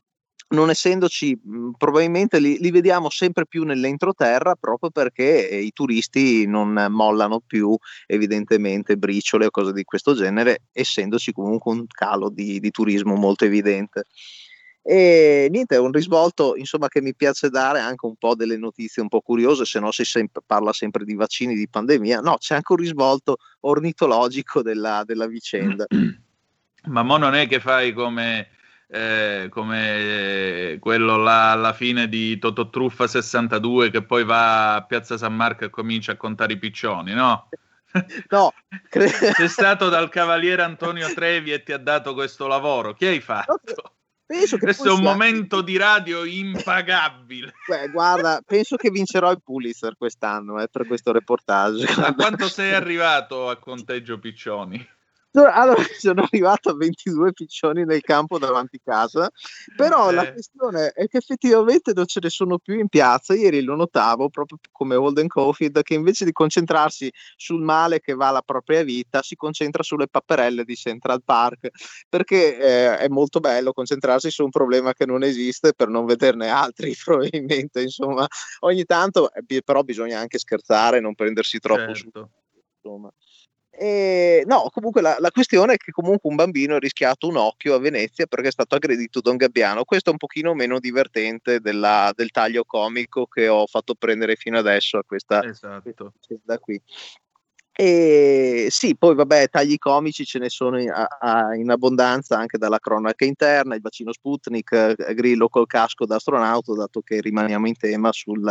non 0.51 0.71
essendoci, 0.71 1.39
mhmm, 1.43 1.73
probabilmente 1.77 2.39
li, 2.39 2.59
li, 2.59 2.71
vediamo 2.71 3.11
sempre 3.11 3.47
più 3.47 3.65
nell'entroterra 3.65 4.55
proprio 4.55 4.91
perché 4.91 5.49
eh, 5.49 5.61
i 5.61 5.73
turisti 5.73 6.47
non 6.47 6.87
mollano 6.91 7.41
più 7.41 7.77
evidentemente 8.07 8.97
briciole 8.97 9.47
o 9.47 9.51
cose 9.51 9.73
di 9.73 9.85
questo 9.85 10.15
genere, 10.15 10.63
essendoci 10.73 11.33
comunque 11.33 11.73
un 11.73 11.87
calo 11.87 12.31
di, 12.31 12.59
di 12.61 12.71
turismo 12.71 13.15
molto 13.15 13.45
evidente. 13.45 14.05
E 14.83 15.49
niente, 15.51 15.75
è 15.75 15.79
un 15.79 15.93
risvolto 15.93 16.57
insomma 16.57 16.89
che 16.89 17.03
mi 17.03 17.15
piace 17.15 17.51
dare 17.51 17.81
anche 17.81 18.07
un 18.07 18.17
po' 18.17 18.35
delle 18.35 18.57
notizie 18.57 19.03
un 19.03 19.09
po' 19.09 19.21
curiose, 19.21 19.67
se 19.67 19.79
no 19.79 19.91
si 19.91 20.05
sempre, 20.05 20.41
parla 20.45 20.73
sempre 20.73 21.05
di 21.05 21.15
vaccini, 21.15 21.55
di 21.55 21.69
pandemia, 21.69 22.21
no, 22.21 22.39
c'è 22.39 22.55
anche 22.55 22.73
un 22.73 22.79
risvolto 22.79 23.37
ornitologico 23.61 24.63
della, 24.63 25.03
della 25.05 25.27
vicenda. 25.27 25.87
Ma 26.89 27.03
mo 27.03 27.19
non 27.19 27.35
è 27.35 27.47
che 27.47 27.61
fai 27.61 27.93
come 27.93 28.49
eh, 28.93 29.47
come 29.51 29.99
eh, 30.73 30.79
quello 30.81 31.17
là 31.17 31.53
alla 31.53 31.73
fine 31.73 32.09
di 32.09 32.39
Tototruffa 32.39 33.07
62 33.07 33.91
che 33.91 34.03
poi 34.03 34.25
va 34.25 34.75
a 34.75 34.85
Piazza 34.85 35.17
San 35.17 35.35
Marco 35.35 35.65
e 35.65 35.71
comincia 35.71 36.13
a 36.13 36.17
contare 36.17 36.55
i 36.55 36.59
piccioni, 36.59 37.13
no? 37.13 37.49
No, 38.31 38.53
cre- 38.89 39.09
sei 39.35 39.49
stato 39.49 39.89
dal 39.89 40.09
cavaliere 40.09 40.63
Antonio 40.63 41.13
Trevi 41.13 41.53
e 41.53 41.65
ti 41.65 41.73
ha 41.73 41.79
dato 41.79 42.15
questo 42.15 42.47
lavoro. 42.47 42.95
Che 42.95 43.09
hai 43.09 43.21
fatto? 43.21 43.95
penso 44.31 44.57
che 44.59 44.67
Questo 44.67 44.91
è 44.91 44.93
un 44.93 45.03
momento 45.03 45.61
di 45.61 45.77
radio 45.77 46.25
impagabile. 46.25 47.53
Beh, 47.67 47.89
guarda, 47.89 48.41
penso 48.47 48.77
che 48.77 48.91
vincerò 48.91 49.29
il 49.33 49.43
Pulitzer 49.43 49.97
quest'anno 49.99 50.63
eh, 50.63 50.69
per 50.69 50.87
questo 50.87 51.11
reportage. 51.11 51.85
A 52.01 52.15
quanto 52.15 52.47
sei 52.49 52.73
arrivato 52.73 53.49
a 53.49 53.57
conteggio 53.57 54.21
Piccioni? 54.21 54.89
Allora, 55.35 55.77
sono 55.97 56.23
arrivato 56.23 56.71
a 56.71 56.75
22 56.77 57.33
piccioni 57.33 57.85
nel 57.85 58.01
campo 58.01 58.37
davanti 58.39 58.81
casa, 58.83 59.31
però 59.77 60.11
la 60.11 60.27
Eh. 60.27 60.33
questione 60.33 60.89
è 60.89 61.07
che 61.07 61.19
effettivamente 61.19 61.93
non 61.95 62.07
ce 62.07 62.19
ne 62.21 62.31
sono 62.31 62.59
più 62.59 62.77
in 62.79 62.89
piazza. 62.89 63.35
Ieri 63.35 63.63
lo 63.63 63.77
notavo 63.77 64.29
proprio 64.29 64.59
come 64.73 64.97
Holden 64.97 65.29
Caulfield 65.29 65.83
che 65.83 65.95
invece 65.95 66.25
di 66.25 66.33
concentrarsi 66.33 67.11
sul 67.37 67.63
male 67.63 68.01
che 68.01 68.15
va 68.15 68.29
alla 68.29 68.43
propria 68.43 68.83
vita, 68.83 69.23
si 69.23 69.37
concentra 69.37 69.85
sulle 69.85 70.09
papperelle 70.09 70.65
di 70.65 70.75
Central 70.75 71.23
Park, 71.23 71.69
perché 72.09 72.59
eh, 72.59 72.97
è 72.99 73.09
molto 73.09 73.39
bello 73.39 73.73
concentrarsi 73.73 74.31
su 74.31 74.43
un 74.43 74.51
problema 74.51 74.93
che 74.95 75.07
non 75.07 75.23
esiste 75.23 75.75
per 75.75 75.89
non 75.89 76.07
vederne 76.07 76.49
altri, 76.49 76.93
probabilmente. 77.05 77.83
Insomma, 77.83 78.27
ogni 78.61 78.85
tanto, 78.85 79.33
eh, 79.33 79.63
però 79.63 79.83
bisogna 79.83 80.19
anche 80.19 80.39
scherzare, 80.39 80.99
non 81.01 81.15
prendersi 81.15 81.59
troppo 81.61 81.95
su 81.95 82.09
Certo. 82.11 82.31
insomma. 82.83 83.13
E, 83.83 84.43
no, 84.45 84.69
comunque 84.71 85.01
la, 85.01 85.17
la 85.21 85.31
questione 85.31 85.73
è 85.73 85.77
che 85.79 85.91
comunque 85.91 86.29
un 86.29 86.37
bambino 86.37 86.75
ha 86.75 86.79
rischiato 86.79 87.27
un 87.29 87.37
occhio 87.37 87.75
a 87.75 87.79
Venezia 87.79 88.27
perché 88.27 88.49
è 88.49 88.53
stato 88.53 88.75
aggredito 88.75 89.23
da 89.23 89.31
un 89.31 89.39
gabbiano. 89.39 89.85
Questo 89.85 90.11
è 90.11 90.13
un 90.13 90.19
pochino 90.19 90.53
meno 90.53 90.79
divertente 90.79 91.61
della- 91.61 92.13
del 92.15 92.31
taglio 92.31 92.65
comico 92.65 93.25
che 93.25 93.49
ho 93.49 93.67
fatto 93.67 93.95
prendere 93.95 94.37
fino 94.37 94.59
adesso 94.59 94.99
a 94.99 95.03
questa 95.03 95.43
Esatto. 95.43 96.13
da 96.45 96.59
qui. 96.59 96.79
E 97.83 98.67
sì, 98.69 98.95
poi 98.95 99.15
vabbè, 99.15 99.49
tagli 99.49 99.79
comici 99.79 100.27
ce 100.27 100.39
ne 100.39 100.51
sono 100.51 100.79
in, 100.79 100.91
a- 100.91 101.55
in 101.55 101.71
abbondanza 101.71 102.37
anche 102.37 102.59
dalla 102.59 102.79
cronaca 102.79 103.25
interna, 103.25 103.75
il 103.75 103.81
vaccino 103.81 104.13
Sputnik, 104.13 104.71
eh, 104.99 105.15
Grillo 105.15 105.49
col 105.49 105.67
casco 105.67 106.05
da 106.05 106.17
astronauta, 106.17 106.75
dato 106.75 107.01
che 107.01 107.23
rimaniamo 107.23 107.67
in 107.67 107.79
tema 107.79 108.13
sul, 108.13 108.47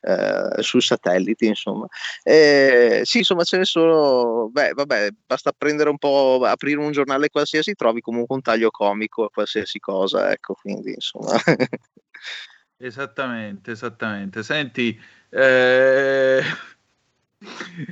eh, 0.00 0.62
sul 0.62 0.80
satellite, 0.80 1.44
insomma. 1.44 1.86
Eh, 2.22 3.02
sì, 3.04 3.18
insomma, 3.18 3.44
ce 3.44 3.58
ne 3.58 3.64
sono, 3.66 4.48
beh, 4.50 4.70
vabbè, 4.72 5.10
basta 5.26 5.52
prendere 5.52 5.90
un 5.90 5.98
po', 5.98 6.40
aprire 6.46 6.78
un 6.78 6.90
giornale 6.92 7.28
qualsiasi, 7.28 7.74
trovi 7.74 8.00
comunque 8.00 8.34
un 8.34 8.40
taglio 8.40 8.70
comico 8.70 9.24
a 9.24 9.28
qualsiasi 9.30 9.78
cosa, 9.78 10.32
ecco, 10.32 10.54
quindi 10.54 10.92
insomma. 10.94 11.32
Esattamente, 12.78 13.72
esattamente. 13.72 14.42
Senti, 14.42 14.98
eh, 15.28 16.40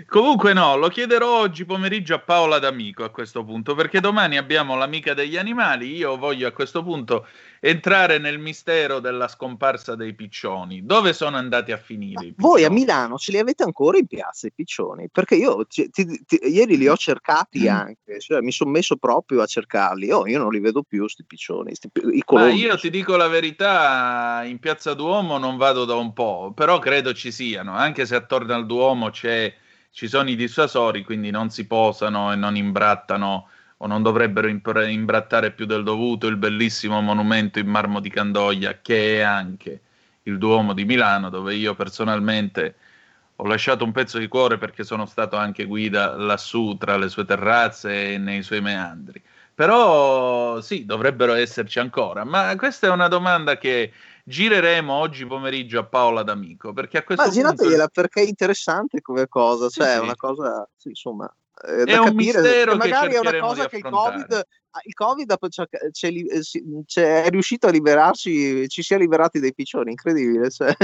comunque 0.06 0.52
no, 0.52 0.76
lo 0.76 0.88
chiederò 0.88 1.38
oggi 1.40 1.64
pomeriggio 1.64 2.14
a 2.14 2.18
Paola 2.18 2.58
D'Amico 2.58 3.04
a 3.04 3.10
questo 3.10 3.44
punto, 3.44 3.74
perché 3.74 4.00
domani 4.00 4.36
abbiamo 4.36 4.76
l'amica 4.76 5.14
degli 5.14 5.36
animali. 5.36 5.96
Io 5.96 6.16
voglio 6.16 6.46
a 6.48 6.52
questo 6.52 6.82
punto 6.82 7.26
entrare 7.60 8.18
nel 8.18 8.38
mistero 8.38 9.00
della 9.00 9.26
scomparsa 9.26 9.94
dei 9.96 10.14
piccioni. 10.14 10.84
Dove 10.84 11.12
sono 11.12 11.36
andati 11.36 11.72
a 11.72 11.76
finire 11.76 12.26
i 12.26 12.34
Voi 12.36 12.64
a? 12.64 12.70
Milano 12.70 13.16
ce 13.16 13.32
li 13.32 13.38
avete 13.38 13.62
ancora 13.62 13.98
in 13.98 14.06
piazza 14.06 14.46
i 14.46 14.52
piccioni? 14.54 15.08
Perché 15.10 15.34
io 15.34 15.66
ti- 15.66 15.88
ti- 15.90 16.24
ti- 16.24 16.40
ieri 16.42 16.76
li 16.76 16.86
ho 16.86 16.96
cercati 16.96 17.66
anche, 17.68 18.20
cioè 18.20 18.40
mi 18.40 18.52
sono 18.52 18.70
messo 18.70 18.96
proprio 18.96 19.42
a 19.42 19.46
cercarli. 19.46 20.10
Oh, 20.10 20.26
io 20.26 20.38
non 20.38 20.52
li 20.52 20.60
vedo 20.60 20.82
più, 20.82 21.08
sti 21.08 21.24
piccioni, 21.24 21.74
sti 21.74 21.90
i 22.12 22.18
Ma 22.18 22.22
colombi. 22.24 22.56
io 22.56 22.76
ti 22.76 22.90
dico 22.90 23.16
la 23.16 23.28
verità, 23.28 24.42
in 24.44 24.58
Piazza 24.58 24.94
Duomo 24.94 25.38
non 25.38 25.56
vado 25.56 25.84
da 25.84 25.94
un 25.94 26.12
po', 26.12 26.52
però 26.54 26.78
credo 26.78 27.12
ci 27.12 27.32
siano, 27.32 27.74
anche 27.74 28.06
se 28.06 28.14
attorno 28.14 28.54
al 28.54 28.66
Duomo 28.66 29.10
c'è, 29.10 29.37
ci 29.90 30.08
sono 30.08 30.30
i 30.30 30.36
dissuasori, 30.36 31.02
quindi 31.04 31.30
non 31.30 31.50
si 31.50 31.66
posano 31.66 32.32
e 32.32 32.36
non 32.36 32.56
imbrattano 32.56 33.48
o 33.78 33.86
non 33.86 34.02
dovrebbero 34.02 34.48
imbrattare 34.48 35.52
più 35.52 35.66
del 35.66 35.82
dovuto 35.84 36.26
il 36.26 36.36
bellissimo 36.36 37.00
monumento 37.00 37.58
in 37.58 37.68
marmo 37.68 38.00
di 38.00 38.10
Candoglia, 38.10 38.80
che 38.80 39.18
è 39.18 39.20
anche 39.20 39.80
il 40.24 40.38
Duomo 40.38 40.72
di 40.72 40.84
Milano, 40.84 41.30
dove 41.30 41.54
io 41.54 41.74
personalmente 41.74 42.74
ho 43.36 43.46
lasciato 43.46 43.84
un 43.84 43.92
pezzo 43.92 44.18
di 44.18 44.26
cuore 44.26 44.58
perché 44.58 44.82
sono 44.82 45.06
stato 45.06 45.36
anche 45.36 45.64
guida 45.64 46.16
lassù 46.16 46.76
tra 46.76 46.96
le 46.96 47.08
sue 47.08 47.24
terrazze 47.24 48.14
e 48.14 48.18
nei 48.18 48.42
suoi 48.42 48.60
meandri. 48.60 49.22
Però 49.54 50.60
sì, 50.60 50.84
dovrebbero 50.84 51.34
esserci 51.34 51.78
ancora, 51.78 52.24
ma 52.24 52.54
questa 52.56 52.88
è 52.88 52.90
una 52.90 53.08
domanda 53.08 53.58
che 53.58 53.92
gireremo 54.28 54.92
oggi 54.92 55.26
pomeriggio 55.26 55.78
a 55.78 55.84
Paola 55.84 56.22
D'Amico, 56.22 56.72
perché 56.74 56.98
a 56.98 57.02
questo 57.02 57.24
punto 57.24 57.38
Immaginategliela 57.38 57.88
perché 57.88 58.20
è 58.20 58.26
interessante 58.26 59.00
come 59.00 59.26
cosa, 59.26 59.68
cioè 59.70 59.94
è 59.94 59.96
sì. 59.96 60.02
una 60.02 60.16
cosa, 60.16 60.68
sì, 60.76 60.88
insomma, 60.88 61.34
eh, 61.66 61.82
È 61.82 61.84
da 61.84 62.00
un 62.00 62.08
capire, 62.08 62.40
mistero 62.40 62.70
che 62.72 62.76
magari 62.76 63.14
è 63.14 63.18
una 63.18 63.38
cosa 63.40 63.68
che 63.68 63.76
il. 63.78 63.82
Covid, 63.82 64.32
ah, 64.70 64.80
il 64.84 64.94
COVID 64.94 65.38
c'è- 65.48 65.66
eh, 65.70 66.84
c'è- 66.84 67.22
è 67.24 67.28
riuscito 67.30 67.66
a 67.66 67.70
liberarci, 67.70 68.68
ci 68.68 68.82
si 68.82 68.94
è 68.94 68.98
liberati 68.98 69.40
dei 69.40 69.54
piccioni, 69.54 69.90
incredibile. 69.90 70.50
cioè. 70.52 70.76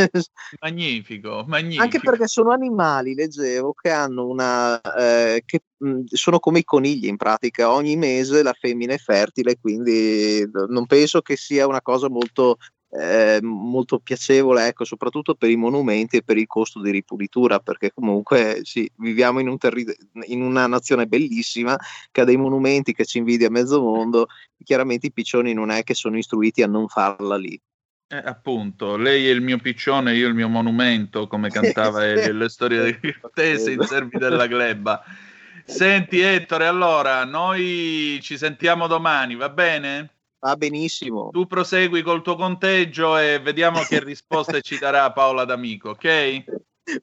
magnifico, 0.60 1.44
magnifico. 1.46 1.82
Anche 1.82 2.00
perché 2.00 2.26
sono 2.26 2.50
animali, 2.50 3.14
leggevo, 3.14 3.74
che 3.74 3.90
hanno 3.90 4.26
una 4.26 4.80
eh, 4.80 5.42
che 5.44 5.60
mh, 5.76 6.04
sono 6.06 6.40
come 6.40 6.60
i 6.60 6.64
conigli 6.64 7.06
in 7.06 7.18
pratica, 7.18 7.70
ogni 7.70 7.96
mese 7.96 8.42
la 8.42 8.54
femmina 8.58 8.94
è 8.94 8.98
fertile, 8.98 9.58
quindi 9.60 10.48
non 10.50 10.86
penso 10.86 11.20
che 11.20 11.36
sia 11.36 11.66
una 11.66 11.82
cosa 11.82 12.08
molto 12.08 12.56
eh, 12.96 13.40
molto 13.42 13.98
piacevole, 13.98 14.68
ecco, 14.68 14.84
soprattutto 14.84 15.34
per 15.34 15.50
i 15.50 15.56
monumenti 15.56 16.18
e 16.18 16.22
per 16.22 16.36
il 16.36 16.46
costo 16.46 16.80
di 16.80 16.90
ripulitura, 16.90 17.58
perché 17.58 17.92
comunque 17.92 18.60
sì, 18.62 18.88
viviamo 18.96 19.40
in, 19.40 19.48
un 19.48 19.58
terri- 19.58 19.96
in 20.26 20.42
una 20.42 20.66
nazione 20.66 21.06
bellissima 21.06 21.76
che 22.12 22.20
ha 22.20 22.24
dei 22.24 22.36
monumenti 22.36 22.92
che 22.92 23.04
ci 23.04 23.18
invidia 23.18 23.50
mezzo 23.50 23.82
mondo, 23.82 24.28
chiaramente 24.62 25.06
i 25.06 25.12
piccioni 25.12 25.52
non 25.52 25.70
è 25.70 25.82
che 25.82 25.94
sono 25.94 26.16
istruiti 26.16 26.62
a 26.62 26.68
non 26.68 26.86
farla 26.86 27.36
lì. 27.36 27.60
Eh, 28.06 28.16
appunto, 28.16 28.96
lei 28.96 29.26
è 29.26 29.30
il 29.30 29.40
mio 29.40 29.58
piccione, 29.58 30.14
io 30.14 30.28
il 30.28 30.34
mio 30.34 30.48
monumento, 30.48 31.26
come 31.26 31.48
cantava 31.48 32.06
Elio, 32.06 32.32
le 32.32 32.48
storie 32.48 32.98
di 33.00 33.14
Cortese 33.20 33.72
in 33.72 33.82
servi 33.82 34.18
della 34.18 34.46
gleba. 34.46 35.02
Senti 35.66 36.20
Ettore, 36.20 36.66
allora, 36.66 37.24
noi 37.24 38.20
ci 38.22 38.36
sentiamo 38.36 38.86
domani, 38.86 39.34
va 39.34 39.48
bene? 39.48 40.13
Va 40.44 40.56
benissimo. 40.56 41.30
Tu 41.32 41.46
prosegui 41.46 42.02
col 42.02 42.20
tuo 42.20 42.36
conteggio 42.36 43.16
e 43.16 43.40
vediamo 43.40 43.80
che 43.80 44.04
risposte 44.04 44.60
ci 44.60 44.76
darà 44.78 45.10
Paola 45.10 45.46
D'Amico, 45.46 45.90
ok? 45.90 46.44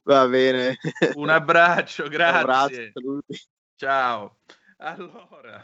Va 0.04 0.28
bene. 0.28 0.78
Un 1.14 1.28
abbraccio, 1.28 2.06
grazie. 2.06 2.38
abbraccio, 2.38 2.90
saluti. 2.92 3.40
Ciao. 3.74 4.36
Allora, 4.76 5.60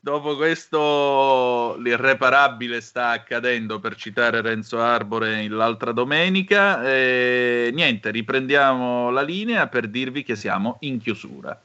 dopo 0.00 0.36
questo 0.36 1.76
l'irreparabile 1.76 2.80
sta 2.80 3.10
accadendo, 3.10 3.78
per 3.78 3.94
citare 3.94 4.40
Renzo 4.40 4.80
Arbore 4.80 5.46
l'altra 5.50 5.92
domenica, 5.92 6.82
e 6.82 7.68
niente, 7.74 8.10
riprendiamo 8.10 9.10
la 9.10 9.20
linea 9.20 9.68
per 9.68 9.86
dirvi 9.88 10.22
che 10.22 10.34
siamo 10.34 10.78
in 10.80 10.98
chiusura. 10.98 11.60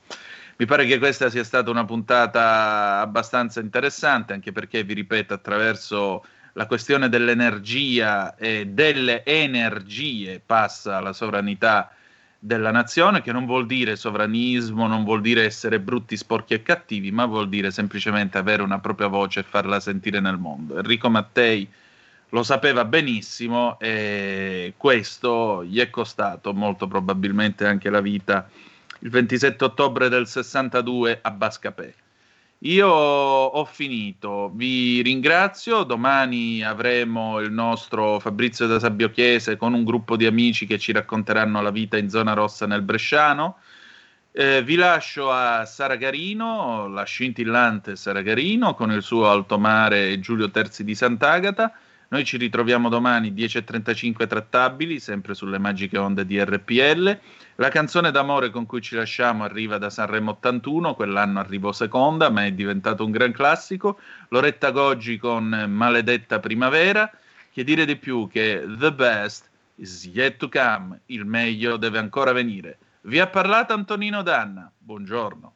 Mi 0.59 0.65
pare 0.65 0.87
che 0.87 0.97
questa 0.97 1.29
sia 1.29 1.43
stata 1.43 1.69
una 1.69 1.85
puntata 1.85 2.99
abbastanza 2.99 3.59
interessante, 3.59 4.33
anche 4.33 4.51
perché, 4.51 4.83
vi 4.83 4.95
ripeto, 4.95 5.35
attraverso 5.35 6.25
la 6.53 6.65
questione 6.65 7.09
dell'energia 7.09 8.35
e 8.35 8.65
delle 8.65 9.23
energie 9.23 10.41
passa 10.43 10.99
la 10.99 11.13
sovranità 11.13 11.91
della 12.39 12.71
nazione, 12.71 13.21
che 13.21 13.31
non 13.31 13.45
vuol 13.45 13.67
dire 13.67 13.95
sovranismo, 13.95 14.87
non 14.87 15.03
vuol 15.03 15.21
dire 15.21 15.45
essere 15.45 15.79
brutti, 15.79 16.17
sporchi 16.17 16.55
e 16.55 16.63
cattivi, 16.63 17.11
ma 17.11 17.25
vuol 17.25 17.49
dire 17.49 17.69
semplicemente 17.69 18.39
avere 18.39 18.63
una 18.63 18.79
propria 18.79 19.07
voce 19.07 19.41
e 19.41 19.43
farla 19.43 19.79
sentire 19.79 20.19
nel 20.19 20.39
mondo. 20.39 20.79
Enrico 20.79 21.07
Mattei 21.07 21.69
lo 22.29 22.41
sapeva 22.41 22.83
benissimo 22.83 23.77
e 23.79 24.73
questo 24.75 25.63
gli 25.63 25.79
è 25.79 25.91
costato 25.91 26.51
molto 26.55 26.87
probabilmente 26.87 27.67
anche 27.67 27.91
la 27.91 28.01
vita 28.01 28.49
il 28.99 29.09
27 29.09 29.63
ottobre 29.63 30.09
del 30.09 30.27
62 30.27 31.19
a 31.21 31.31
Bascapè. 31.31 31.93
Io 32.61 32.87
ho 32.87 33.65
finito, 33.65 34.49
vi 34.55 35.03
ringrazio, 35.03 35.83
domani 35.83 36.63
avremo 36.63 37.39
il 37.39 37.51
nostro 37.51 38.19
Fabrizio 38.19 38.65
da 38.65 38.79
Sabbio 38.79 39.11
Chiese 39.11 39.57
con 39.57 39.75
un 39.75 39.83
gruppo 39.83 40.15
di 40.15 40.25
amici 40.25 40.65
che 40.65 40.79
ci 40.79 40.91
racconteranno 40.91 41.61
la 41.61 41.69
vita 41.69 41.97
in 41.97 42.09
zona 42.09 42.33
rossa 42.33 42.65
nel 42.65 42.81
Bresciano. 42.81 43.57
Eh, 44.31 44.63
vi 44.63 44.75
lascio 44.75 45.31
a 45.31 45.65
Saragarino, 45.65 46.87
la 46.87 47.03
scintillante 47.03 47.95
Saragarino 47.95 48.73
con 48.73 48.91
il 48.91 49.03
suo 49.03 49.29
alto 49.29 49.59
mare 49.59 50.19
Giulio 50.19 50.49
Terzi 50.49 50.83
di 50.83 50.95
Sant'Agata. 50.95 51.71
Noi 52.09 52.23
ci 52.23 52.37
ritroviamo 52.37 52.87
domani 52.87 53.33
10.35 53.33 54.27
trattabili, 54.27 54.97
sempre 54.99 55.33
sulle 55.33 55.57
magiche 55.57 55.97
onde 55.97 56.25
di 56.25 56.41
RPL. 56.41 57.19
La 57.55 57.67
canzone 57.67 58.11
d'amore 58.11 58.49
con 58.49 58.65
cui 58.65 58.81
ci 58.81 58.95
lasciamo 58.95 59.43
arriva 59.43 59.77
da 59.77 59.89
Sanremo 59.89 60.31
81, 60.31 60.95
quell'anno 60.95 61.39
arrivò 61.39 61.73
seconda, 61.73 62.29
ma 62.29 62.45
è 62.45 62.53
diventato 62.53 63.03
un 63.03 63.11
gran 63.11 63.33
classico. 63.33 63.99
Loretta 64.29 64.71
Goggi 64.71 65.17
con 65.17 65.65
Maledetta 65.67 66.39
Primavera. 66.39 67.11
Che 67.51 67.63
dire 67.63 67.85
di 67.85 67.97
più 67.97 68.29
che 68.29 68.63
The 68.65 68.93
Best 68.93 69.49
is 69.75 70.05
yet 70.05 70.37
to 70.37 70.47
come, 70.47 71.01
il 71.07 71.25
meglio 71.25 71.75
deve 71.75 71.97
ancora 71.97 72.31
venire. 72.31 72.77
Vi 73.01 73.19
ha 73.19 73.27
parlato 73.27 73.73
Antonino 73.73 74.21
Danna. 74.21 74.71
Buongiorno. 74.77 75.55